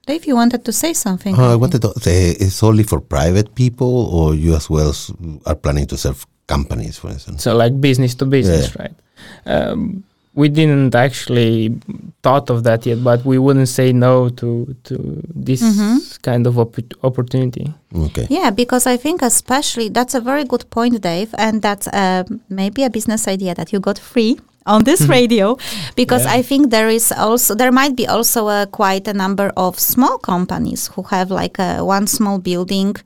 Dave, 0.07 0.25
you 0.25 0.37
wanted 0.37 0.65
to 0.65 0.73
say 0.73 0.93
something? 0.93 1.35
Uh, 1.35 1.53
I 1.53 1.57
wanted 1.57 1.83
to 1.83 1.93
say, 1.99 2.31
it's 2.31 2.63
only 2.63 2.85
for 2.85 3.01
private 3.01 3.57
people, 3.57 4.07
or 4.07 4.35
you 4.35 4.55
as 4.55 4.71
well 4.71 4.95
are 5.45 5.57
planning 5.57 5.87
to 5.89 5.97
serve 5.97 6.25
companies, 6.47 6.99
for 6.99 7.11
instance? 7.11 7.43
so 7.43 7.57
like 7.57 7.81
business 7.81 8.15
to 8.15 8.25
business 8.25 8.77
right 8.79 8.95
um, 9.47 10.05
we 10.37 10.49
didn't 10.49 10.95
actually 10.95 11.75
thought 12.23 12.51
of 12.51 12.63
that 12.65 12.85
yet 12.87 13.03
but 13.03 13.25
we 13.25 13.39
wouldn't 13.39 13.69
say 13.79 13.93
no 13.93 14.29
to 14.41 14.49
to 14.89 14.95
this 15.47 15.63
Mhm. 15.63 15.99
kind 16.23 16.47
of 16.47 16.55
oppo- 16.57 16.93
opportunity 17.03 17.67
Okay. 18.07 18.27
Yeah, 18.29 18.51
because 18.51 18.87
I 18.95 18.97
think 18.99 19.23
especially 19.23 19.89
that's 19.89 20.15
a 20.15 20.21
very 20.21 20.45
good 20.45 20.65
point, 20.71 21.01
Dave, 21.01 21.31
and 21.39 21.63
that's 21.63 21.87
uh, 21.89 22.25
maybe 22.51 22.85
a 22.85 22.91
business 22.91 23.27
idea 23.27 23.55
that 23.55 23.73
you 23.73 23.81
got 23.81 23.99
free 23.99 24.37
on 24.67 24.85
this 24.85 25.01
radio, 25.09 25.57
because 25.95 26.25
Yeah. 26.25 26.39
I 26.39 26.43
think 26.43 26.71
there 26.71 26.89
is 26.89 27.13
also 27.13 27.55
there 27.55 27.73
might 27.73 27.95
be 27.97 28.07
also 28.09 28.49
a, 28.49 28.67
quite 28.67 29.09
a 29.09 29.13
number 29.15 29.53
of 29.57 29.79
small 29.79 30.19
companies 30.19 30.89
who 30.95 31.03
have 31.11 31.31
like 31.31 31.59
a, 31.59 31.85
one 31.85 32.07
small 32.07 32.39
building, 32.39 32.97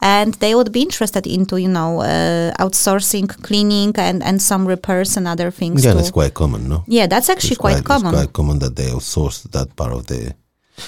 and 0.00 0.34
they 0.34 0.54
would 0.54 0.72
be 0.72 0.80
interested 0.82 1.26
into 1.26 1.56
you 1.56 1.68
know 1.68 2.00
uh, 2.00 2.52
outsourcing 2.64 3.28
cleaning 3.42 3.92
and 3.96 4.22
and 4.22 4.40
some 4.42 4.66
repairs 4.68 5.16
and 5.16 5.26
other 5.28 5.50
things. 5.50 5.84
Yeah, 5.84 5.92
too. 5.92 5.98
that's 5.98 6.10
quite 6.10 6.34
common, 6.34 6.68
no? 6.68 6.82
yeah, 6.86 7.06
that's 7.08 7.28
actually 7.28 7.52
It's 7.56 7.60
quite, 7.60 7.78
it's 7.78 7.86
common. 7.86 8.12
quite 8.14 8.32
common 8.32 8.58
that 8.58 8.74
they 8.76 8.90
outsource 8.90 9.42
that 9.52 9.74
part 9.76 9.92
of 9.92 10.06
the. 10.06 10.34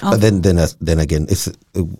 Of- 0.03 0.11
But 0.11 0.21
then, 0.21 0.43
then, 0.43 0.59
as, 0.59 0.75
then 0.81 0.99
again, 0.99 1.27
it's 1.29 1.47
a, 1.47 1.53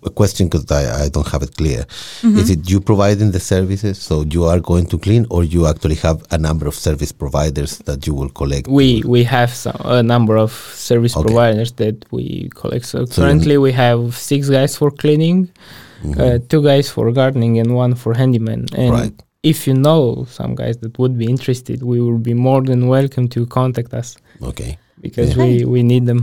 a 0.03 0.09
question 0.09 0.47
because 0.49 0.69
I, 0.71 1.05
I 1.05 1.09
don't 1.09 1.27
have 1.27 1.41
it 1.41 1.55
clear. 1.55 1.85
Mm-hmm. 2.21 2.37
Is 2.37 2.49
it 2.49 2.69
you 2.69 2.81
providing 2.81 3.31
the 3.31 3.39
services, 3.39 3.97
so 3.97 4.23
you 4.23 4.43
are 4.43 4.59
going 4.59 4.87
to 4.87 4.97
clean, 4.97 5.25
or 5.29 5.43
you 5.43 5.67
actually 5.67 5.95
have 5.95 6.21
a 6.31 6.37
number 6.37 6.67
of 6.67 6.75
service 6.75 7.11
providers 7.13 7.77
that 7.85 8.05
you 8.05 8.13
will 8.13 8.29
collect? 8.29 8.67
we 8.67 9.01
we 9.05 9.23
have 9.23 9.51
some, 9.53 9.77
a 9.85 10.03
number 10.03 10.35
of 10.37 10.51
service 10.75 11.15
Okay. 11.15 11.25
providers 11.27 11.71
that 11.81 11.95
we 12.11 12.49
collect. 12.55 12.85
So, 12.85 13.05
So 13.05 13.21
currently 13.21 13.57
we 13.57 13.71
have 13.71 13.99
six 14.17 14.49
guys 14.49 14.75
for 14.75 14.91
cleaning, 14.91 15.49
Mhm. 16.03 16.19
uh, 16.19 16.39
two 16.49 16.61
guys 16.61 16.89
for 16.89 17.11
gardening, 17.13 17.57
and 17.59 17.69
one 17.73 17.95
for 17.95 18.13
handyman. 18.13 18.65
And 18.75 18.91
Right. 18.91 19.13
if 19.43 19.65
you 19.67 19.73
know 19.73 20.27
some 20.29 20.55
guys 20.55 20.75
that 20.83 20.93
would 20.99 21.17
be 21.17 21.25
interested, 21.35 21.77
we 21.83 21.97
will 22.01 22.19
be 22.19 22.33
more 22.33 22.61
than 22.69 22.87
welcome 22.87 23.27
to 23.29 23.45
contact 23.45 23.93
us 23.93 24.17
okay. 24.43 24.77
because 25.01 25.29
Yeah. 25.37 25.43
we 25.43 25.63
we 25.65 25.81
need 25.83 26.05
them. 26.05 26.21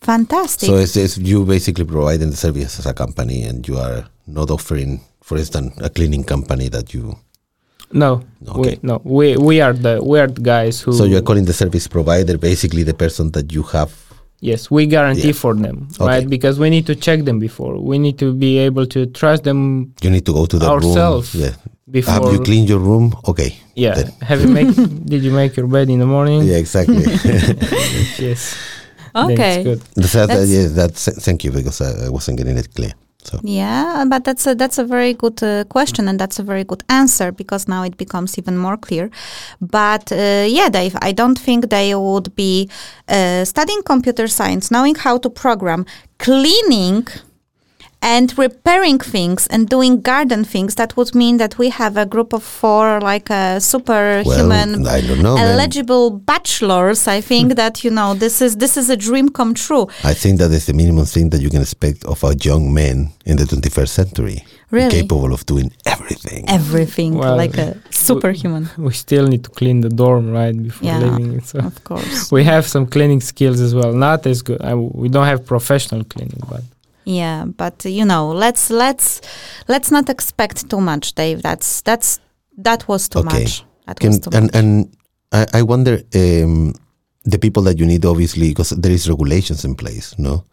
Fantastic. 0.00 0.66
So 0.66 0.76
it's, 0.76 0.96
it's 0.96 1.18
you 1.18 1.44
basically 1.44 1.84
providing 1.84 2.30
the 2.30 2.36
service 2.36 2.78
as 2.78 2.86
a 2.86 2.94
company, 2.94 3.42
and 3.44 3.66
you 3.68 3.76
are 3.76 4.06
not 4.26 4.50
offering, 4.50 5.00
for 5.22 5.36
instance, 5.36 5.74
a 5.78 5.90
cleaning 5.90 6.24
company 6.24 6.68
that 6.68 6.94
you. 6.94 7.16
No, 7.92 8.22
Okay. 8.48 8.60
we, 8.60 8.78
no, 8.82 9.00
we 9.04 9.36
we 9.36 9.60
are 9.60 9.72
the 9.72 10.00
we 10.02 10.18
are 10.20 10.28
the 10.28 10.40
guys 10.40 10.80
who. 10.80 10.92
So 10.92 11.04
you 11.04 11.16
are 11.18 11.22
calling 11.22 11.44
the 11.44 11.52
service 11.52 11.86
provider 11.88 12.38
basically 12.38 12.82
the 12.84 12.94
person 12.94 13.30
that 13.32 13.52
you 13.52 13.62
have. 13.74 13.92
Yes, 14.40 14.70
we 14.70 14.86
guarantee 14.86 15.28
Yeah. 15.36 15.42
for 15.42 15.54
them, 15.54 15.88
Okay. 15.98 16.06
right? 16.06 16.26
Because 16.30 16.58
we 16.58 16.70
need 16.70 16.86
to 16.86 16.94
check 16.94 17.24
them 17.24 17.38
before. 17.38 17.78
We 17.78 17.98
need 17.98 18.16
to 18.20 18.32
be 18.32 18.56
able 18.58 18.86
to 18.86 19.04
trust 19.06 19.42
them 19.44 19.92
You 20.00 20.08
need 20.08 20.24
to 20.24 20.32
go 20.32 20.46
to 20.46 20.58
the 20.58 20.66
Ourselves. 20.66 21.34
room. 21.34 21.44
Yeah. 21.44 21.54
before. 21.90 22.14
Have 22.14 22.32
you 22.32 22.38
cleaned 22.40 22.68
your 22.70 22.78
room? 22.78 23.12
Okay. 23.28 23.58
Yeah. 23.74 23.94
Then. 23.96 24.12
Have 24.22 24.40
you 24.40 24.48
make? 24.58 24.72
did 25.04 25.22
you 25.24 25.32
make 25.32 25.56
your 25.56 25.66
bed 25.66 25.90
in 25.90 25.98
the 25.98 26.06
morning? 26.06 26.42
Yeah, 26.46 26.56
exactly. 26.56 27.02
Yes. 28.18 28.54
Then 29.14 29.30
okay. 29.32 29.54
it's 29.56 29.64
good. 29.64 29.80
That's, 29.94 30.12
that, 30.12 30.28
That's- 30.28 30.50
yeah, 30.50 30.68
that's, 30.68 31.24
thank 31.24 31.44
you 31.44 31.50
because 31.52 31.80
I, 31.80 32.06
I 32.06 32.08
wasn't 32.08 32.38
getting 32.38 32.56
it 32.56 32.74
clear. 32.74 32.92
So 33.22 33.38
Yeah, 33.42 34.04
but 34.08 34.24
that's 34.24 34.46
a 34.46 34.54
that's 34.54 34.78
a 34.78 34.84
very 34.84 35.12
good 35.12 35.42
uh, 35.42 35.64
question 35.64 36.08
and 36.08 36.18
that's 36.18 36.38
a 36.38 36.42
very 36.42 36.64
good 36.64 36.82
answer 36.88 37.32
because 37.32 37.68
now 37.68 37.82
it 37.82 37.96
becomes 37.96 38.38
even 38.38 38.56
more 38.56 38.76
clear. 38.76 39.10
But 39.60 40.10
uh, 40.10 40.46
yeah, 40.48 40.70
Dave, 40.70 40.96
I 41.02 41.12
don't 41.12 41.38
think 41.38 41.68
they 41.68 41.94
would 41.94 42.34
be 42.34 42.70
uh, 43.08 43.44
studying 43.44 43.82
computer 43.82 44.26
science, 44.26 44.70
knowing 44.70 44.94
how 44.94 45.18
to 45.18 45.30
program, 45.30 45.84
cleaning. 46.18 47.06
And 48.02 48.36
repairing 48.38 48.98
things 48.98 49.46
and 49.48 49.68
doing 49.68 50.00
garden 50.00 50.42
things, 50.44 50.74
that 50.76 50.96
would 50.96 51.14
mean 51.14 51.36
that 51.36 51.58
we 51.58 51.68
have 51.68 51.98
a 51.98 52.06
group 52.06 52.32
of 52.32 52.42
four, 52.42 52.98
like 53.00 53.28
a 53.28 53.60
superhuman, 53.60 54.82
well, 54.82 54.88
I 54.88 55.00
don't 55.02 55.22
know. 55.22 55.34
man. 55.34 55.48
eligible 55.48 56.10
bachelors. 56.10 57.06
I 57.06 57.20
think 57.20 57.52
hmm. 57.52 57.56
that 57.56 57.84
you 57.84 57.90
know 57.90 58.14
this 58.14 58.40
is 58.40 58.56
this 58.56 58.76
is 58.78 58.88
a 58.88 58.96
dream 58.96 59.28
come 59.28 59.52
true. 59.52 59.86
I 60.02 60.14
think 60.14 60.38
that 60.38 60.50
is 60.50 60.64
the 60.66 60.72
minimum 60.72 61.04
thing 61.04 61.28
that 61.30 61.42
you 61.42 61.50
can 61.50 61.60
expect 61.60 62.04
of 62.04 62.24
a 62.24 62.34
young 62.40 62.72
man 62.72 63.12
in 63.26 63.36
the 63.36 63.44
21st 63.44 63.88
century, 63.88 64.44
Really? 64.70 65.02
capable 65.02 65.32
of 65.32 65.44
doing 65.46 65.70
everything. 65.84 66.48
Everything 66.48 67.14
Well, 67.14 67.36
like 67.36 67.58
a 67.58 67.76
superhuman. 67.90 68.70
We 68.78 68.92
still 68.92 69.26
need 69.26 69.44
to 69.44 69.50
clean 69.50 69.82
the 69.82 69.90
dorm 69.90 70.30
right 70.30 70.56
before 70.56 70.88
Yeah. 70.88 71.00
leaving 71.00 71.34
it. 71.34 71.46
So 71.46 71.58
Of 71.58 71.84
course. 71.84 72.32
we 72.36 72.44
have 72.44 72.66
some 72.66 72.86
cleaning 72.86 73.20
skills 73.20 73.60
as 73.60 73.74
well. 73.74 73.92
Not 73.92 74.26
as 74.26 74.42
good. 74.42 74.60
I, 74.62 74.74
we 74.74 75.08
don't 75.08 75.26
have 75.26 75.44
professional 75.44 76.04
cleaning, 76.04 76.42
but 76.48 76.62
Yeah, 77.04 77.44
but 77.46 77.84
you 77.84 78.04
know, 78.04 78.28
let's 78.30 78.70
let's 78.70 79.20
let's 79.68 79.90
not 79.90 80.08
expect 80.08 80.68
too 80.70 80.80
much, 80.80 81.14
Dave. 81.14 81.42
That's 81.42 81.80
that's 81.82 82.20
that 82.58 82.86
was 82.88 83.08
too 83.08 83.20
Okay. 83.20 83.42
much. 83.44 83.64
That 83.86 83.98
Can, 83.98 84.10
was 84.10 84.20
too 84.20 84.30
and 84.32 84.44
much. 84.46 84.54
and 84.54 84.96
I, 85.32 85.46
I 85.54 85.62
wonder 85.62 86.02
um, 86.14 86.74
the 87.24 87.38
people 87.38 87.62
that 87.64 87.78
you 87.78 87.86
need 87.86 88.04
obviously 88.04 88.48
because 88.50 88.70
there 88.70 88.92
is 88.92 89.08
regulations 89.08 89.64
in 89.64 89.74
place, 89.74 90.14
no? 90.18 90.44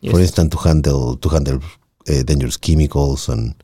yes. 0.00 0.12
For 0.12 0.20
instance, 0.20 0.50
to 0.54 0.58
handle 0.58 1.16
to 1.16 1.28
handle 1.28 1.60
uh, 2.08 2.22
dangerous 2.22 2.56
chemicals 2.58 3.28
and 3.28 3.54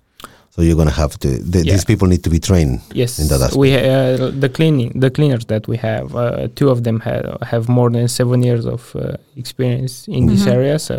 so 0.60 0.66
you're 0.66 0.76
gonna 0.76 0.90
have 0.90 1.18
to. 1.18 1.28
The, 1.28 1.64
Yeah. 1.64 1.72
These 1.72 1.84
people 1.86 2.06
need 2.08 2.22
to 2.24 2.30
be 2.30 2.38
trained. 2.38 2.80
Yes, 2.92 3.18
in 3.18 3.28
that 3.28 3.40
aspect. 3.40 3.56
we 3.56 3.74
uh, 3.74 4.30
the 4.44 4.48
cleaning 4.48 4.92
the 5.00 5.10
cleaners 5.10 5.46
that 5.46 5.66
we 5.66 5.76
have. 5.78 6.14
Uh, 6.14 6.48
two 6.54 6.68
of 6.68 6.82
them 6.84 7.00
have 7.00 7.38
have 7.52 7.68
more 7.68 7.90
than 7.90 8.08
seven 8.08 8.42
years 8.42 8.66
of 8.66 8.94
uh, 8.94 9.16
experience 9.36 10.06
in 10.08 10.26
this 10.26 10.42
Mhm. 10.44 10.52
area, 10.56 10.78
so 10.78 10.94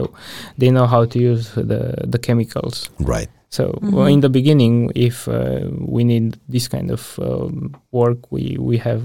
they 0.57 0.69
know 0.71 0.87
how 0.87 1.05
to 1.05 1.17
use 1.19 1.51
the 1.53 1.93
the 2.13 2.17
chemicals. 2.19 2.89
Right. 2.99 3.29
So 3.49 3.63
well, 3.81 4.07
Mhm. 4.07 4.13
in 4.13 4.19
the 4.21 4.29
beginning, 4.29 4.91
if 4.95 5.27
uh, 5.27 5.69
we 5.95 6.03
need 6.03 6.37
this 6.49 6.67
kind 6.67 6.89
of 6.91 7.19
um, 7.19 7.75
work, 7.91 8.31
we 8.31 8.57
we 8.59 8.77
have 8.79 9.01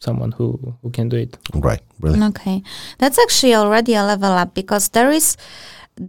someone 0.00 0.32
who 0.38 0.58
who 0.82 0.90
can 0.90 1.08
do 1.08 1.16
it. 1.16 1.36
Right. 1.54 1.82
Brilliant. 2.00 2.24
Okay, 2.36 2.62
that's 2.98 3.18
actually 3.24 3.54
already 3.54 3.94
a 3.94 4.02
level 4.04 4.32
up 4.32 4.54
because 4.54 4.88
there 4.90 5.12
is 5.14 5.36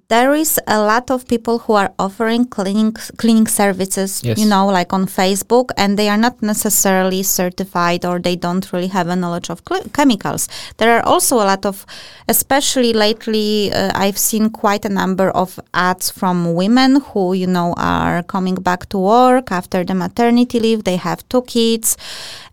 there 0.07 0.33
is 0.33 0.57
a 0.67 0.79
lot 0.79 1.11
of 1.11 1.27
people 1.27 1.59
who 1.59 1.73
are 1.73 1.91
offering 1.99 2.45
cleaning 2.45 2.93
cleaning 3.17 3.47
services 3.47 4.21
Yes. 4.23 4.37
you 4.37 4.45
know 4.47 4.67
like 4.67 4.93
on 4.93 5.05
facebook 5.05 5.71
and 5.75 5.99
they 5.99 6.07
are 6.07 6.17
not 6.17 6.41
necessarily 6.41 7.23
certified 7.23 8.05
or 8.05 8.17
they 8.19 8.37
don't 8.37 8.71
really 8.71 8.87
have 8.87 9.09
a 9.09 9.15
knowledge 9.17 9.49
of 9.49 9.61
cl- 9.67 9.83
chemicals. 9.91 10.47
There 10.77 10.95
are 10.97 11.03
also 11.05 11.35
a 11.37 11.45
lot 11.45 11.65
of 11.65 11.85
especially 12.29 12.93
lately 12.93 13.71
uh, 13.73 13.91
i've 13.95 14.17
seen 14.17 14.49
quite 14.49 14.85
a 14.85 14.89
number 14.89 15.29
of 15.31 15.59
ads 15.73 16.09
from 16.09 16.53
women 16.53 17.01
who 17.01 17.33
you 17.33 17.47
know 17.47 17.73
are 17.77 18.23
coming 18.23 18.55
back 18.55 18.87
to 18.89 18.97
work 18.97 19.51
after 19.51 19.83
the 19.83 19.93
maternity 19.95 20.59
leave. 20.59 20.83
They 20.85 20.95
have 20.97 21.27
two 21.27 21.41
kids 21.41 21.97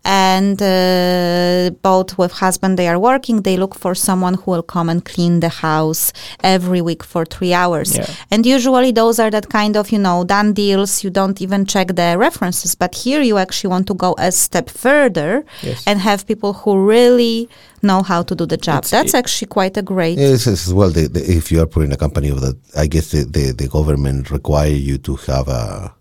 and 0.03 0.61
uh, 0.61 1.69
both 1.81 2.17
with 2.17 2.31
husband 2.33 2.77
they 2.77 2.87
are 2.87 2.99
working. 2.99 3.43
They 3.43 3.57
look 3.57 3.75
for 3.75 3.93
someone 3.95 4.33
who 4.35 4.51
will 4.51 4.63
come 4.63 4.89
and 4.89 5.03
clean 5.05 5.39
the 5.39 5.49
house 5.49 6.11
every 6.43 6.81
week 6.81 7.03
for 7.03 7.18
three 7.25 7.53
hours 7.53 7.95
Yeah. 7.95 8.05
and 8.31 8.45
usually 8.45 8.91
those 8.91 9.19
are 9.19 9.29
that 9.31 9.49
kind 9.49 9.75
of 9.75 9.91
you 9.91 9.99
know 9.99 10.23
done 10.23 10.53
deals 10.53 11.03
you 11.03 11.09
don't 11.09 11.41
even 11.41 11.65
check 11.65 11.87
the 11.95 12.15
references 12.17 12.75
but 12.75 12.95
here 12.95 13.21
you 13.21 13.37
actually 13.37 13.69
want 13.71 13.87
to 13.87 13.93
go 13.93 14.15
a 14.17 14.31
step 14.31 14.69
further 14.69 15.43
Yes. 15.63 15.83
and 15.87 15.99
have 15.99 16.25
people 16.25 16.53
who 16.53 16.71
really 16.95 17.47
know 17.81 18.01
how 18.03 18.21
to 18.23 18.35
do 18.35 18.45
the 18.45 18.57
job 18.57 18.79
It's- 18.83 18.91
that's 18.91 19.13
actually 19.13 19.47
quite 19.47 19.75
a 19.77 19.81
great 19.81 20.17
Yes, 20.19 20.47
as 20.47 20.73
well. 20.73 20.89
The, 20.91 21.07
the, 21.07 21.21
if 21.37 21.51
you 21.51 21.61
are 21.61 21.65
putting 21.67 21.91
a 21.93 21.97
company 21.97 22.29
of 22.29 22.41
that, 22.41 22.55
I 22.75 22.87
guess 22.87 23.11
the, 23.11 23.23
the, 23.23 23.53
the 23.53 23.67
government 23.67 24.29
require 24.31 24.69
you 24.89 24.97
to 24.99 25.15
have 25.27 25.47
a, 25.47 25.93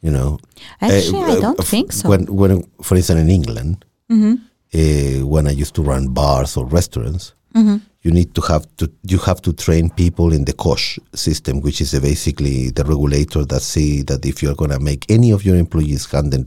you 0.00 0.10
know. 0.10 0.38
actually 0.80 1.20
uh, 1.20 1.36
i 1.36 1.40
don't 1.40 1.60
uh, 1.60 1.62
think 1.62 1.92
so 1.92 2.08
When, 2.08 2.24
when, 2.26 2.62
for 2.82 2.96
instance, 2.96 3.20
in 3.20 3.28
England, 3.30 3.84
hmm 4.08 4.34
uh, 4.74 5.26
when 5.26 5.46
I 5.46 5.52
used 5.62 5.74
to 5.76 5.82
run 5.82 6.08
bars 6.08 6.56
or 6.56 6.64
restaurants, 6.66 7.32
hmm 7.54 7.76
you 8.06 8.12
need 8.12 8.32
to 8.36 8.40
have 8.42 8.64
to 8.76 8.88
you 9.12 9.18
have 9.18 9.40
to 9.42 9.52
train 9.52 9.90
people 9.90 10.32
in 10.32 10.44
the 10.44 10.52
COSHH 10.52 10.98
system, 11.14 11.60
which 11.60 11.80
is 11.80 11.92
uh, 11.92 11.98
basically 12.00 12.70
the 12.70 12.84
regulator 12.84 13.44
that 13.44 13.62
say 13.62 14.02
that 14.02 14.24
if 14.24 14.42
you're 14.42 14.54
going 14.54 14.70
to 14.70 14.78
make 14.78 15.04
any 15.10 15.32
of 15.32 15.44
your 15.44 15.56
employees 15.56 16.08
handle, 16.12 16.44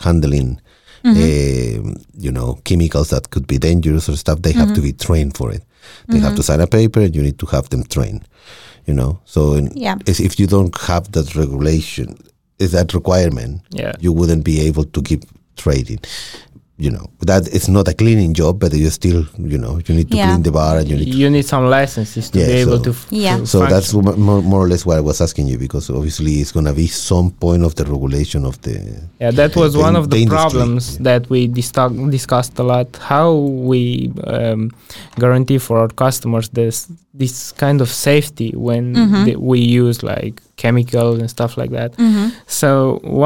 handling, 0.00 0.60
um, 1.04 1.14
you 2.26 2.32
know, 2.32 2.58
chemicals 2.64 3.10
that 3.10 3.30
could 3.30 3.46
be 3.46 3.58
dangerous 3.58 4.08
or 4.08 4.16
stuff, 4.16 4.42
they 4.42 4.50
have 4.52 4.74
to 4.74 4.80
be 4.80 4.92
trained 4.92 5.36
for 5.36 5.52
it. 5.52 5.62
They 6.08 6.18
have 6.18 6.34
to 6.34 6.42
sign 6.42 6.60
a 6.60 6.66
paper, 6.66 7.00
and 7.00 7.14
you 7.14 7.22
need 7.22 7.38
to 7.38 7.46
have 7.46 7.68
them 7.70 7.84
trained. 7.84 8.26
You 8.86 8.94
know, 8.94 9.20
so 9.24 9.54
in, 9.54 9.70
Yeah. 9.76 9.96
if 10.06 10.40
you 10.40 10.46
don't 10.48 10.76
have 10.90 11.12
that 11.12 11.36
regulation, 11.36 12.16
is 12.58 12.72
that 12.72 12.92
requirement, 12.92 13.60
Yeah. 13.70 13.92
you 14.00 14.12
wouldn't 14.12 14.42
be 14.44 14.60
able 14.68 14.84
to 14.84 15.00
keep 15.02 15.22
trading. 15.56 16.00
You 16.80 16.90
know 16.92 17.10
that 17.26 17.42
it's 17.52 17.66
not 17.66 17.88
a 17.88 17.92
cleaning 17.94 18.34
job, 18.34 18.60
but 18.60 18.72
you 18.72 18.88
still, 18.90 19.26
you 19.36 19.58
know, 19.58 19.80
you 19.86 19.94
need 19.96 20.08
to 20.12 20.16
Yeah. 20.16 20.28
clean 20.30 20.42
the 20.44 20.52
bar 20.52 20.78
and 20.78 20.88
you 20.88 20.96
need. 20.96 21.10
To, 21.10 21.18
You 21.18 21.28
need 21.28 21.44
some 21.44 21.66
licenses 21.68 22.30
to 22.30 22.38
Yeah, 22.38 22.46
be 22.46 22.52
able 22.62 22.76
so- 22.78 22.84
to. 22.84 22.90
f- 22.90 23.06
Yeah. 23.10 23.36
to 23.38 23.46
so 23.46 23.58
that's 23.66 23.90
function. 23.92 24.20
more, 24.22 24.40
more 24.42 24.62
or 24.64 24.68
less 24.68 24.86
what 24.86 24.96
I 24.96 25.00
was 25.00 25.20
asking 25.20 25.48
you 25.48 25.58
because 25.58 25.90
obviously 25.90 26.34
it's 26.40 26.52
gonna 26.52 26.72
be 26.72 26.86
some 26.86 27.30
point 27.32 27.64
of 27.64 27.74
the 27.74 27.84
regulation 27.84 28.44
of 28.44 28.60
the. 28.62 28.78
Yeah, 29.20 29.32
that 29.32 29.56
was 29.56 29.72
the 29.72 29.80
one 29.80 29.96
in- 29.96 30.02
of 30.02 30.04
the, 30.10 30.16
the 30.18 30.22
industry. 30.22 30.50
problems 30.50 30.98
that 30.98 31.28
we 31.28 31.48
dis- 31.48 31.72
discussed 32.10 32.56
a 32.60 32.62
lot. 32.62 32.86
How 33.12 33.34
we 33.70 34.12
um, 34.28 34.70
guarantee 35.18 35.58
for 35.58 35.78
our 35.78 35.88
customers 36.04 36.48
this 36.50 36.86
this 37.12 37.50
kind 37.64 37.80
of 37.80 37.88
safety 37.90 38.50
when 38.54 38.94
Mhm. 38.94 39.24
the, 39.26 39.34
we 39.50 39.58
use 39.58 40.04
like 40.04 40.40
chemicals 40.62 41.16
and 41.20 41.28
stuff 41.36 41.52
like 41.60 41.70
that. 41.78 41.90
hmm 42.02 42.28
So 42.46 42.68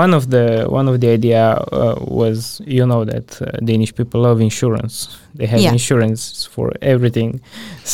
one 0.02 0.12
of 0.18 0.24
the 0.34 0.46
one 0.78 0.86
of 0.92 0.96
the 1.02 1.08
idea 1.18 1.44
uh, 1.72 1.96
was 2.20 2.60
you 2.76 2.84
know 2.90 3.02
that 3.12 3.26
uh, 3.42 3.46
Danish 3.68 3.92
people 3.98 4.18
love 4.28 4.38
insurance. 4.50 4.94
They 5.38 5.46
have 5.52 5.60
Yeah. 5.64 5.72
insurance 5.78 6.22
for 6.54 6.66
everything. 6.94 7.30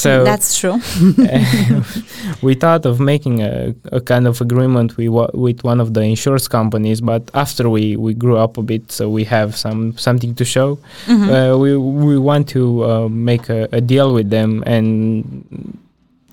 So 0.03 0.11
that's 0.31 0.51
true 0.61 0.77
we 2.47 2.55
thought 2.55 2.85
of 2.91 2.99
making 3.01 3.37
a, 3.43 3.75
a 3.93 4.01
kind 4.01 4.27
of 4.27 4.41
agreement 4.41 4.97
with 4.99 5.09
wa- 5.17 5.31
with 5.47 5.59
one 5.65 5.81
of 5.85 5.89
the 5.95 6.03
insurance 6.03 6.49
companies, 6.49 7.01
but 7.01 7.23
after 7.35 7.65
we, 7.77 7.97
we 7.97 8.13
grew 8.15 8.37
up 8.45 8.59
a 8.59 8.63
bit, 8.73 8.91
so 8.93 9.09
we 9.19 9.25
have 9.25 9.57
some 9.57 9.97
something 9.97 10.35
to 10.35 10.45
show. 10.45 10.79
Mhm. 11.07 11.29
Uh, 11.29 11.59
we 11.63 11.71
we 11.77 12.19
want 12.19 12.45
to 12.57 12.63
uh, 12.91 13.09
make 13.31 13.49
a, 13.59 13.69
a 13.73 13.81
deal 13.81 14.09
with 14.19 14.29
them, 14.31 14.63
and 14.67 15.25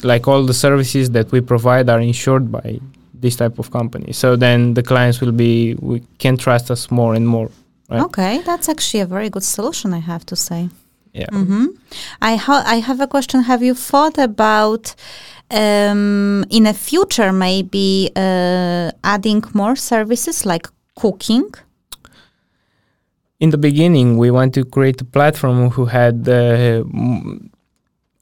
like 0.03 0.27
all 0.27 0.43
the 0.45 0.53
services 0.53 1.05
that 1.11 1.31
we 1.31 1.39
provide 1.41 1.89
are 1.89 1.99
insured 2.01 2.51
by 2.51 2.79
this 3.21 3.35
type 3.35 3.59
of 3.59 3.69
company. 3.71 4.13
So 4.13 4.35
then 4.35 4.73
the 4.73 4.83
clients 4.83 5.21
will 5.21 5.31
be 5.45 5.75
we 5.81 6.01
can 6.17 6.35
trust 6.37 6.69
us 6.71 6.89
more 6.91 7.15
and 7.17 7.25
more. 7.27 7.49
right. 7.91 8.01
okay 8.07 8.33
that's 8.49 8.67
actually 8.73 9.01
a 9.03 9.09
very 9.15 9.29
good 9.35 9.43
solution 9.57 9.93
i 9.93 10.01
have 10.11 10.23
to 10.31 10.35
say 10.35 10.61
Yeah. 11.21 11.29
hmm 11.31 11.65
I 12.31 12.33
ha- 12.45 12.65
I 12.75 12.77
have 12.89 12.99
a 13.03 13.07
question. 13.15 13.37
Have 13.51 13.61
you 13.69 13.75
thought 13.89 14.17
about 14.31 14.83
um, 15.61 16.43
in 16.57 16.63
a 16.67 16.73
future 16.73 17.31
maybe 17.47 17.87
uh, 18.25 18.87
adding 19.13 19.41
more 19.53 19.75
services 19.75 20.45
like 20.45 20.65
cooking? 21.01 21.47
in 23.39 23.49
the 23.49 23.57
beginning 23.57 24.17
we 24.17 24.31
want 24.31 24.53
to 24.53 24.63
create 24.75 25.01
a 25.01 25.05
platform 25.17 25.69
who 25.75 25.85
had 25.85 26.27
uh, 26.27 26.83
m- 26.83 27.49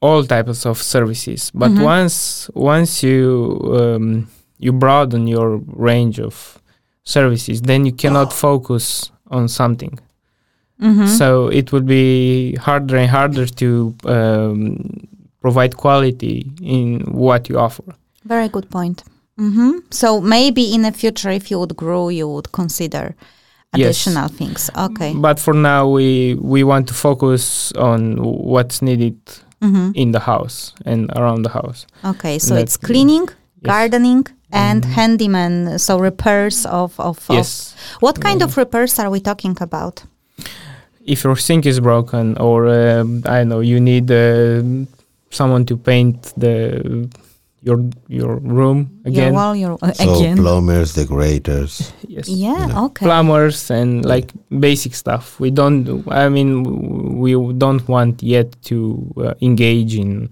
all 0.00 0.22
types 0.24 0.66
of 0.66 0.76
services 0.82 1.50
but 1.54 1.70
Mhm. 1.70 1.84
once 1.94 2.16
once 2.54 2.92
you 3.06 3.20
um, 3.80 4.26
you 4.58 4.72
broaden 4.72 5.26
your 5.26 5.58
range 5.88 6.18
of 6.20 6.58
services 7.04 7.60
then 7.62 7.84
you 7.86 7.92
cannot 7.92 8.32
focus 8.46 9.10
on 9.30 9.48
something 9.48 9.98
Mhm. 10.80 11.06
so 11.06 11.46
it 11.48 11.70
will 11.72 11.86
be 11.86 12.56
harder 12.56 12.96
and 12.96 13.10
harder 13.10 13.46
to 13.46 13.94
um, 14.04 15.06
provide 15.40 15.76
quality 15.76 16.50
in 16.62 17.00
what 17.12 17.48
you 17.48 17.58
offer 17.58 17.84
Very 18.26 18.48
good 18.48 18.68
point. 18.70 19.02
Mm-hmm. 19.38 19.70
So 19.90 20.20
maybe 20.20 20.62
in 20.74 20.82
the 20.82 20.92
future, 20.92 21.30
if 21.30 21.50
you 21.50 21.58
would 21.60 21.76
grow, 21.76 22.08
you 22.08 22.26
would 22.28 22.48
consider 22.52 23.14
Yes. 23.76 23.86
additional 23.86 24.28
things. 24.28 24.70
Okay. 24.86 25.12
but 25.26 25.38
for 25.40 25.54
now 25.54 25.82
we 25.96 26.34
we 26.54 26.62
want 26.64 26.86
to 26.88 26.94
focus 26.94 27.72
on 27.76 28.00
what's 28.52 28.80
needed 28.82 29.16
hmm 29.62 29.90
in 29.94 30.12
the 30.12 30.20
house 30.20 30.72
and 30.90 31.10
around 31.18 31.42
the 31.46 31.50
house 31.60 31.80
Okay. 32.04 32.38
So 32.38 32.54
it's 32.56 32.76
cleaning, 32.78 33.26
Yes. 33.28 33.70
gardening, 33.72 34.22
and 34.54 34.82
Mhm. 34.82 34.90
handyman. 34.92 35.78
So 35.78 35.98
repairs 35.98 36.66
of 36.66 36.98
of, 36.98 37.18
of 37.28 37.36
Yes. 37.36 37.74
what 38.00 38.20
kind 38.20 38.42
of 38.42 38.56
repairs 38.56 38.98
are 38.98 39.10
we 39.10 39.20
talking 39.20 39.56
about? 39.60 40.04
If 41.06 41.24
your 41.24 41.36
sink 41.36 41.66
is 41.66 41.80
broken, 41.80 42.36
or 42.38 42.66
um, 42.68 43.22
I 43.26 43.38
don't 43.38 43.48
know, 43.48 43.60
you 43.60 43.78
need 43.80 44.10
uh, 44.10 44.62
someone 45.30 45.64
to 45.66 45.76
paint 45.76 46.32
the 46.36 47.08
your 47.66 47.78
your 48.08 48.36
room 48.40 48.88
Your 49.04 49.12
again. 49.12 49.32
wall, 49.34 49.54
your 49.56 49.76
uh, 49.82 49.92
So 49.92 50.14
again. 50.14 50.36
plumbers, 50.36 50.92
decorators. 50.94 51.92
yes. 52.08 52.28
yeah. 52.28 52.60
you 52.60 52.72
know. 52.72 52.84
Okay. 52.86 53.04
Plumbers 53.06 53.70
and 53.70 54.04
like 54.04 54.32
basic 54.50 54.94
stuff. 54.94 55.40
We 55.40 55.50
don't. 55.50 56.04
I 56.08 56.28
mean, 56.28 56.62
we 57.20 57.32
don't 57.58 57.86
want 57.88 58.22
yet 58.22 58.56
to 58.68 58.76
uh, 59.16 59.34
engage 59.40 59.96
in 60.00 60.28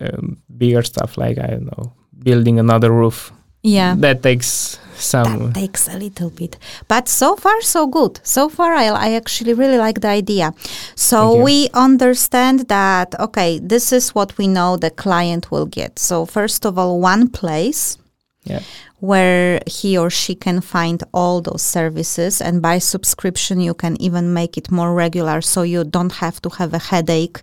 um, 0.00 0.36
bigger 0.58 0.82
stuff 0.82 1.16
like 1.18 1.38
I 1.38 1.46
don't 1.46 1.66
know, 1.66 1.92
building 2.22 2.58
another 2.58 2.90
roof. 2.92 3.32
yeah. 3.62 3.94
That 3.98 4.22
takes 4.22 4.78
some. 4.94 5.52
That 5.52 5.54
takes 5.54 5.88
a 5.88 5.98
little 5.98 6.30
bit. 6.30 6.56
But 6.88 7.08
so 7.08 7.36
far, 7.36 7.60
so 7.60 7.86
good. 7.86 8.20
So 8.22 8.48
far, 8.48 8.74
I, 8.74 8.86
I 8.86 9.12
actually 9.12 9.54
really 9.54 9.78
like 9.78 10.00
the 10.00 10.08
idea. 10.08 10.54
So 10.94 11.42
we 11.42 11.68
understand 11.74 12.68
that, 12.68 13.14
okay, 13.20 13.58
this 13.58 13.92
is 13.92 14.14
what 14.14 14.36
we 14.38 14.48
know 14.48 14.76
the 14.76 14.90
client 14.90 15.50
will 15.50 15.66
get. 15.66 15.98
So, 15.98 16.26
first 16.26 16.64
of 16.64 16.78
all, 16.78 17.00
one 17.00 17.28
place 17.28 17.98
Yeah. 18.46 18.60
where 19.00 19.60
he 19.66 19.98
or 19.98 20.08
she 20.08 20.34
can 20.34 20.60
find 20.62 21.02
all 21.12 21.42
those 21.42 21.60
services. 21.62 22.40
And 22.40 22.62
by 22.62 22.78
subscription, 22.78 23.60
you 23.60 23.74
can 23.74 24.00
even 24.00 24.32
make 24.32 24.56
it 24.56 24.70
more 24.70 24.94
regular 24.94 25.42
so 25.42 25.62
you 25.62 25.84
don't 25.84 26.12
have 26.24 26.40
to 26.42 26.48
have 26.58 26.72
a 26.72 26.78
headache 26.78 27.38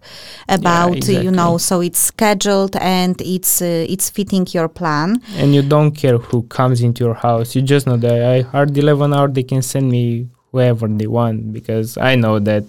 about, 0.50 1.08
you 1.08 1.32
know, 1.32 1.58
so 1.58 1.82
it's 1.82 2.00
scheduled 2.00 2.76
and 2.78 3.22
it's, 3.22 3.62
uh, 3.62 3.86
it's 3.94 4.10
fitting 4.10 4.48
your 4.52 4.68
plan. 4.68 5.22
and 5.38 5.54
you 5.54 5.62
don't 5.62 5.92
care 5.92 6.18
who 6.18 6.42
comes 6.44 6.82
into 6.82 7.04
your 7.04 7.14
house. 7.14 7.56
You 7.56 7.62
just 7.62 7.86
know 7.88 7.98
that 7.98 8.24
I 8.36 8.42
hard 8.42 8.76
eleven 8.78 9.14
hour 9.14 9.28
they 9.28 9.44
can 9.44 9.62
send 9.62 9.92
me 9.92 10.28
whoever 10.52 10.88
they 10.88 11.08
want 11.08 11.54
because 11.54 11.98
I 11.98 12.16
know 12.16 12.40
that 12.40 12.64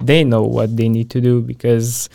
they 0.00 0.24
know 0.24 0.42
what 0.42 0.76
they 0.76 0.88
need 0.88 1.08
to 1.10 1.20
do 1.20 1.40
because 1.40 2.08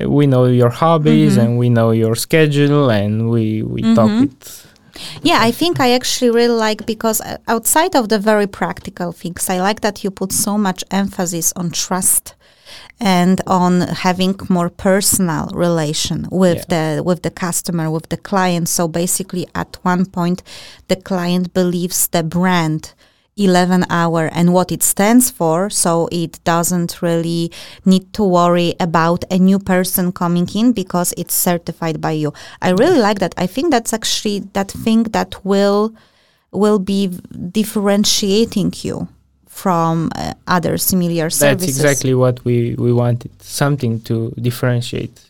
uh, 0.00 0.08
we 0.08 0.26
know 0.26 0.46
your 0.46 0.70
hobbies 0.70 1.36
Mhm. 1.36 1.42
and 1.42 1.58
we 1.58 1.68
know 1.70 1.90
your 1.92 2.14
schedule 2.16 2.90
and 2.90 3.30
we 3.30 3.62
we 3.62 3.82
talk 3.94 4.10
Mhm. 4.10 4.20
with 4.22 4.63
Yeah, 5.22 5.38
I 5.40 5.50
think 5.50 5.80
I 5.80 5.92
actually 5.92 6.30
really 6.30 6.54
like 6.54 6.86
because 6.86 7.20
uh, 7.20 7.38
outside 7.48 7.94
of 7.96 8.08
the 8.08 8.18
very 8.18 8.46
practical 8.46 9.12
things, 9.12 9.48
I 9.50 9.60
like 9.60 9.80
that 9.80 10.04
you 10.04 10.10
put 10.10 10.32
so 10.32 10.58
much 10.58 10.84
emphasis 10.90 11.52
on 11.56 11.70
trust 11.70 12.34
and 13.00 13.40
on 13.46 13.80
having 13.80 14.38
more 14.48 14.70
personal 14.70 15.48
relation 15.52 16.28
with 16.30 16.66
the 16.68 17.02
with 17.04 17.22
the 17.22 17.30
customer, 17.30 17.90
with 17.90 18.08
the 18.08 18.16
client. 18.16 18.68
So 18.68 18.88
basically, 18.88 19.46
at 19.54 19.78
one 19.82 20.06
point, 20.06 20.42
the 20.88 20.96
client 20.96 21.52
believes 21.52 22.08
the 22.08 22.22
brand 22.22 22.94
11 23.36 23.84
hour 23.90 24.30
and 24.32 24.52
what 24.52 24.70
it 24.70 24.82
stands 24.82 25.30
for 25.30 25.68
so 25.68 26.08
it 26.12 26.42
doesn't 26.44 27.02
really 27.02 27.50
need 27.84 28.12
to 28.12 28.22
worry 28.22 28.74
about 28.78 29.24
a 29.30 29.38
new 29.38 29.58
person 29.58 30.12
coming 30.12 30.48
in 30.54 30.72
because 30.72 31.12
it's 31.16 31.34
certified 31.34 32.00
by 32.00 32.12
you 32.12 32.32
i 32.62 32.70
really 32.70 32.98
like 32.98 33.18
that 33.18 33.34
i 33.36 33.46
think 33.46 33.70
that's 33.70 33.92
actually 33.92 34.38
that 34.52 34.70
thing 34.70 35.02
that 35.04 35.44
will 35.44 35.92
will 36.52 36.78
be 36.78 37.08
differentiating 37.50 38.72
you 38.82 39.08
from 39.54 40.10
uh, 40.16 40.34
other 40.48 40.76
similar 40.76 41.30
services. 41.30 41.78
That's 41.78 41.92
exactly 41.94 42.14
what 42.14 42.44
we, 42.44 42.74
we 42.74 42.92
wanted. 42.92 43.30
Something 43.40 44.00
to 44.02 44.32
differentiate. 44.40 45.20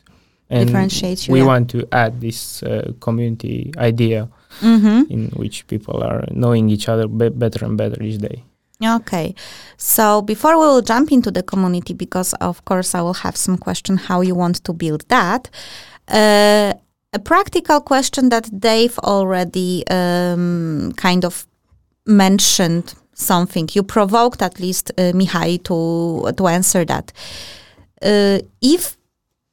And 0.48 0.66
Differentiate 0.68 1.26
you, 1.26 1.32
we 1.32 1.40
yeah. 1.40 1.46
want 1.46 1.70
to 1.70 1.86
add 1.92 2.20
this 2.20 2.62
uh, 2.62 2.92
community 3.00 3.72
idea 3.76 4.28
hmm 4.61 5.02
in 5.11 5.30
which 5.36 5.66
people 5.66 6.02
are 6.02 6.24
knowing 6.30 6.70
each 6.70 6.88
other 6.88 7.07
be- 7.09 7.28
better 7.28 7.64
and 7.64 7.76
better 7.76 8.02
each 8.02 8.18
day. 8.18 8.44
Okay. 8.82 9.34
So 9.76 10.22
before 10.22 10.59
we 10.59 10.66
will 10.66 10.82
jump 10.82 11.12
into 11.12 11.30
the 11.30 11.42
community, 11.42 11.94
because 11.94 12.34
of 12.34 12.64
course 12.64 12.94
I 12.94 13.02
will 13.02 13.14
have 13.14 13.36
some 13.36 13.57
question 13.57 13.96
how 13.96 14.20
you 14.20 14.34
want 14.34 14.64
to 14.64 14.72
build 14.72 15.09
that. 15.09 15.48
Uh, 16.09 16.74
a 17.12 17.18
practical 17.18 17.80
question 17.80 18.28
that 18.30 18.50
Dave 18.59 18.98
already 18.98 19.84
um, 19.88 20.92
kind 20.96 21.24
of 21.24 21.46
mentioned 22.07 22.94
something. 23.14 23.68
You 23.72 23.82
provoked 23.84 24.42
at 24.42 24.59
least 24.59 24.90
uh, 24.98 25.12
Mihai 25.12 25.62
to 25.64 26.32
to 26.32 26.46
answer 26.48 26.84
that. 26.84 27.12
Uh, 28.02 28.40
if 28.61 28.96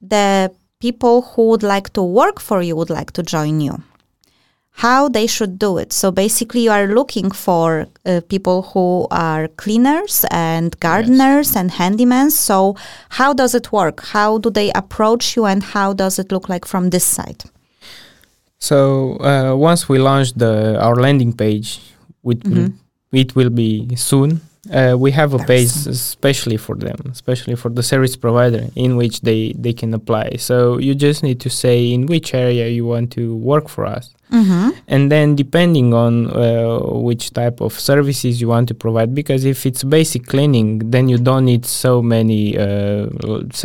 the 0.02 0.52
people 0.80 1.22
who 1.22 1.50
would 1.50 1.64
like 1.64 1.94
to 1.94 2.02
work 2.02 2.40
for 2.40 2.62
you 2.62 2.76
would 2.76 2.90
like 2.90 3.12
to 3.12 3.24
join 3.24 3.62
you, 3.62 3.82
how 4.72 5.10
they 5.10 5.28
should 5.28 5.60
do 5.60 5.78
it. 5.78 5.94
So 5.94 6.12
basically, 6.12 6.62
you 6.62 6.72
are 6.72 6.88
looking 6.88 7.30
for 7.32 7.88
uh, 8.06 8.22
people 8.30 8.64
who 8.74 9.08
are 9.12 9.48
cleaners 9.50 10.26
and 10.32 10.80
gardeners 10.80 11.56
and 11.56 11.72
handymen. 11.72 12.32
So 12.32 12.76
how 13.10 13.34
does 13.34 13.54
it 13.54 13.72
work? 13.72 14.02
How 14.06 14.38
do 14.40 14.50
they 14.50 14.72
approach 14.72 15.36
you, 15.36 15.46
and 15.46 15.62
how 15.64 15.94
does 15.94 16.18
it 16.20 16.32
look 16.32 16.50
like 16.50 16.66
from 16.66 16.90
this 16.90 17.04
side? 17.04 17.44
So 18.60 19.18
uh, 19.20 19.56
once 19.56 19.90
we 19.90 19.98
launch 20.00 20.34
the 20.34 20.80
our 20.80 20.96
landing 20.96 21.34
page, 21.34 21.80
which 22.22 22.42
will, 22.46 22.70
it 23.12 23.36
will 23.36 23.50
be 23.50 23.96
soon. 23.96 24.42
Uh, 24.70 24.96
we 24.96 25.10
have 25.12 25.34
a 25.34 25.38
Very 25.40 25.48
page 25.48 25.72
especially 25.88 26.58
for 26.58 26.76
them, 26.76 26.96
especially 27.12 27.56
for 27.56 27.70
the 27.72 27.82
service 27.82 28.16
provider, 28.16 28.68
in 28.76 28.96
which 28.96 29.22
they 29.22 29.54
they 29.58 29.74
can 29.74 29.92
apply. 29.94 30.38
So 30.38 30.78
you 30.78 30.94
just 30.94 31.24
need 31.24 31.40
to 31.40 31.50
say 31.50 31.92
in 31.92 32.06
which 32.06 32.36
area 32.36 32.68
you 32.68 32.86
want 32.86 33.10
to 33.18 33.36
work 33.38 33.68
for 33.70 33.86
us, 33.98 34.14
Mm-hmm. 34.32 34.70
and 34.88 35.12
then 35.12 35.36
depending 35.36 35.94
on 35.94 36.14
uh, 36.30 36.80
which 37.10 37.32
type 37.34 37.60
of 37.60 37.74
services 37.80 38.40
you 38.40 38.48
want 38.50 38.68
to 38.68 38.76
provide. 38.76 39.10
Because 39.16 39.46
if 39.46 39.66
it's 39.66 39.84
basic 39.84 40.28
cleaning, 40.28 40.92
then 40.92 41.10
you 41.10 41.18
don't 41.18 41.46
need 41.46 41.66
so 41.66 42.02
many 42.02 42.56
uh, 42.56 43.08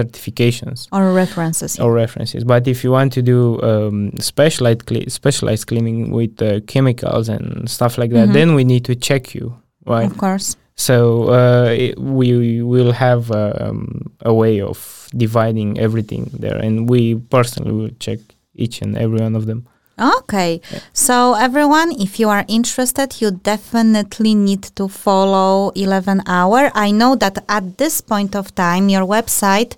certifications 0.01 0.89
Or 0.93 1.13
references. 1.13 1.79
or 1.79 1.93
references. 1.93 2.45
But 2.45 2.67
if 2.67 2.83
you 2.85 2.91
want 2.91 3.13
to 3.15 3.23
do 3.23 3.61
um, 3.63 4.13
specialized 4.19 4.87
cle- 4.87 5.09
specialized 5.09 5.67
cleaning 5.67 6.11
with 6.11 6.41
uh, 6.43 6.61
chemicals 6.67 7.29
and 7.29 7.69
stuff 7.69 7.99
like 7.99 8.11
that, 8.13 8.29
Mhm. 8.29 8.33
then 8.33 8.55
we 8.55 8.65
need 8.65 8.85
to 8.87 8.95
check 8.95 9.35
you, 9.35 9.55
right? 9.87 10.11
Of 10.11 10.17
course. 10.19 10.57
So 10.77 11.31
uh, 11.31 11.75
it, 11.77 11.99
we 11.99 12.63
will 12.63 12.93
have 12.93 13.31
um, 13.31 14.13
a 14.21 14.33
way 14.33 14.61
of 14.61 15.09
dividing 15.17 15.79
everything 15.81 16.31
there, 16.33 16.57
and 16.57 16.89
we 16.89 17.15
personally 17.15 17.73
will 17.73 17.91
check 17.99 18.19
each 18.55 18.83
and 18.83 18.97
every 18.97 19.21
one 19.21 19.35
of 19.35 19.47
them. 19.47 19.67
Okay. 19.99 20.61
So 20.93 21.33
everyone, 21.35 21.93
if 21.99 22.21
you 22.21 22.29
are 22.29 22.45
interested, 22.49 23.19
you 23.21 23.31
definitely 23.31 24.35
need 24.35 24.65
to 24.77 24.89
follow 24.89 25.71
11 25.75 26.23
hour. 26.27 26.71
I 26.75 26.91
know 26.91 27.17
that 27.17 27.39
at 27.49 27.79
this 27.79 28.03
point 28.03 28.37
of 28.37 28.55
time, 28.55 28.91
your 28.91 29.07
website, 29.07 29.77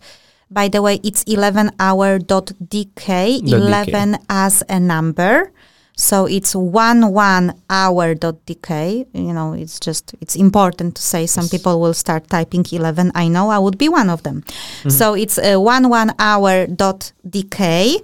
by 0.51 0.67
the 0.67 0.83
way, 0.83 0.99
it's 1.05 1.23
11hour.dk, 1.25 1.79
11 3.47 4.19
as 4.29 4.65
a 4.69 4.81
number. 4.81 5.53
So 6.01 6.27
it's 6.27 6.55
one 6.55 7.13
one 7.13 7.55
hour 7.69 8.15
dot 8.15 8.37
dk. 8.47 9.05
You 9.13 9.33
know, 9.33 9.53
it's 9.53 9.81
just 9.81 10.15
it's 10.21 10.37
important 10.37 10.95
to 10.95 11.03
say. 11.03 11.27
Some 11.27 11.49
people 11.49 11.81
will 11.81 11.93
start 11.93 12.29
typing 12.29 12.65
eleven. 12.71 13.11
I 13.17 13.27
know 13.27 13.51
I 13.51 13.59
would 13.59 13.79
be 13.79 13.89
one 13.89 14.09
of 14.09 14.23
them. 14.23 14.45
So 14.87 15.15
it's 15.15 15.39
uh, 15.39 15.59
one 15.59 15.89
one 15.89 16.15
hour 16.21 16.69
dot 16.69 17.13
dk, 17.29 17.97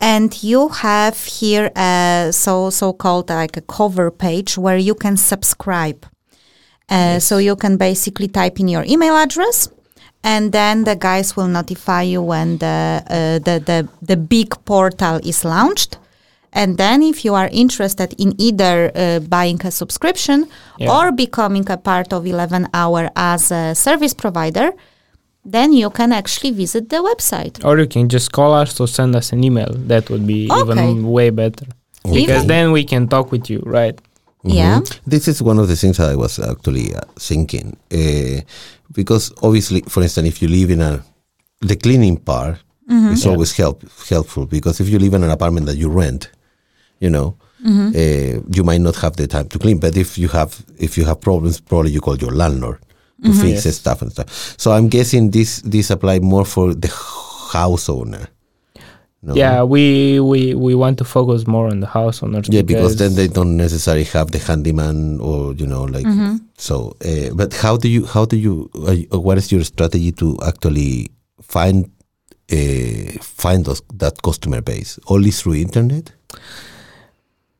and 0.00 0.42
you 0.42 0.68
have 0.68 1.18
here 1.40 1.70
a 1.76 2.30
so 2.32 2.70
so 2.70 2.94
called 2.94 3.28
like 3.28 3.58
a 3.58 3.62
cover 3.76 4.10
page 4.10 4.56
where 4.56 4.78
you 4.78 4.94
can 4.94 5.16
subscribe. 5.18 6.06
Uh, 6.88 7.20
So 7.20 7.36
you 7.38 7.56
can 7.56 7.76
basically 7.76 8.28
type 8.28 8.60
in 8.60 8.68
your 8.68 8.84
email 8.88 9.14
address, 9.14 9.68
and 10.24 10.52
then 10.52 10.84
the 10.84 10.96
guys 10.96 11.36
will 11.36 11.48
notify 11.48 12.02
you 12.02 12.22
when 12.22 12.58
the 12.58 13.02
uh, 13.10 13.38
the, 13.44 13.60
the 13.60 13.88
the 14.06 14.16
big 14.16 14.56
portal 14.64 15.20
is 15.22 15.44
launched. 15.44 15.98
And 16.52 16.76
then, 16.76 17.02
if 17.02 17.24
you 17.24 17.34
are 17.34 17.48
interested 17.52 18.14
in 18.18 18.34
either 18.38 18.90
uh, 18.94 19.20
buying 19.20 19.60
a 19.64 19.70
subscription 19.70 20.46
Yeah. 20.78 20.92
or 20.94 21.12
becoming 21.12 21.66
a 21.70 21.76
part 21.76 22.12
of 22.12 22.26
11 22.26 22.68
Hour 22.74 23.10
as 23.16 23.50
a 23.50 23.74
service 23.74 24.14
provider, 24.14 24.72
then 25.44 25.72
you 25.72 25.90
can 25.90 26.12
actually 26.12 26.52
visit 26.52 26.88
the 26.90 26.98
website. 26.98 27.64
Or 27.64 27.78
you 27.78 27.86
can 27.86 28.08
just 28.08 28.32
call 28.32 28.52
us 28.52 28.78
or 28.80 28.86
send 28.86 29.16
us 29.16 29.32
an 29.32 29.42
email. 29.42 29.72
That 29.88 30.10
would 30.10 30.26
be 30.26 30.48
Okay. 30.50 30.60
even 30.90 31.06
way 31.10 31.30
better. 31.30 31.66
Because 32.04 32.46
then 32.46 32.72
we 32.72 32.84
can 32.84 33.08
talk 33.08 33.32
with 33.32 33.48
you, 33.50 33.60
right? 33.64 33.98
Yeah. 34.44 34.80
This 35.06 35.28
is 35.28 35.40
one 35.40 35.58
of 35.58 35.68
the 35.68 35.76
things 35.76 35.98
I 36.00 36.16
was 36.16 36.38
actually 36.38 36.94
uh, 36.94 37.00
thinking, 37.18 37.76
uh, 37.92 38.40
because 38.92 39.32
obviously, 39.42 39.82
for 39.88 40.02
instance, 40.02 40.28
if 40.28 40.42
you 40.42 40.48
live 40.48 40.70
in 40.70 40.80
a 40.82 41.02
the 41.60 41.76
cleaning 41.76 42.16
part 42.18 42.56
is 43.12 43.24
Yeah. 43.24 43.30
always 43.30 43.52
help 43.56 43.84
helpful 44.10 44.46
because 44.46 44.80
if 44.82 44.88
you 44.88 44.98
live 44.98 45.14
in 45.14 45.22
an 45.22 45.30
apartment 45.30 45.66
that 45.66 45.76
you 45.76 45.88
rent, 45.88 46.28
you 47.02 47.10
know, 47.10 47.28
uh, 47.66 48.40
you 48.56 48.62
might 48.64 48.80
not 48.80 48.96
have 48.96 49.14
the 49.16 49.26
time 49.26 49.46
to 49.48 49.58
clean. 49.58 49.78
But 49.78 49.96
if 49.96 50.16
you 50.18 50.28
have 50.28 50.50
if 50.78 50.96
you 50.98 51.04
have 51.04 51.20
problems, 51.20 51.60
probably 51.60 51.90
you 51.92 52.00
call 52.00 52.16
your 52.16 52.32
landlord 52.42 52.78
to 53.24 53.32
fix 53.32 53.52
Yes. 53.52 53.64
the 53.64 53.72
stuff 53.72 54.02
and 54.02 54.10
stuff. 54.12 54.28
So 54.58 54.72
I'm 54.76 54.88
guessing 54.88 55.30
this 55.30 55.62
this 55.74 55.90
apply 55.90 56.20
more 56.20 56.44
for 56.44 56.74
the 56.74 56.88
house 57.52 57.88
owner. 57.92 58.26
No? 59.24 59.34
Yeah, 59.36 59.62
we, 59.62 60.18
we 60.18 60.40
we 60.66 60.74
want 60.74 60.98
to 60.98 61.04
focus 61.04 61.46
more 61.46 61.68
on 61.70 61.78
the 61.78 61.86
house 61.86 62.24
owners. 62.24 62.48
Yeah, 62.50 62.62
because 62.66 62.96
then 62.96 63.14
they 63.14 63.28
don't 63.28 63.56
necessarily 63.56 64.04
have 64.16 64.32
the 64.32 64.38
handyman 64.40 65.20
or 65.20 65.54
you 65.54 65.66
know 65.66 65.84
like 65.84 66.06
Mm-hmm. 66.06 66.36
so. 66.58 66.96
Uh, 67.04 67.30
but 67.34 67.54
how 67.54 67.76
do 67.76 67.88
you 67.88 68.04
how 68.14 68.24
do 68.26 68.36
you 68.36 68.68
uh, 68.74 68.90
you- 68.98 69.06
what 69.26 69.38
is 69.38 69.52
your 69.52 69.62
strategy 69.64 70.10
to 70.12 70.36
actually 70.42 71.10
find 71.40 71.86
uh, 72.50 73.12
find 73.22 73.64
those, 73.64 73.82
that 73.94 74.20
customer 74.22 74.60
base 74.60 74.98
only 75.06 75.30
through 75.30 75.54
internet? 75.54 76.10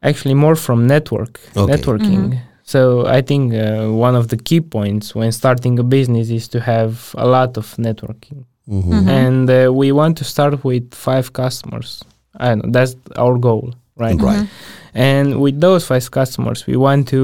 Actually 0.02 0.34
more 0.34 0.56
from 0.56 0.86
network 0.86 1.40
Okay. 1.56 1.72
networking. 1.72 2.38
So 2.64 3.06
I 3.06 3.22
think 3.22 3.52
uh, 3.54 3.88
one 4.06 4.14
of 4.18 4.28
the 4.28 4.36
key 4.36 4.60
points 4.60 5.14
when 5.14 5.32
starting 5.32 5.78
a 5.78 5.82
business 5.82 6.30
is 6.30 6.48
to 6.48 6.60
have 6.60 7.14
a 7.18 7.26
lot 7.26 7.56
of 7.56 7.74
networking, 7.76 8.44
Mhm. 8.68 9.08
and 9.08 9.50
uh, 9.50 9.72
we 9.80 9.92
want 9.92 10.16
to 10.18 10.24
start 10.24 10.64
with 10.64 10.94
five 10.94 11.32
customers. 11.32 12.02
I 12.38 12.54
know 12.54 12.64
that's 12.72 12.94
our 13.16 13.36
goal, 13.38 13.74
right? 13.98 14.20
Right. 14.20 14.46
And 14.94 15.40
with 15.40 15.60
those 15.60 15.84
five 15.86 16.10
customers, 16.10 16.66
we 16.66 16.76
want 16.76 17.08
to 17.08 17.22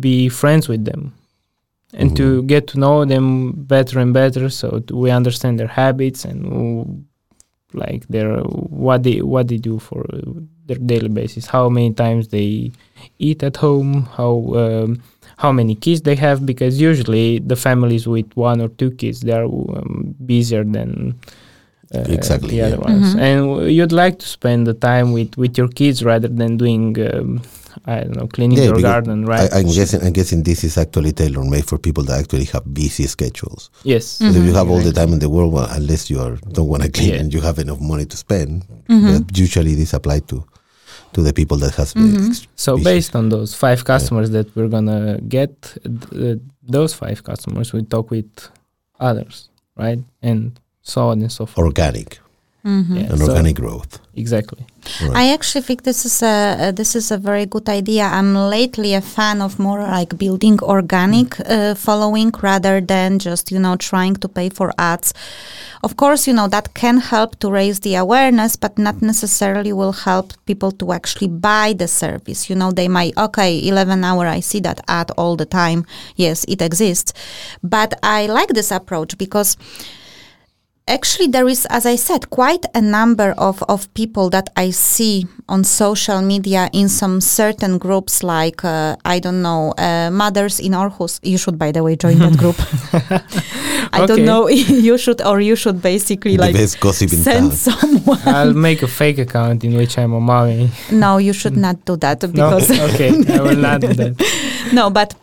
be 0.00 0.28
friends 0.28 0.68
with 0.68 0.84
them 0.84 1.12
and 1.94 2.16
to 2.16 2.42
get 2.42 2.66
to 2.68 2.78
know 2.78 3.04
them 3.04 3.52
better 3.52 3.98
and 4.00 4.12
better, 4.12 4.48
so 4.50 4.80
t- 4.86 4.94
we 4.94 5.10
understand 5.10 5.58
their 5.58 5.68
habits 5.82 6.24
and 6.24 7.04
like 7.74 8.06
their 8.08 8.38
what 8.42 9.02
they 9.02 9.20
what 9.22 9.48
they 9.48 9.56
do 9.58 9.78
for 9.78 10.04
their 10.66 10.78
daily 10.78 11.08
basis, 11.08 11.46
how 11.46 11.68
many 11.68 11.92
times 11.92 12.28
they 12.28 12.70
eat 13.18 13.42
at 13.42 13.56
home, 13.56 14.04
how 14.16 14.32
um, 14.54 15.02
how 15.36 15.52
many 15.52 15.74
kids 15.74 16.02
they 16.02 16.16
have, 16.16 16.44
because 16.46 16.80
usually 16.80 17.38
the 17.38 17.56
families 17.56 18.06
with 18.08 18.26
one 18.36 18.60
or 18.60 18.68
two 18.68 18.90
kids 18.92 19.20
they 19.20 19.32
are 19.32 19.44
um, 19.44 20.14
busier 20.26 20.64
than 20.64 21.14
uh, 21.94 22.04
Exactly, 22.08 22.50
the 22.50 22.56
yeah. 22.56 22.66
other 22.66 22.78
ones, 22.80 23.14
Mhm. 23.14 23.20
and 23.20 23.40
w- 23.48 23.68
you'd 23.68 23.92
like 23.92 24.18
to 24.18 24.26
spend 24.26 24.66
the 24.66 24.74
time 24.74 25.12
with 25.12 25.36
with 25.36 25.56
your 25.56 25.68
kids 25.68 26.02
rather 26.04 26.28
than 26.28 26.56
doing 26.56 26.96
um, 27.14 27.40
I 27.86 28.00
don't 28.00 28.16
know 28.16 28.26
cleaning 28.26 28.58
Yeah, 28.58 28.64
your 28.64 28.80
garden, 28.80 29.24
right? 29.24 29.52
I, 29.52 29.58
I'm 29.60 29.66
guessing 29.66 30.02
I'm 30.02 30.12
guessing 30.12 30.42
this 30.42 30.64
is 30.64 30.76
actually 30.78 31.12
tailor 31.12 31.44
made 31.44 31.66
for 31.66 31.78
people 31.78 32.04
that 32.04 32.20
actually 32.20 32.44
have 32.46 32.64
busy 32.72 33.06
schedules. 33.06 33.70
yes, 33.84 34.18
Because 34.18 34.36
if 34.36 34.44
you 34.44 34.52
have 34.54 34.68
all 34.70 34.80
the 34.80 34.92
time 34.92 35.12
in 35.12 35.18
the 35.18 35.28
world, 35.28 35.52
well, 35.52 35.68
unless 35.70 36.10
you 36.10 36.20
are, 36.20 36.36
don't 36.52 36.68
want 36.68 36.82
to 36.82 36.90
clean 36.90 37.10
Yeah. 37.14 37.20
and 37.20 37.32
you 37.34 37.40
have 37.40 37.58
enough 37.58 37.80
money 37.80 38.04
to 38.06 38.16
spend, 38.16 38.64
Mm-hmm. 38.88 39.18
but 39.18 39.38
usually 39.38 39.74
this 39.74 39.92
applies 39.94 40.22
to 40.28 40.44
to 41.14 41.22
the 41.22 41.32
people 41.32 41.56
that 41.56 41.74
has 41.76 41.94
the 41.94 42.26
ex- 42.28 42.46
So 42.56 42.76
busy. 42.76 42.84
based 42.84 43.16
on 43.16 43.30
those 43.30 43.54
five 43.54 43.84
customers 43.84 44.28
that 44.30 44.54
we're 44.54 44.68
gonna 44.68 45.18
get, 45.26 45.52
th- 45.82 46.36
uh, 46.38 46.38
those 46.68 46.92
five 46.92 47.22
customers, 47.24 47.72
we 47.72 47.82
talk 47.82 48.10
with 48.10 48.28
others, 49.00 49.48
right, 49.76 50.00
and 50.22 50.60
so 50.82 51.08
on 51.08 51.20
and 51.22 51.32
so 51.32 51.46
forth. 51.46 51.64
organic. 51.66 52.18
Yeah, 52.68 53.10
and 53.10 53.18
so- 53.18 53.28
organic 53.28 53.56
growth. 53.56 53.92
exactly. 54.14 54.64
I 55.22 55.24
actually 55.36 55.64
think 55.68 55.82
this 55.82 56.04
is 56.08 56.22
a 56.22 56.36
uh, 56.60 56.72
this 56.80 56.96
is 56.96 57.10
a 57.10 57.18
very 57.18 57.46
good 57.54 57.68
idea. 57.68 58.04
I'm 58.18 58.34
lately 58.34 58.94
a 58.94 59.00
fan 59.00 59.42
of 59.42 59.58
more 59.58 59.82
like 59.98 60.16
building 60.18 60.58
organic 60.62 61.28
uh, 61.40 61.74
following 61.86 62.30
rather 62.42 62.76
than 62.80 63.18
just 63.18 63.44
you 63.52 63.60
know 63.64 63.76
trying 63.76 64.16
to 64.22 64.28
pay 64.28 64.48
for 64.58 64.72
ads. 64.78 65.12
Of 65.82 65.92
course, 65.96 66.26
you 66.28 66.34
know 66.38 66.48
that 66.48 66.66
can 66.74 66.96
help 67.14 67.30
to 67.40 67.50
raise 67.50 67.78
the 67.80 67.94
awareness, 67.96 68.56
but 68.56 68.78
not 68.78 68.96
necessarily 69.02 69.72
will 69.72 69.92
help 69.92 70.32
people 70.46 70.72
to 70.72 70.92
actually 70.92 71.28
buy 71.28 71.74
the 71.78 71.88
service. 71.88 72.50
You 72.50 72.56
know, 72.56 72.72
they 72.72 72.88
might 72.88 73.14
okay, 73.16 73.50
11 73.68 74.04
hour, 74.04 74.26
I 74.26 74.40
see 74.40 74.60
that 74.60 74.80
ad 74.88 75.10
all 75.16 75.36
the 75.36 75.46
time. 75.46 75.84
Yes, 76.16 76.44
it 76.48 76.60
exists, 76.62 77.12
but 77.62 77.90
I 78.02 78.26
like 78.26 78.48
this 78.54 78.70
approach 78.72 79.16
because 79.18 79.56
actually 80.88 81.28
there 81.28 81.48
is 81.48 81.66
as 81.70 81.84
i 81.86 81.96
said 81.96 82.30
quite 82.30 82.64
a 82.74 82.80
number 82.80 83.34
of, 83.38 83.62
of 83.68 83.92
people 83.94 84.30
that 84.30 84.48
i 84.56 84.70
see 84.70 85.26
on 85.48 85.62
social 85.64 86.20
media 86.22 86.68
in 86.72 86.88
some 86.88 87.20
certain 87.20 87.78
groups 87.78 88.22
like 88.22 88.64
uh, 88.64 88.96
i 89.04 89.18
don't 89.18 89.42
know 89.42 89.72
uh, 89.78 90.10
mothers 90.10 90.58
in 90.60 90.72
Aarhus 90.72 91.20
you 91.22 91.38
should 91.38 91.58
by 91.58 91.70
the 91.72 91.82
way 91.82 91.96
join 91.96 92.18
that 92.18 92.36
group 92.42 92.56
i 93.92 94.06
don't 94.06 94.18
Okay. 94.18 94.24
know 94.24 94.48
you 94.88 94.98
should 94.98 95.20
or 95.22 95.40
you 95.40 95.56
should 95.56 95.80
basically 95.82 96.36
the 96.36 96.42
like 96.42 96.54
best 96.54 96.80
gossip 96.80 97.12
in 97.12 97.18
send 97.18 97.52
someone 97.52 98.18
I'll 98.26 98.54
make 98.54 98.82
a 98.82 98.88
fake 98.88 99.18
account 99.18 99.64
in 99.64 99.74
which 99.76 99.98
I'm 99.98 100.12
a 100.12 100.20
mommy. 100.20 100.70
no 100.90 101.18
you 101.18 101.32
should 101.32 101.56
not 101.56 101.84
do 101.84 101.96
that 101.96 102.22
No, 102.22 102.28
because 102.28 102.70
okay, 102.70 103.10
I 103.36 103.40
will 103.42 103.56
not 103.56 103.80
do 103.80 103.92
that. 103.94 104.14
no, 104.72 104.90
but 104.90 105.14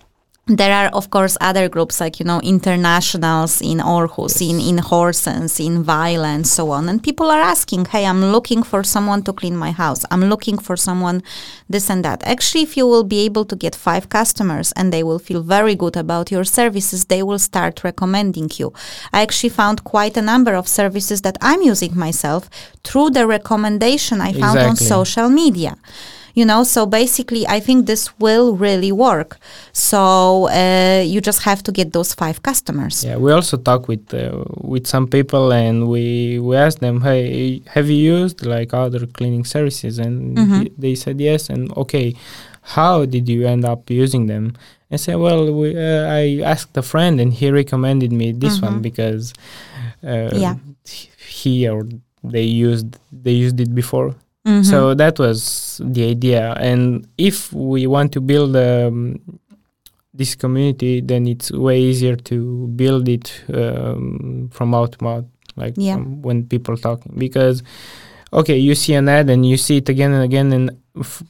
there 0.47 0.71
are 0.71 0.89
of 0.89 1.09
course 1.09 1.37
other 1.41 1.67
groups 1.67 1.99
like 1.99 2.19
you 2.19 2.25
know 2.25 2.39
internationals 2.41 3.61
in 3.61 3.79
Aarhus, 3.79 4.41
in 4.47 4.59
in 4.59 4.77
Horsens, 4.77 5.59
in 5.59 5.83
Vejle, 5.83 6.23
and 6.23 6.45
so 6.45 6.69
on. 6.69 6.87
And 6.87 7.01
people 7.01 7.31
are 7.31 7.41
asking, 7.41 7.85
"Hey, 7.85 8.05
I'm 8.05 8.31
looking 8.31 8.61
for 8.61 8.83
someone 8.83 9.23
to 9.23 9.33
clean 9.33 9.57
my 9.57 9.71
house. 9.71 10.05
I'm 10.11 10.25
looking 10.25 10.59
for 10.59 10.77
someone 10.77 11.23
this 11.67 11.89
and 11.89 12.05
that." 12.05 12.21
Actually, 12.27 12.63
if 12.63 12.77
you 12.77 12.85
will 12.85 13.03
be 13.03 13.25
able 13.25 13.45
to 13.45 13.55
get 13.55 13.75
five 13.75 14.09
customers 14.09 14.71
and 14.73 14.93
they 14.93 15.01
will 15.01 15.19
feel 15.19 15.41
very 15.41 15.73
good 15.73 15.97
about 15.97 16.31
your 16.31 16.43
services, 16.45 17.05
they 17.05 17.23
will 17.23 17.39
start 17.39 17.83
recommending 17.83 18.51
you. 18.57 18.71
I 19.11 19.21
actually 19.23 19.49
found 19.49 19.83
quite 19.83 20.15
a 20.15 20.21
number 20.21 20.53
of 20.53 20.67
services 20.67 21.21
that 21.21 21.37
I'm 21.41 21.63
using 21.63 21.97
myself 21.97 22.49
through 22.83 23.09
the 23.11 23.25
recommendation 23.25 24.21
I 24.21 24.31
found 24.33 24.59
on 24.59 24.75
social 24.75 25.29
media 25.29 25.75
you 26.37 26.45
know 26.49 26.63
so 26.63 26.85
basically 26.85 27.43
i 27.47 27.59
think 27.67 27.85
this 27.85 28.03
will 28.19 28.49
really 28.67 28.91
work 28.91 29.31
so 29.71 30.01
uh, 30.49 31.01
you 31.13 31.19
just 31.29 31.41
have 31.49 31.61
to 31.63 31.71
get 31.71 31.87
those 31.97 32.13
five 32.21 32.37
customers 32.49 32.95
Yeah, 33.07 33.17
we 33.25 33.31
also 33.39 33.57
talk 33.69 33.81
with 33.91 34.05
uh, 34.13 34.43
with 34.73 34.85
some 34.93 35.05
people 35.15 35.45
and 35.63 35.75
we 35.93 36.05
we 36.47 36.53
ask 36.65 36.75
them, 36.79 36.97
hey, 37.07 37.61
have 37.75 37.87
you 37.93 38.01
used 38.21 38.37
like 38.55 38.69
other 38.83 39.01
cleaning 39.17 39.45
services? 39.55 39.93
And 40.05 40.15
Mhm. 40.37 40.63
they 40.83 40.95
said 41.03 41.17
yes. 41.29 41.41
And 41.53 41.63
okay, 41.83 42.07
how 42.75 42.95
did 43.13 43.25
you 43.33 43.41
end 43.53 43.63
up 43.71 43.81
using 44.03 44.23
them? 44.33 44.43
I 44.91 44.97
said, 44.97 45.15
well, 45.25 45.41
we, 45.59 45.67
uh, 45.75 46.03
I 46.21 46.23
asked 46.53 46.73
a 46.77 46.85
friend 46.93 47.15
and 47.23 47.31
he 47.39 47.45
recommended 47.61 48.11
me 48.21 48.27
this 48.43 48.55
one 48.67 48.77
Mhm. 48.79 48.81
because 48.89 49.23
uh, 50.11 50.31
Yeah. 50.45 50.55
he 51.37 51.53
or 51.73 51.81
they 52.33 52.47
used 52.67 52.89
they 53.25 53.35
used 53.45 53.59
it 53.65 53.71
before. 53.81 54.09
Mhm. 54.45 54.63
So 54.63 54.93
that 54.93 55.17
was 55.19 55.81
the 55.83 56.03
idea. 56.09 56.53
And 56.59 57.07
if 57.17 57.51
we 57.51 57.87
want 57.87 58.11
to 58.13 58.21
build 58.21 58.55
um, 58.55 59.19
this 60.13 60.35
community, 60.35 61.01
then 61.01 61.27
it's 61.27 61.51
way 61.51 61.79
easier 61.81 62.15
to 62.15 62.67
build 62.75 63.09
it 63.09 63.31
um, 63.53 64.49
from 64.53 64.73
out 64.75 64.91
to 64.93 65.03
mouth, 65.03 65.25
like 65.57 65.73
Yeah. 65.77 65.95
from 65.95 66.21
when 66.21 66.43
people 66.45 66.77
talking. 66.77 67.13
Because, 67.17 67.63
okay, 68.31 68.57
you 68.57 68.75
see 68.75 68.93
an 68.93 69.09
ad 69.09 69.29
and 69.29 69.45
you 69.45 69.57
see 69.57 69.77
it 69.77 69.89
again 69.89 70.13
and 70.13 70.23
again. 70.23 70.53
And 70.53 70.71
f- 70.99 71.23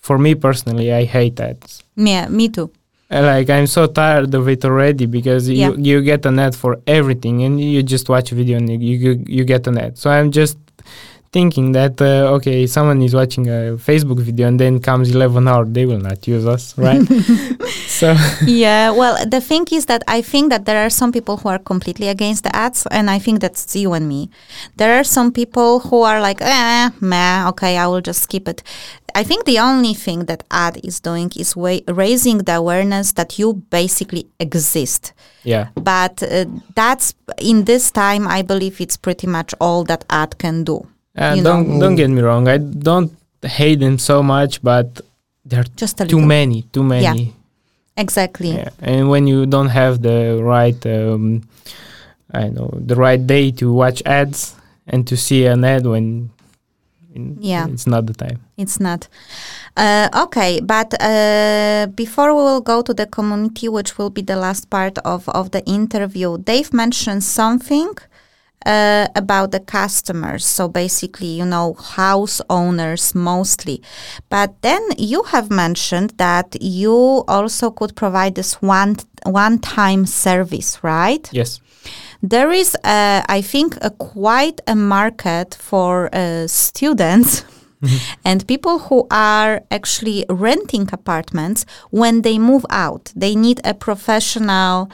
for 0.00 0.18
me 0.18 0.34
personally, 0.34 0.92
I 0.92 1.04
hate 1.04 1.38
ads. 1.40 1.82
yeah 1.96 2.28
me 2.28 2.48
too 2.48 2.70
Uh, 3.10 3.22
Like 3.22 3.48
I'm 3.48 3.66
so 3.66 3.86
tired 3.86 4.34
of 4.34 4.46
it 4.48 4.64
already 4.64 5.06
because 5.06 5.48
Yeah. 5.48 5.70
you 5.70 5.70
you 5.90 6.02
get 6.02 6.26
an 6.26 6.38
ad 6.38 6.54
for 6.54 6.72
everything 6.86 7.42
and 7.44 7.58
you 7.60 7.82
just 7.82 8.08
watch 8.08 8.32
a 8.32 8.34
video 8.34 8.56
and 8.58 8.68
you 8.68 8.78
you, 9.04 9.12
you 9.26 9.44
get 9.44 9.66
an 9.66 9.78
ad. 9.78 9.96
So 9.96 10.10
I'm 10.10 10.30
just 10.30 10.58
thinking 11.32 11.72
that 11.72 12.00
uh, 12.00 12.34
okay, 12.36 12.66
someone 12.66 13.02
is 13.02 13.14
watching 13.14 13.48
a 13.48 13.76
Facebook 13.76 14.20
video 14.20 14.48
and 14.48 14.58
then 14.58 14.80
comes 14.80 15.10
11 15.10 15.46
hour, 15.46 15.64
they 15.64 15.86
will 15.86 16.00
not 16.00 16.26
use 16.26 16.46
us, 16.46 16.76
right? 16.78 17.02
so 17.98 18.14
yeah 18.46 18.90
well 18.90 19.16
the 19.26 19.40
thing 19.40 19.66
is 19.72 19.86
that 19.86 20.02
i 20.06 20.20
think 20.22 20.50
that 20.50 20.64
there 20.66 20.84
are 20.84 20.90
some 20.90 21.10
people 21.10 21.38
who 21.38 21.48
are 21.48 21.58
completely 21.58 22.08
against 22.08 22.44
the 22.44 22.54
ads 22.54 22.86
and 22.90 23.10
i 23.10 23.18
think 23.18 23.40
that's 23.40 23.74
you 23.74 23.92
and 23.92 24.08
me. 24.08 24.30
There 24.76 24.98
are 24.98 25.04
some 25.04 25.32
people 25.32 25.80
who 25.80 26.02
are 26.02 26.20
like 26.20 26.40
eh 26.40 26.90
meh 27.00 27.48
okay 27.48 27.76
i 27.76 27.86
will 27.86 28.00
just 28.00 28.22
skip 28.22 28.48
it. 28.48 28.62
I 29.14 29.24
think 29.24 29.44
the 29.44 29.58
only 29.58 29.94
thing 29.94 30.26
that 30.26 30.44
ad 30.50 30.78
is 30.84 31.00
doing 31.00 31.30
is 31.36 31.56
wa- 31.56 31.86
raising 31.88 32.38
the 32.38 32.56
awareness 32.56 33.12
that 33.12 33.38
you 33.38 33.54
basically 33.70 34.28
exist. 34.38 35.12
Yeah, 35.42 35.68
but 35.74 36.22
uh, 36.22 36.44
that's 36.74 37.14
in 37.38 37.64
this 37.64 37.90
time 37.90 38.28
i 38.28 38.42
believe 38.42 38.80
it's 38.80 38.96
pretty 38.96 39.26
much 39.26 39.54
all 39.60 39.84
that 39.84 40.04
ad 40.10 40.38
can 40.38 40.64
do 40.64 40.86
uh, 41.18 41.34
You 41.36 41.42
don't 41.42 41.68
know. 41.68 41.80
don't 41.80 41.96
get 41.96 42.10
me 42.10 42.22
wrong, 42.22 42.48
I 42.48 42.58
don't 42.58 43.12
hate 43.42 43.80
them 43.80 43.98
so 43.98 44.22
much, 44.22 44.62
but 44.62 45.00
there 45.44 45.60
are 45.60 45.70
just 45.76 46.00
a 46.00 46.04
too 46.06 46.16
little 46.16 46.28
many, 46.28 46.62
too 46.72 46.82
many. 46.82 47.22
Yeah. 47.24 47.32
exactly 47.96 48.50
Yeah. 48.52 48.70
And 48.80 49.08
when 49.10 49.26
you 49.26 49.46
don't 49.46 49.70
have 49.80 50.02
the 50.02 50.38
right, 50.42 50.80
um, 50.86 51.42
I 52.32 52.48
know, 52.48 52.70
the 52.90 52.94
right 52.94 53.22
day 53.26 53.50
to 53.52 53.72
watch 53.72 54.02
ads 54.06 54.54
and 54.86 55.06
to 55.08 55.16
see 55.16 55.46
an 55.46 55.64
ad 55.64 55.84
when 55.86 56.30
Yeah. 57.40 57.66
it's 57.72 57.86
not 57.86 58.06
the 58.06 58.14
time. 58.14 58.38
It's 58.56 58.78
not. 58.78 59.08
Uh, 59.76 60.08
okay, 60.24 60.60
but 60.60 60.94
uh, 61.02 61.86
before 61.94 62.30
we 62.36 62.42
will 62.42 62.60
go 62.60 62.82
to 62.82 62.92
the 62.94 63.06
community, 63.06 63.68
which 63.68 63.96
will 63.98 64.10
be 64.10 64.22
the 64.22 64.36
last 64.36 64.68
part 64.70 64.98
of, 65.04 65.28
of 65.28 65.50
the 65.50 65.62
interview, 65.64 66.38
Dave 66.38 66.72
mentioned 66.72 67.24
something 67.24 67.90
uh, 68.66 69.06
about 69.14 69.50
the 69.52 69.60
customers. 69.60 70.44
So 70.44 70.68
basically, 70.68 71.28
you 71.28 71.44
know, 71.44 71.74
house 71.74 72.40
owners 72.50 73.14
mostly. 73.14 73.82
But 74.28 74.60
then 74.62 74.82
you 74.98 75.22
have 75.24 75.50
mentioned 75.50 76.14
that 76.18 76.56
you 76.60 77.24
also 77.28 77.70
could 77.70 77.96
provide 77.96 78.34
this 78.34 78.60
one 78.62 78.96
one 79.24 79.58
time 79.58 80.06
service, 80.06 80.82
right? 80.82 81.28
Yes. 81.32 81.60
There 82.20 82.50
is, 82.50 82.74
uh, 82.82 83.22
I 83.28 83.42
think, 83.42 83.78
a 83.80 83.90
quite 83.90 84.60
a 84.66 84.74
market 84.74 85.54
for 85.54 86.12
uh, 86.12 86.48
students 86.48 87.44
and 88.24 88.46
people 88.48 88.78
who 88.80 89.06
are 89.10 89.62
actually 89.70 90.24
renting 90.28 90.88
apartments 90.92 91.64
when 91.90 92.22
they 92.22 92.38
move 92.38 92.66
out. 92.70 93.12
They 93.14 93.36
need 93.36 93.60
a 93.64 93.74
professional 93.74 94.90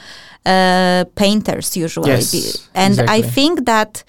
uh, 0.46 1.04
painters 1.14 1.76
usually, 1.76 2.10
Yes, 2.10 2.32
Be- 2.32 2.60
and 2.74 3.00
I 3.10 3.22
think 3.22 3.64
that. 3.66 4.04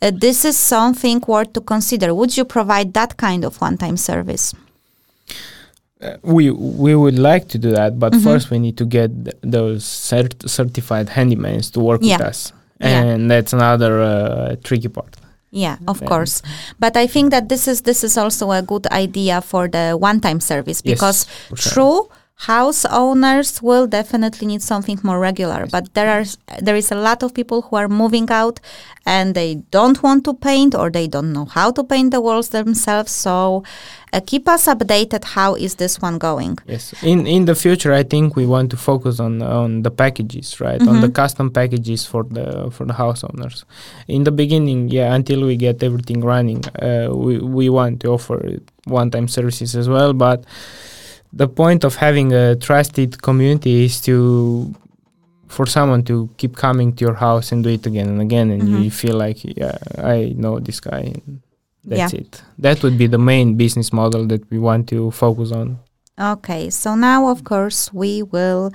Uh, 0.00 0.12
this 0.14 0.44
is 0.44 0.56
something 0.56 1.20
worth 1.26 1.52
to 1.54 1.60
consider. 1.60 2.14
Would 2.14 2.36
you 2.36 2.44
provide 2.44 2.92
that 2.94 3.16
kind 3.16 3.44
of 3.44 3.60
one-time 3.60 3.96
service? 3.96 4.54
Uh, 6.00 6.14
we 6.22 6.50
we 6.52 6.94
would 6.94 7.18
like 7.18 7.48
to 7.48 7.58
do 7.58 7.72
that, 7.72 7.98
but 7.98 8.12
Mhm. 8.12 8.22
first 8.22 8.50
we 8.52 8.58
need 8.60 8.76
to 8.76 8.84
get 8.86 9.10
th- 9.24 9.36
those 9.42 9.82
cert- 9.84 10.48
certified 10.48 11.08
handymans 11.08 11.72
to 11.72 11.80
work 11.80 12.00
Yeah. 12.02 12.18
with 12.18 12.26
us, 12.28 12.52
Yeah. 12.80 13.02
and 13.02 13.28
that's 13.28 13.52
another 13.52 14.00
uh, 14.00 14.54
tricky 14.62 14.86
part. 14.88 15.16
Yeah, 15.50 15.76
of 15.88 16.00
Yeah. 16.00 16.06
course. 16.08 16.42
But 16.78 16.96
I 16.96 17.08
think 17.08 17.30
that 17.32 17.48
this 17.48 17.66
is 17.66 17.80
this 17.80 18.04
is 18.04 18.16
also 18.16 18.52
a 18.52 18.62
good 18.62 18.86
idea 18.92 19.40
for 19.40 19.66
the 19.68 19.96
one-time 19.98 20.38
service 20.40 20.80
because 20.82 21.26
for 21.48 21.56
sure. 21.56 21.72
true 21.72 22.00
house 22.42 22.84
owners 22.84 23.60
will 23.60 23.86
definitely 23.88 24.46
need 24.46 24.62
something 24.62 24.98
more 25.02 25.18
regular. 25.18 25.66
But 25.66 25.92
there 25.94 26.08
are 26.08 26.24
there 26.62 26.76
is 26.76 26.92
a 26.92 26.94
lot 26.94 27.22
of 27.24 27.34
people 27.34 27.62
who 27.62 27.74
are 27.76 27.88
moving 27.88 28.30
out 28.30 28.60
and 29.04 29.34
they 29.34 29.56
don't 29.72 30.00
want 30.04 30.24
to 30.26 30.34
paint 30.34 30.72
or 30.74 30.88
they 30.88 31.08
don't 31.08 31.32
know 31.32 31.46
how 31.46 31.72
to 31.72 31.82
paint 31.82 32.12
the 32.12 32.20
walls 32.20 32.50
themselves. 32.50 33.10
So 33.10 33.64
uh, 34.12 34.20
keep 34.24 34.46
us 34.48 34.66
updated. 34.66 35.24
How 35.24 35.56
is 35.56 35.74
this 35.76 36.00
one 36.00 36.18
going? 36.18 36.58
Yes. 36.68 36.94
In 37.02 37.26
in 37.26 37.46
the 37.46 37.56
future, 37.56 37.92
I 37.92 38.04
think 38.04 38.36
we 38.36 38.46
want 38.46 38.70
to 38.70 38.76
focus 38.76 39.18
on 39.18 39.42
on 39.42 39.82
the 39.82 39.90
packages, 39.90 40.60
right? 40.60 40.80
On 40.86 41.00
the 41.00 41.08
Mhm. 41.08 41.14
custom 41.14 41.50
packages 41.50 42.06
for 42.06 42.22
the 42.22 42.70
for 42.70 42.84
the 42.86 42.94
house 42.94 43.24
owners. 43.24 43.64
In 44.06 44.22
the 44.22 44.30
beginning, 44.32 44.90
yeah, 44.90 45.12
until 45.12 45.40
we 45.44 45.56
get 45.56 45.82
everything 45.82 46.20
running, 46.24 46.62
uh, 46.80 47.08
we 47.12 47.38
we 47.40 47.68
want 47.68 47.98
to 48.02 48.08
offer 48.16 48.38
one-time 48.86 49.26
services 49.28 49.74
as 49.74 49.88
well. 49.88 50.12
But 50.14 50.44
the 51.32 51.48
point 51.48 51.84
of 51.84 51.96
having 51.96 52.32
a 52.32 52.56
trusted 52.56 53.20
community 53.22 53.84
is 53.84 54.00
to 54.02 54.74
for 55.48 55.66
someone 55.66 56.02
to 56.04 56.28
keep 56.36 56.56
coming 56.56 56.92
to 56.92 57.04
your 57.06 57.14
house 57.14 57.52
and 57.52 57.64
do 57.64 57.70
it 57.70 57.86
again 57.86 58.06
and 58.08 58.20
again, 58.20 58.50
and 58.50 58.62
Mhm. 58.62 58.84
you 58.84 58.90
feel 58.90 59.16
like, 59.16 59.42
yeah, 59.42 59.78
I 59.96 60.34
know 60.36 60.58
this 60.60 60.78
guy. 60.78 61.14
That's 61.84 62.12
Yeah. 62.12 62.20
it. 62.20 62.42
That 62.58 62.82
would 62.82 62.98
be 62.98 63.06
the 63.06 63.18
main 63.18 63.54
business 63.56 63.90
model 63.90 64.26
that 64.26 64.42
we 64.50 64.58
want 64.58 64.88
to 64.88 65.10
focus 65.10 65.50
on. 65.50 65.78
Okay, 66.20 66.68
so 66.68 66.94
now, 66.94 67.28
of 67.28 67.44
course, 67.44 67.90
we 67.94 68.22
will 68.22 68.72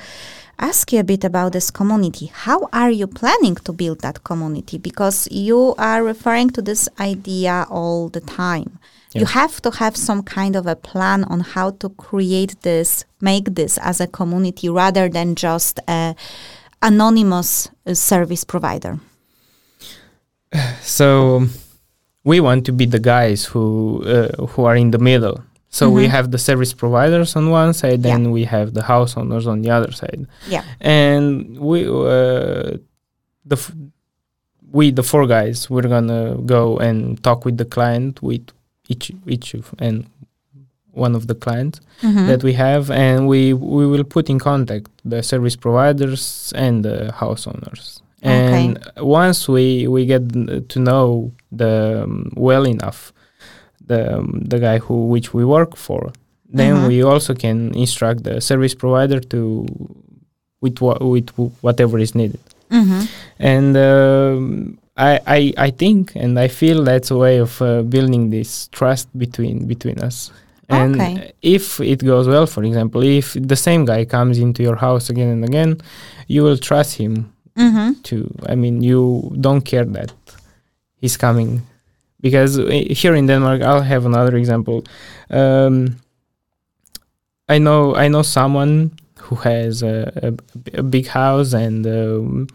ask 0.58 0.92
you 0.94 1.00
a 1.00 1.04
bit 1.04 1.24
about 1.24 1.52
this 1.52 1.70
community. 1.70 2.32
How 2.34 2.70
are 2.72 2.90
you 2.90 3.06
planning 3.06 3.56
to 3.66 3.74
build 3.74 4.00
that 4.00 4.24
community? 4.24 4.78
Because 4.78 5.28
you 5.30 5.76
are 5.78 6.02
referring 6.04 6.50
to 6.52 6.62
this 6.62 6.90
idea 7.00 7.68
all 7.70 8.10
the 8.10 8.22
time. 8.22 8.80
You 9.20 9.26
have 9.26 9.62
to 9.62 9.72
have 9.72 9.96
some 9.96 10.24
kind 10.24 10.56
of 10.56 10.66
a 10.68 10.76
plan 10.76 11.24
on 11.26 11.40
how 11.42 11.72
to 11.82 11.90
create 11.90 12.56
this, 12.62 13.06
make 13.22 13.56
this 13.56 13.78
as 13.78 14.00
a 14.02 14.08
community 14.08 14.70
rather 14.70 15.10
than 15.10 15.36
just 15.36 15.80
a 15.88 16.16
anonymous 16.82 17.70
uh, 17.86 17.94
service 17.94 18.44
provider. 18.44 19.00
So 20.82 21.48
we 22.24 22.40
want 22.40 22.66
to 22.66 22.72
be 22.72 22.86
the 22.86 23.00
guys 23.00 23.46
who 23.46 24.04
uh, 24.06 24.46
who 24.48 24.66
are 24.66 24.76
in 24.76 24.92
the 24.92 25.00
middle. 25.00 25.42
So 25.70 25.90
we 25.90 26.06
Mhm. 26.06 26.10
have 26.12 26.30
the 26.32 26.38
service 26.38 26.74
providers 26.74 27.36
on 27.36 27.50
one 27.50 27.74
side, 27.74 28.04
Yeah. 28.06 28.16
and 28.16 28.32
we 28.32 28.44
have 28.46 28.74
the 28.74 28.84
house 28.84 29.18
owners 29.18 29.48
on 29.48 29.62
the 29.64 29.72
other 29.72 29.92
side. 29.92 30.28
Yeah. 30.48 30.64
And 30.80 31.58
we 31.60 31.88
uh, 31.88 32.78
the 33.46 33.56
f- 33.58 33.74
we 34.72 34.92
the 34.92 35.04
four 35.04 35.26
guys 35.28 35.70
we're 35.70 35.90
gonna 35.96 36.38
go 36.46 36.78
and 36.78 37.22
talk 37.24 37.46
with 37.46 37.58
the 37.58 37.66
client 37.66 38.22
with 38.22 38.46
each 38.90 39.12
each 39.28 39.54
of, 39.54 39.74
and 39.80 40.06
one 40.96 41.16
of 41.16 41.26
the 41.28 41.36
clients 41.36 41.80
Mhm. 42.02 42.28
that 42.28 42.44
we 42.44 42.54
have, 42.54 42.92
and 42.92 43.28
we 43.28 43.54
we 43.54 43.86
will 43.88 44.04
put 44.04 44.30
in 44.30 44.40
contact 44.40 44.90
the 45.06 45.22
service 45.24 45.56
providers 45.56 46.54
and 46.56 46.84
the 46.84 47.12
house 47.12 47.48
owners. 47.48 48.00
And 48.26 48.80
once 49.02 49.52
we 49.52 49.88
we 49.88 50.06
get 50.06 50.24
to 50.70 50.80
know 50.80 51.32
the 51.52 52.04
um, 52.04 52.32
well 52.36 52.66
enough, 52.66 53.12
the 53.88 54.00
um, 54.18 54.44
the 54.48 54.60
guy 54.60 54.78
who 54.80 55.08
which 55.14 55.34
we 55.34 55.44
work 55.44 55.76
for, 55.76 56.12
then 56.58 56.76
Mhm. 56.76 56.88
we 56.88 57.04
also 57.04 57.34
can 57.34 57.74
instruct 57.76 58.24
the 58.24 58.40
service 58.40 58.76
provider 58.76 59.20
to 59.20 59.66
with 60.62 60.80
wha- 60.82 61.04
with 61.14 61.30
wh- 61.36 61.52
whatever 61.64 62.00
is 62.00 62.14
needed. 62.16 62.40
Mhm. 62.72 63.08
And 63.40 63.76
um, 63.78 64.78
I, 64.98 65.20
I 65.28 65.54
I 65.68 65.72
think 65.72 66.12
and 66.16 66.38
I 66.40 66.48
feel 66.48 66.84
that's 66.84 67.12
a 67.12 67.18
way 67.18 67.40
of 67.40 67.62
uh, 67.62 67.82
building 67.82 68.30
this 68.30 68.68
trust 68.72 69.08
between 69.18 69.66
between 69.68 70.00
us. 70.00 70.32
And 70.70 70.96
Okay. 70.96 71.32
if 71.42 71.80
it 71.80 72.00
goes 72.06 72.28
well, 72.28 72.46
for 72.48 72.64
example, 72.64 73.04
if 73.04 73.34
the 73.34 73.56
same 73.56 73.86
guy 73.86 74.06
comes 74.06 74.38
into 74.40 74.64
your 74.64 74.76
house 74.78 75.10
again 75.10 75.30
and 75.30 75.44
again, 75.44 75.78
you 76.28 76.44
will 76.44 76.58
trust 76.58 76.98
him 76.98 77.32
Mhm. 77.58 78.02
to. 78.04 78.16
I 78.50 78.56
mean, 78.56 78.82
you 78.82 79.32
don't 79.42 79.62
care 79.66 79.86
that 79.86 80.12
he's 81.02 81.18
coming, 81.18 81.62
because 82.22 82.58
uh, 82.60 82.66
here 83.02 83.14
in 83.16 83.28
Denmark, 83.28 83.62
I'll 83.62 83.82
have 83.94 84.06
another 84.06 84.38
example. 84.38 84.84
Um, 85.30 85.98
I 87.50 87.58
know 87.60 87.94
I 87.96 88.08
know 88.08 88.24
someone 88.24 88.92
who 89.20 89.36
has 89.36 89.84
a, 89.84 90.12
a, 90.28 90.80
a 90.80 90.84
big 90.84 91.08
house 91.08 91.54
and 91.54 91.86
um, 91.86 92.48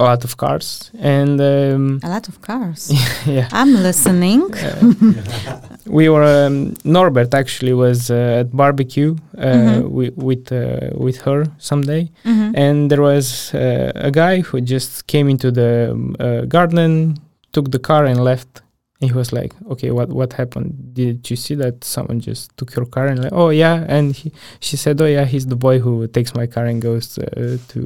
a 0.00 0.04
lot 0.04 0.24
of 0.24 0.36
cars, 0.36 0.90
and 0.98 1.40
um, 1.40 2.00
A 2.02 2.08
lot 2.08 2.28
of 2.28 2.40
cars. 2.40 2.90
yeah. 3.26 3.48
I'm 3.60 3.72
listening. 3.88 4.42
Uh, 4.54 5.58
we 5.86 6.08
were 6.08 6.46
um, 6.46 6.74
Norbert 6.84 7.34
actually 7.34 7.72
was 7.74 8.10
uh, 8.10 8.40
at 8.40 8.48
barbecue 8.62 9.12
uh, 9.38 9.42
Mhm. 9.42 9.82
wi- 9.82 10.12
with 10.16 10.52
uh, 10.52 10.90
with 11.04 11.16
her 11.26 11.40
someday, 11.58 12.02
Mhm. 12.24 12.52
and 12.64 12.90
there 12.90 13.02
was 13.02 13.52
uh, 13.54 13.90
a 14.08 14.10
guy 14.10 14.40
who 14.46 14.60
just 14.60 15.06
came 15.06 15.26
into 15.30 15.50
the 15.50 15.70
um, 15.92 16.14
uh, 16.20 16.42
garden, 16.56 17.16
took 17.52 17.70
the 17.70 17.78
car 17.78 18.04
and 18.10 18.20
left. 18.24 18.62
And 19.02 19.10
he 19.10 19.16
was 19.16 19.32
like, 19.32 19.52
"Okay, 19.72 19.90
what 19.90 20.08
what 20.12 20.32
happened? 20.34 20.70
Did 20.94 21.30
you 21.30 21.36
see 21.36 21.56
that 21.56 21.74
someone 21.84 22.20
just 22.20 22.50
took 22.56 22.70
your 22.76 22.86
car?" 22.94 23.06
And 23.10 23.18
like, 23.24 23.32
"Oh 23.42 23.50
yeah," 23.50 23.84
and 23.88 24.06
he, 24.14 24.30
she 24.60 24.76
said, 24.76 25.00
"Oh 25.00 25.06
yeah, 25.16 25.24
he's 25.32 25.46
the 25.46 25.56
boy 25.56 25.80
who 25.80 26.06
takes 26.06 26.34
my 26.34 26.46
car 26.54 26.66
and 26.70 26.82
goes 26.82 27.18
uh, 27.18 27.56
to 27.72 27.80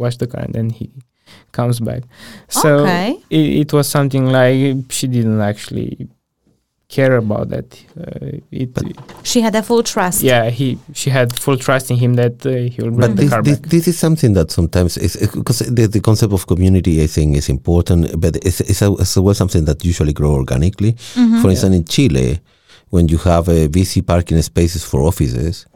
wash 0.00 0.16
the 0.18 0.26
car, 0.26 0.42
and 0.46 0.54
then 0.54 0.70
he 0.70 0.84
comes 1.52 1.80
back." 1.80 2.02
So 2.48 2.78
okay. 2.80 3.16
it, 3.30 3.66
it 3.66 3.72
was 3.72 3.88
something 3.88 4.26
like 4.26 4.76
she 4.90 5.06
didn't 5.08 5.40
actually 5.40 6.08
care 6.88 7.16
about 7.16 7.48
that. 7.48 7.66
Uh, 7.98 8.38
it, 8.52 8.70
She 9.24 9.40
had 9.40 9.54
a 9.56 9.62
full 9.62 9.82
trust. 9.82 10.22
yeah, 10.22 10.50
he 10.50 10.78
she 10.92 11.10
had 11.10 11.32
full 11.38 11.56
trust 11.56 11.90
in 11.90 11.96
him 11.96 12.14
that 12.14 12.44
uh, 12.46 12.50
he 12.50 12.76
will 12.82 12.90
bring 12.92 13.00
But 13.00 13.16
the 13.16 13.22
this, 13.22 13.30
car 13.30 13.42
this, 13.42 13.58
back. 13.58 13.70
this 13.70 13.88
is 13.88 13.98
something 13.98 14.34
that 14.34 14.50
sometimes 14.52 14.96
is 14.98 15.16
because 15.34 15.58
the, 15.60 15.86
the 15.88 16.00
concept 16.00 16.32
of 16.32 16.46
community, 16.46 17.02
I 17.02 17.06
think, 17.08 17.36
is 17.36 17.48
important, 17.48 18.20
but 18.20 18.36
it's, 18.36 18.60
it's, 18.60 18.82
a, 18.82 18.92
it's 18.92 19.16
well 19.16 19.34
something 19.34 19.64
that 19.64 19.84
usually 19.84 20.12
grow 20.12 20.32
organically. 20.34 20.92
Mhm. 21.14 21.40
For 21.42 21.50
instance, 21.50 21.74
in 21.74 21.84
Chile, 21.84 22.40
when 22.90 23.08
you 23.08 23.18
have 23.18 23.48
a 23.48 23.66
busy 23.68 24.02
parking 24.02 24.40
spaces 24.42 24.84
for 24.84 25.00
offices, 25.00 25.66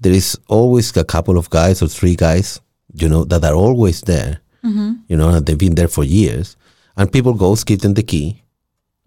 there 0.00 0.12
is 0.16 0.36
always 0.48 0.96
a 0.96 1.04
couple 1.04 1.36
of 1.38 1.50
guys 1.50 1.82
or 1.82 1.88
three 1.88 2.16
guys, 2.16 2.60
you 2.94 3.08
know, 3.08 3.24
that 3.24 3.44
are 3.44 3.54
always 3.54 4.00
there, 4.02 4.40
Mhm. 4.64 4.98
you 5.08 5.16
know, 5.16 5.28
and 5.28 5.44
they've 5.46 5.58
been 5.58 5.74
there 5.74 5.88
for 5.88 6.04
years. 6.04 6.56
And 6.96 7.10
people 7.10 7.34
go, 7.34 7.54
give 7.56 7.80
them 7.80 7.94
the 7.94 8.02
key, 8.04 8.40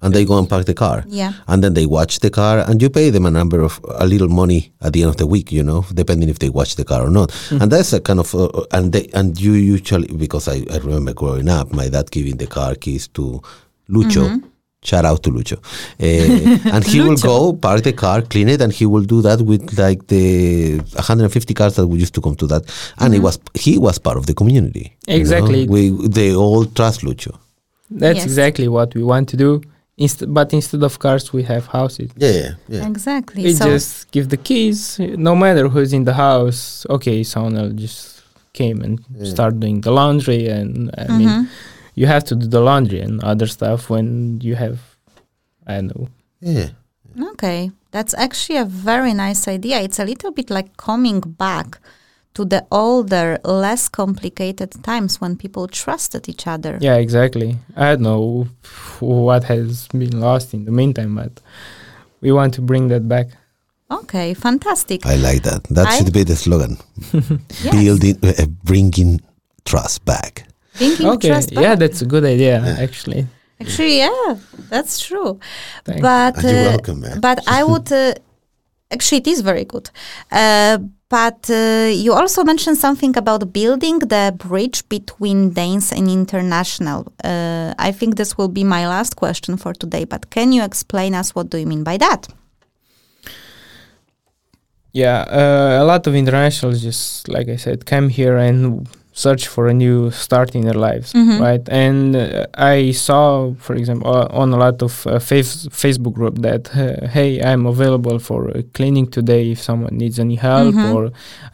and 0.01 0.14
they 0.14 0.26
go 0.26 0.38
and 0.38 0.47
park 0.49 0.66
the 0.66 0.74
car. 0.74 1.03
Yeah. 1.08 1.34
And 1.47 1.64
then 1.64 1.74
they 1.74 1.86
watch 1.86 2.20
the 2.20 2.30
car, 2.30 2.60
and 2.68 2.82
you 2.82 2.89
pay 2.89 3.10
them 3.12 3.26
a 3.26 3.32
number 3.32 3.62
of 3.64 3.80
a 3.97 4.05
little 4.05 4.28
money 4.30 4.72
at 4.82 4.91
the 4.93 5.01
end 5.03 5.10
of 5.10 5.18
the 5.18 5.26
week, 5.26 5.51
you 5.51 5.64
know, 5.64 5.86
depending 5.93 6.30
if 6.30 6.38
they 6.39 6.49
watch 6.49 6.76
the 6.76 6.84
car 6.84 7.01
or 7.08 7.10
not. 7.10 7.32
And 7.51 7.72
that's 7.72 7.93
a 7.93 7.99
kind 8.01 8.20
of, 8.20 8.36
uh, 8.36 8.49
and 8.72 8.91
they 8.91 9.08
and 9.14 9.39
you 9.39 9.53
usually 9.53 10.08
because 10.16 10.47
I, 10.47 10.66
I 10.72 10.78
remember 10.78 11.14
growing 11.14 11.49
up, 11.49 11.72
my 11.74 11.88
dad 11.89 12.12
giving 12.12 12.38
the 12.38 12.47
car 12.47 12.76
keys 12.76 13.08
to 13.16 13.41
Lucho. 13.89 14.43
Shout 14.84 15.05
out 15.05 15.23
to 15.23 15.32
Lucho, 15.32 15.57
uh, 15.57 16.69
and 16.75 16.86
he 16.86 17.01
will 17.01 17.17
go 17.17 17.51
park 17.53 17.82
the 17.84 17.93
car, 17.93 18.21
clean 18.21 18.47
it, 18.47 18.61
and 18.61 18.71
he 18.71 18.86
will 18.86 19.01
do 19.03 19.21
that 19.23 19.41
with 19.41 19.78
like 19.78 20.05
the 20.07 20.78
150 20.78 21.53
cars 21.55 21.75
that 21.78 21.88
we 21.88 21.97
used 21.97 22.13
to 22.13 22.21
come 22.21 22.36
to 22.36 22.45
that, 22.47 22.63
and 22.99 23.13
it 23.15 23.19
was 23.23 23.39
he 23.55 23.78
was 23.80 23.97
part 23.97 24.17
of 24.17 24.28
the 24.28 24.34
community. 24.36 24.95
you 25.07 25.13
know. 25.15 25.19
Exactly. 25.19 25.67
we 25.67 25.89
they 26.07 26.36
all 26.36 26.63
trust 26.65 27.01
Lucho. 27.01 27.36
That's 27.89 28.17
Yes. 28.17 28.25
exactly 28.25 28.67
what 28.67 28.93
we 28.93 29.01
want 29.03 29.28
to 29.30 29.38
do. 29.38 29.61
Inst- 29.97 30.32
but 30.32 30.53
instead 30.53 30.84
of 30.84 30.99
cars, 30.99 31.34
we 31.34 31.41
have 31.43 31.65
houses. 31.65 32.11
Yeah, 32.15 32.32
yeah, 32.41 32.51
yeah. 32.69 32.88
Exactly. 32.88 33.43
We 33.45 33.53
so 33.53 33.65
just 33.65 34.11
give 34.11 34.30
the 34.30 34.38
keys. 34.38 34.99
No 34.99 35.36
matter 35.36 35.67
who's 35.69 35.91
in 35.91 36.03
the 36.03 36.13
house. 36.13 36.86
Okay, 36.88 37.23
someone 37.23 37.75
just 37.78 38.21
came 38.53 38.82
and 38.82 38.99
start 39.34 39.59
doing 39.59 39.82
the 39.82 39.91
laundry, 39.91 40.47
and 40.49 40.91
I 40.97 41.07
mean, 41.17 41.30
Mhm. 41.30 41.47
You 41.97 42.05
have 42.07 42.23
to 42.29 42.35
do 42.35 42.47
the 42.47 42.61
laundry 42.61 43.01
and 43.01 43.23
other 43.23 43.47
stuff 43.47 43.89
when 43.89 44.39
you 44.41 44.55
have, 44.55 44.77
I 45.65 45.73
don't 45.75 45.87
know. 45.95 46.07
yeah. 46.39 46.69
Okay, 47.33 47.71
that's 47.91 48.13
actually 48.25 48.59
a 48.59 48.65
very 48.65 49.13
nice 49.13 49.47
idea. 49.47 49.81
It's 49.81 49.99
a 49.99 50.05
little 50.05 50.31
bit 50.31 50.49
like 50.51 50.69
coming 50.77 51.19
back 51.21 51.79
to 52.35 52.45
the 52.45 52.61
older, 52.69 53.39
less 53.43 53.89
complicated 53.89 54.71
times 54.83 55.19
when 55.19 55.35
people 55.35 55.67
trusted 55.67 56.29
each 56.29 56.45
other. 56.45 56.77
Yeah, 56.79 56.97
exactly. 56.97 57.57
I 57.75 57.85
don't 57.95 58.01
know 58.01 58.47
what 58.99 59.43
has 59.45 59.87
been 59.87 60.19
lost 60.19 60.53
in 60.53 60.65
the 60.65 60.71
meantime, 60.71 61.15
but 61.15 61.41
we 62.21 62.31
want 62.31 62.53
to 62.53 62.61
bring 62.61 62.89
that 62.89 63.07
back. 63.07 63.27
Okay, 63.89 64.35
fantastic. 64.35 65.03
I 65.05 65.15
like 65.15 65.41
that. 65.43 65.63
That 65.71 65.87
I- 65.87 65.97
should 65.97 66.13
be 66.13 66.23
the 66.23 66.35
slogan. 66.35 66.77
Yes. 67.63 67.71
Building, 67.73 68.17
uh, 68.21 68.45
bringing 68.63 69.21
trust 69.65 70.05
back. 70.05 70.43
Thinking 70.78 71.07
okay, 71.07 71.30
trust 71.30 71.51
yeah, 71.51 71.61
back. 71.61 71.80
that's 71.80 72.01
a 72.01 72.05
good 72.05 72.23
idea 72.23 72.55
actually. 72.80 73.28
Actually, 73.59 73.97
yeah, 73.97 74.36
that's 74.69 74.99
true. 74.99 75.39
Thanks. 75.84 76.01
But 76.01 76.43
You're 76.43 76.51
uh, 76.51 76.69
welcome, 76.73 76.99
man. 77.01 77.19
but 77.19 77.39
I 77.47 77.63
would 77.63 77.91
uh, 78.01 78.13
actually 78.91 79.19
it 79.19 79.28
is 79.28 79.41
very 79.41 79.65
good. 79.65 79.89
Uh, 80.32 80.78
but 81.09 81.49
uh, 81.49 81.89
you 81.91 82.13
also 82.13 82.43
mentioned 82.43 82.78
something 82.78 83.15
about 83.17 83.53
building 83.53 83.99
the 83.99 84.36
bridge 84.38 84.88
between 84.89 85.51
Danes 85.51 85.91
and 85.91 86.09
international. 86.09 87.07
Uh, 87.23 87.73
I 87.80 87.91
think 87.91 88.17
this 88.17 88.38
will 88.38 88.49
be 88.49 88.63
my 88.63 88.88
last 88.88 89.15
question 89.15 89.57
for 89.57 89.73
today. 89.73 90.03
But 90.03 90.30
can 90.30 90.51
you 90.51 90.63
explain 90.63 91.15
us 91.15 91.34
what 91.34 91.49
do 91.49 91.57
you 91.57 91.65
mean 91.65 91.84
by 91.84 91.97
that? 91.97 92.28
Yeah, 94.91 95.21
uh, 95.30 95.84
a 95.84 95.86
lot 95.86 96.07
of 96.07 96.15
internationals 96.15 96.82
just 96.82 97.30
like 97.30 97.47
I 97.49 97.55
said 97.55 97.86
came 97.86 98.09
here 98.09 98.36
and 98.38 98.88
search 99.26 99.43
for 99.53 99.63
a 99.68 99.74
new 99.74 100.11
start 100.11 100.49
in 100.57 100.61
their 100.68 100.80
lives, 100.89 101.09
Mhm. 101.13 101.39
right? 101.47 101.65
And 101.86 102.15
uh, 102.15 102.45
I 102.76 102.91
saw, 103.07 103.26
for 103.65 103.74
example, 103.82 104.11
uh, 104.15 104.28
on 104.41 104.47
a 104.53 104.57
lot 104.65 104.78
of 104.88 104.93
uh, 105.07 105.18
face- 105.30 105.68
Facebook 105.84 106.13
group 106.20 106.36
that 106.47 106.63
uh, 106.76 107.07
hey, 107.15 107.32
I'm 107.49 107.65
available 107.65 108.20
for 108.20 108.39
cleaning 108.78 109.07
today 109.18 109.43
if 109.53 109.59
someone 109.70 109.93
needs 110.03 110.18
any 110.20 110.36
help, 110.49 110.74
Mhm. 110.76 110.93
or 110.93 111.01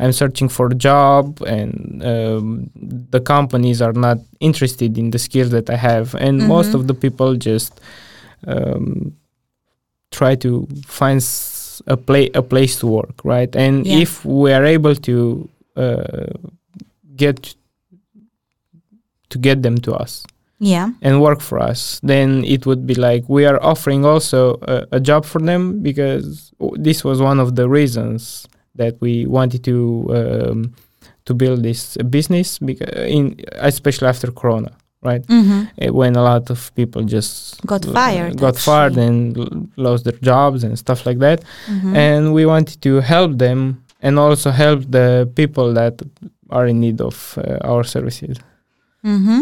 I'm 0.01 0.11
searching 0.21 0.49
for 0.57 0.65
a 0.67 0.77
job 0.89 1.25
and 1.55 1.71
um, 2.13 2.69
the 3.13 3.21
companies 3.35 3.81
are 3.81 3.93
not 4.07 4.17
interested 4.39 4.97
in 4.97 5.11
the 5.11 5.19
skills 5.27 5.49
that 5.51 5.67
I 5.69 5.77
have, 5.89 6.07
and 6.25 6.33
most 6.55 6.69
Mhm. 6.71 6.75
of 6.79 6.81
the 6.89 6.93
people 7.05 7.29
just 7.51 7.71
um, 8.53 9.13
try 10.11 10.35
to 10.35 10.67
find 10.99 11.17
s- 11.17 11.81
a 11.87 11.95
play 11.95 12.29
a 12.33 12.41
place 12.41 12.73
to 12.81 12.87
work, 12.87 13.15
right? 13.23 13.55
And 13.65 13.75
Yeah. 13.85 14.01
if 14.03 14.11
we 14.25 14.51
are 14.57 14.65
able 14.77 14.95
to 15.09 15.15
uh, 15.75 16.27
get 17.15 17.55
to 19.29 19.37
get 19.39 19.61
them 19.63 19.77
to 19.79 19.93
us 19.93 20.23
Yeah. 20.59 20.89
and 21.01 21.21
work 21.21 21.41
for 21.41 21.59
us, 21.59 21.99
then 22.03 22.43
it 22.45 22.65
would 22.65 22.85
be 22.85 22.95
like 22.95 23.23
we 23.27 23.45
are 23.45 23.59
offering 23.61 24.05
also 24.05 24.57
a, 24.61 24.85
a 24.93 24.99
job 24.99 25.25
for 25.25 25.39
them 25.41 25.81
because 25.81 26.51
this 26.77 27.03
was 27.03 27.19
one 27.21 27.39
of 27.39 27.55
the 27.55 27.67
reasons 27.67 28.47
that 28.75 28.93
we 29.01 29.25
wanted 29.25 29.63
to 29.63 29.77
um, 30.17 30.73
to 31.25 31.33
build 31.33 31.63
this 31.63 31.97
business 32.09 32.59
because 32.59 32.89
in 33.09 33.35
especially 33.71 34.07
after 34.07 34.31
Corona, 34.31 34.71
right? 35.01 35.23
hmm 35.27 35.63
Uh, 35.81 35.91
when 35.99 36.15
a 36.15 36.21
lot 36.23 36.49
of 36.49 36.71
people 36.75 37.01
just 37.03 37.33
Got 37.65 37.85
fired, 37.85 38.37
got 38.37 38.57
fired 38.57 38.97
and 38.97 39.37
l- 39.37 39.67
lost 39.77 40.03
their 40.05 40.19
jobs 40.21 40.63
and 40.63 40.77
stuff 40.77 41.05
like 41.05 41.19
that. 41.19 41.39
Mhm. 41.67 41.95
And 41.95 42.21
we 42.33 42.45
wanted 42.45 42.77
to 42.81 42.91
help 43.01 43.37
them 43.37 43.59
and 44.01 44.19
also 44.19 44.49
help 44.51 44.79
the 44.91 45.29
people 45.35 45.73
that 45.73 45.95
are 46.53 46.67
in 46.67 46.79
need 46.79 47.01
of 47.01 47.37
uh, 47.37 47.57
our 47.61 47.83
services. 47.83 48.37
Mm-hmm. 49.03 49.41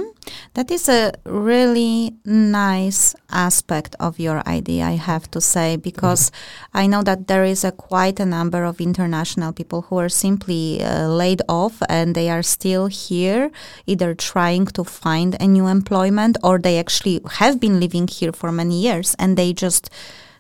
That 0.56 0.72
is 0.72 0.90
a 0.90 1.14
really 1.24 2.16
nice 2.26 3.16
aspect 3.30 3.96
of 4.00 4.20
your 4.20 4.42
idea, 4.48 4.86
I 4.86 4.96
have 4.96 5.30
to 5.32 5.40
say, 5.42 5.76
because 5.76 6.32
I 6.74 6.88
know 6.88 7.04
that 7.04 7.28
there 7.28 7.44
is 7.44 7.64
a 7.64 7.72
quite 7.72 8.20
a 8.20 8.26
number 8.26 8.64
of 8.64 8.82
international 8.82 9.54
people 9.54 9.84
who 9.84 9.98
are 9.98 10.10
simply 10.10 10.84
uh, 10.84 11.08
laid 11.08 11.44
off 11.48 11.82
and 11.88 12.16
they 12.16 12.30
are 12.30 12.42
still 12.42 12.88
here, 12.88 13.52
either 13.86 14.16
trying 14.16 14.66
to 14.66 14.84
find 14.84 15.38
a 15.40 15.48
new 15.48 15.68
employment 15.68 16.38
or 16.44 16.58
they 16.58 16.80
actually 16.80 17.22
have 17.34 17.60
been 17.60 17.80
living 17.80 18.08
here 18.08 18.32
for 18.32 18.52
many 18.52 18.82
years 18.82 19.16
and 19.20 19.38
they 19.38 19.54
just 19.54 19.92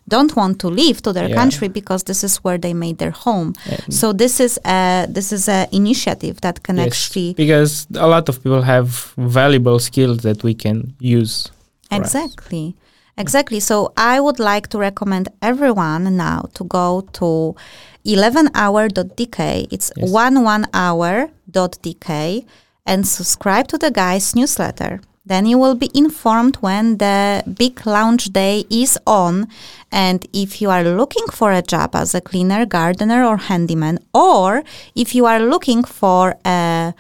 don't 0.08 0.36
want 0.36 0.60
to 0.60 0.68
leave 0.68 1.02
to 1.04 1.14
their 1.14 1.30
Yeah. 1.30 1.36
country 1.36 1.68
because 1.70 2.04
this 2.04 2.24
is 2.24 2.38
where 2.44 2.58
they 2.58 2.74
made 2.74 2.98
their 2.98 3.12
home. 3.12 3.54
And 3.70 3.94
So 3.94 4.14
this 4.14 4.40
is 4.40 4.60
a 4.66 5.06
this 5.10 5.32
is 5.32 5.48
a 5.48 5.68
initiative 5.72 6.42
that 6.42 6.64
can 6.64 6.78
yes, 6.78 6.88
actually 6.88 7.34
because 7.34 7.88
a 7.96 8.08
lot 8.08 8.28
of 8.30 8.42
people 8.44 8.62
have 8.64 9.14
valuable 9.18 9.80
skills 9.80 10.18
that 10.20 10.44
we 10.44 10.54
can 10.54 10.94
use. 11.00 11.50
Exactly. 11.92 12.76
Exactly. 13.18 13.60
So 13.60 13.92
I 13.98 14.20
would 14.20 14.40
like 14.40 14.68
to 14.70 14.78
recommend 14.78 15.30
everyone 15.42 16.16
now 16.18 16.46
to 16.54 16.64
go 16.64 17.02
to 17.20 17.56
11hour.dk. 18.06 19.68
It's 19.72 19.92
Yes. 19.96 20.10
11hour.dk 20.10 22.46
and 22.86 23.08
subscribe 23.08 23.68
to 23.68 23.78
the 23.78 23.92
guy's 23.92 24.36
newsletter. 24.36 25.02
Then 25.26 25.46
you 25.46 25.58
will 25.58 25.76
be 25.76 25.90
informed 25.94 26.56
when 26.58 26.98
the 26.98 27.44
big 27.58 27.86
launch 27.86 28.26
day 28.34 28.66
is 28.70 28.98
on. 29.06 29.48
And 29.92 30.26
if 30.34 30.62
you 30.62 30.70
are 30.70 30.84
looking 30.84 31.28
for 31.32 31.52
a 31.52 31.62
job 31.62 31.96
as 31.96 32.16
a 32.16 32.22
cleaner, 32.22 32.66
gardener, 32.66 33.24
or 33.24 33.38
handyman, 33.38 34.00
or 34.14 34.64
if 34.96 35.14
you 35.14 35.26
are 35.26 35.40
looking 35.40 35.84
for 35.84 36.36
a 36.44 36.94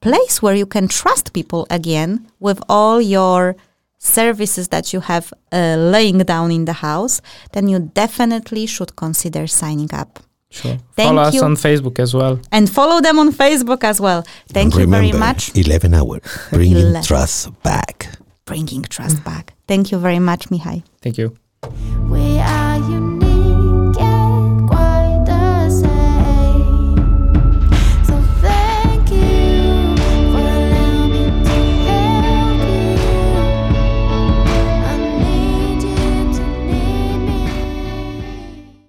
place 0.00 0.40
where 0.40 0.54
you 0.54 0.66
can 0.66 0.88
trust 0.88 1.32
people 1.32 1.66
again 1.70 2.26
with 2.40 2.62
all 2.68 3.00
your 3.00 3.56
services 3.98 4.68
that 4.68 4.92
you 4.92 5.00
have 5.00 5.32
uh, 5.52 5.76
laying 5.76 6.18
down 6.18 6.50
in 6.50 6.64
the 6.64 6.72
house, 6.72 7.20
then 7.52 7.68
you 7.68 7.90
definitely 7.94 8.64
should 8.64 8.96
consider 8.96 9.46
signing 9.46 9.92
up. 9.92 10.20
Sure. 10.50 10.78
Thank 10.96 11.08
Follow 11.08 11.22
us 11.22 11.42
on 11.42 11.54
Facebook 11.56 11.98
as 11.98 12.14
well. 12.14 12.40
And 12.50 12.70
follow 12.70 13.00
them 13.00 13.18
on 13.18 13.32
Facebook 13.32 13.84
as 13.84 14.00
well. 14.00 14.22
Thank 14.48 14.74
And 14.74 14.82
you 14.82 14.86
very 14.90 15.12
much. 15.12 15.54
11 15.56 15.92
hours, 15.94 16.22
bringing 16.50 16.76
11. 16.76 17.02
trust 17.04 17.62
back. 17.62 18.08
Bringing 18.46 18.82
trust 18.82 19.22
back. 19.24 19.52
Thank 19.66 19.92
you 19.92 19.98
very 19.98 20.18
much, 20.18 20.48
Mihai. 20.48 20.82
Thank 21.02 21.18
you. 21.18 21.36
We 22.08 22.38
are 22.38 22.67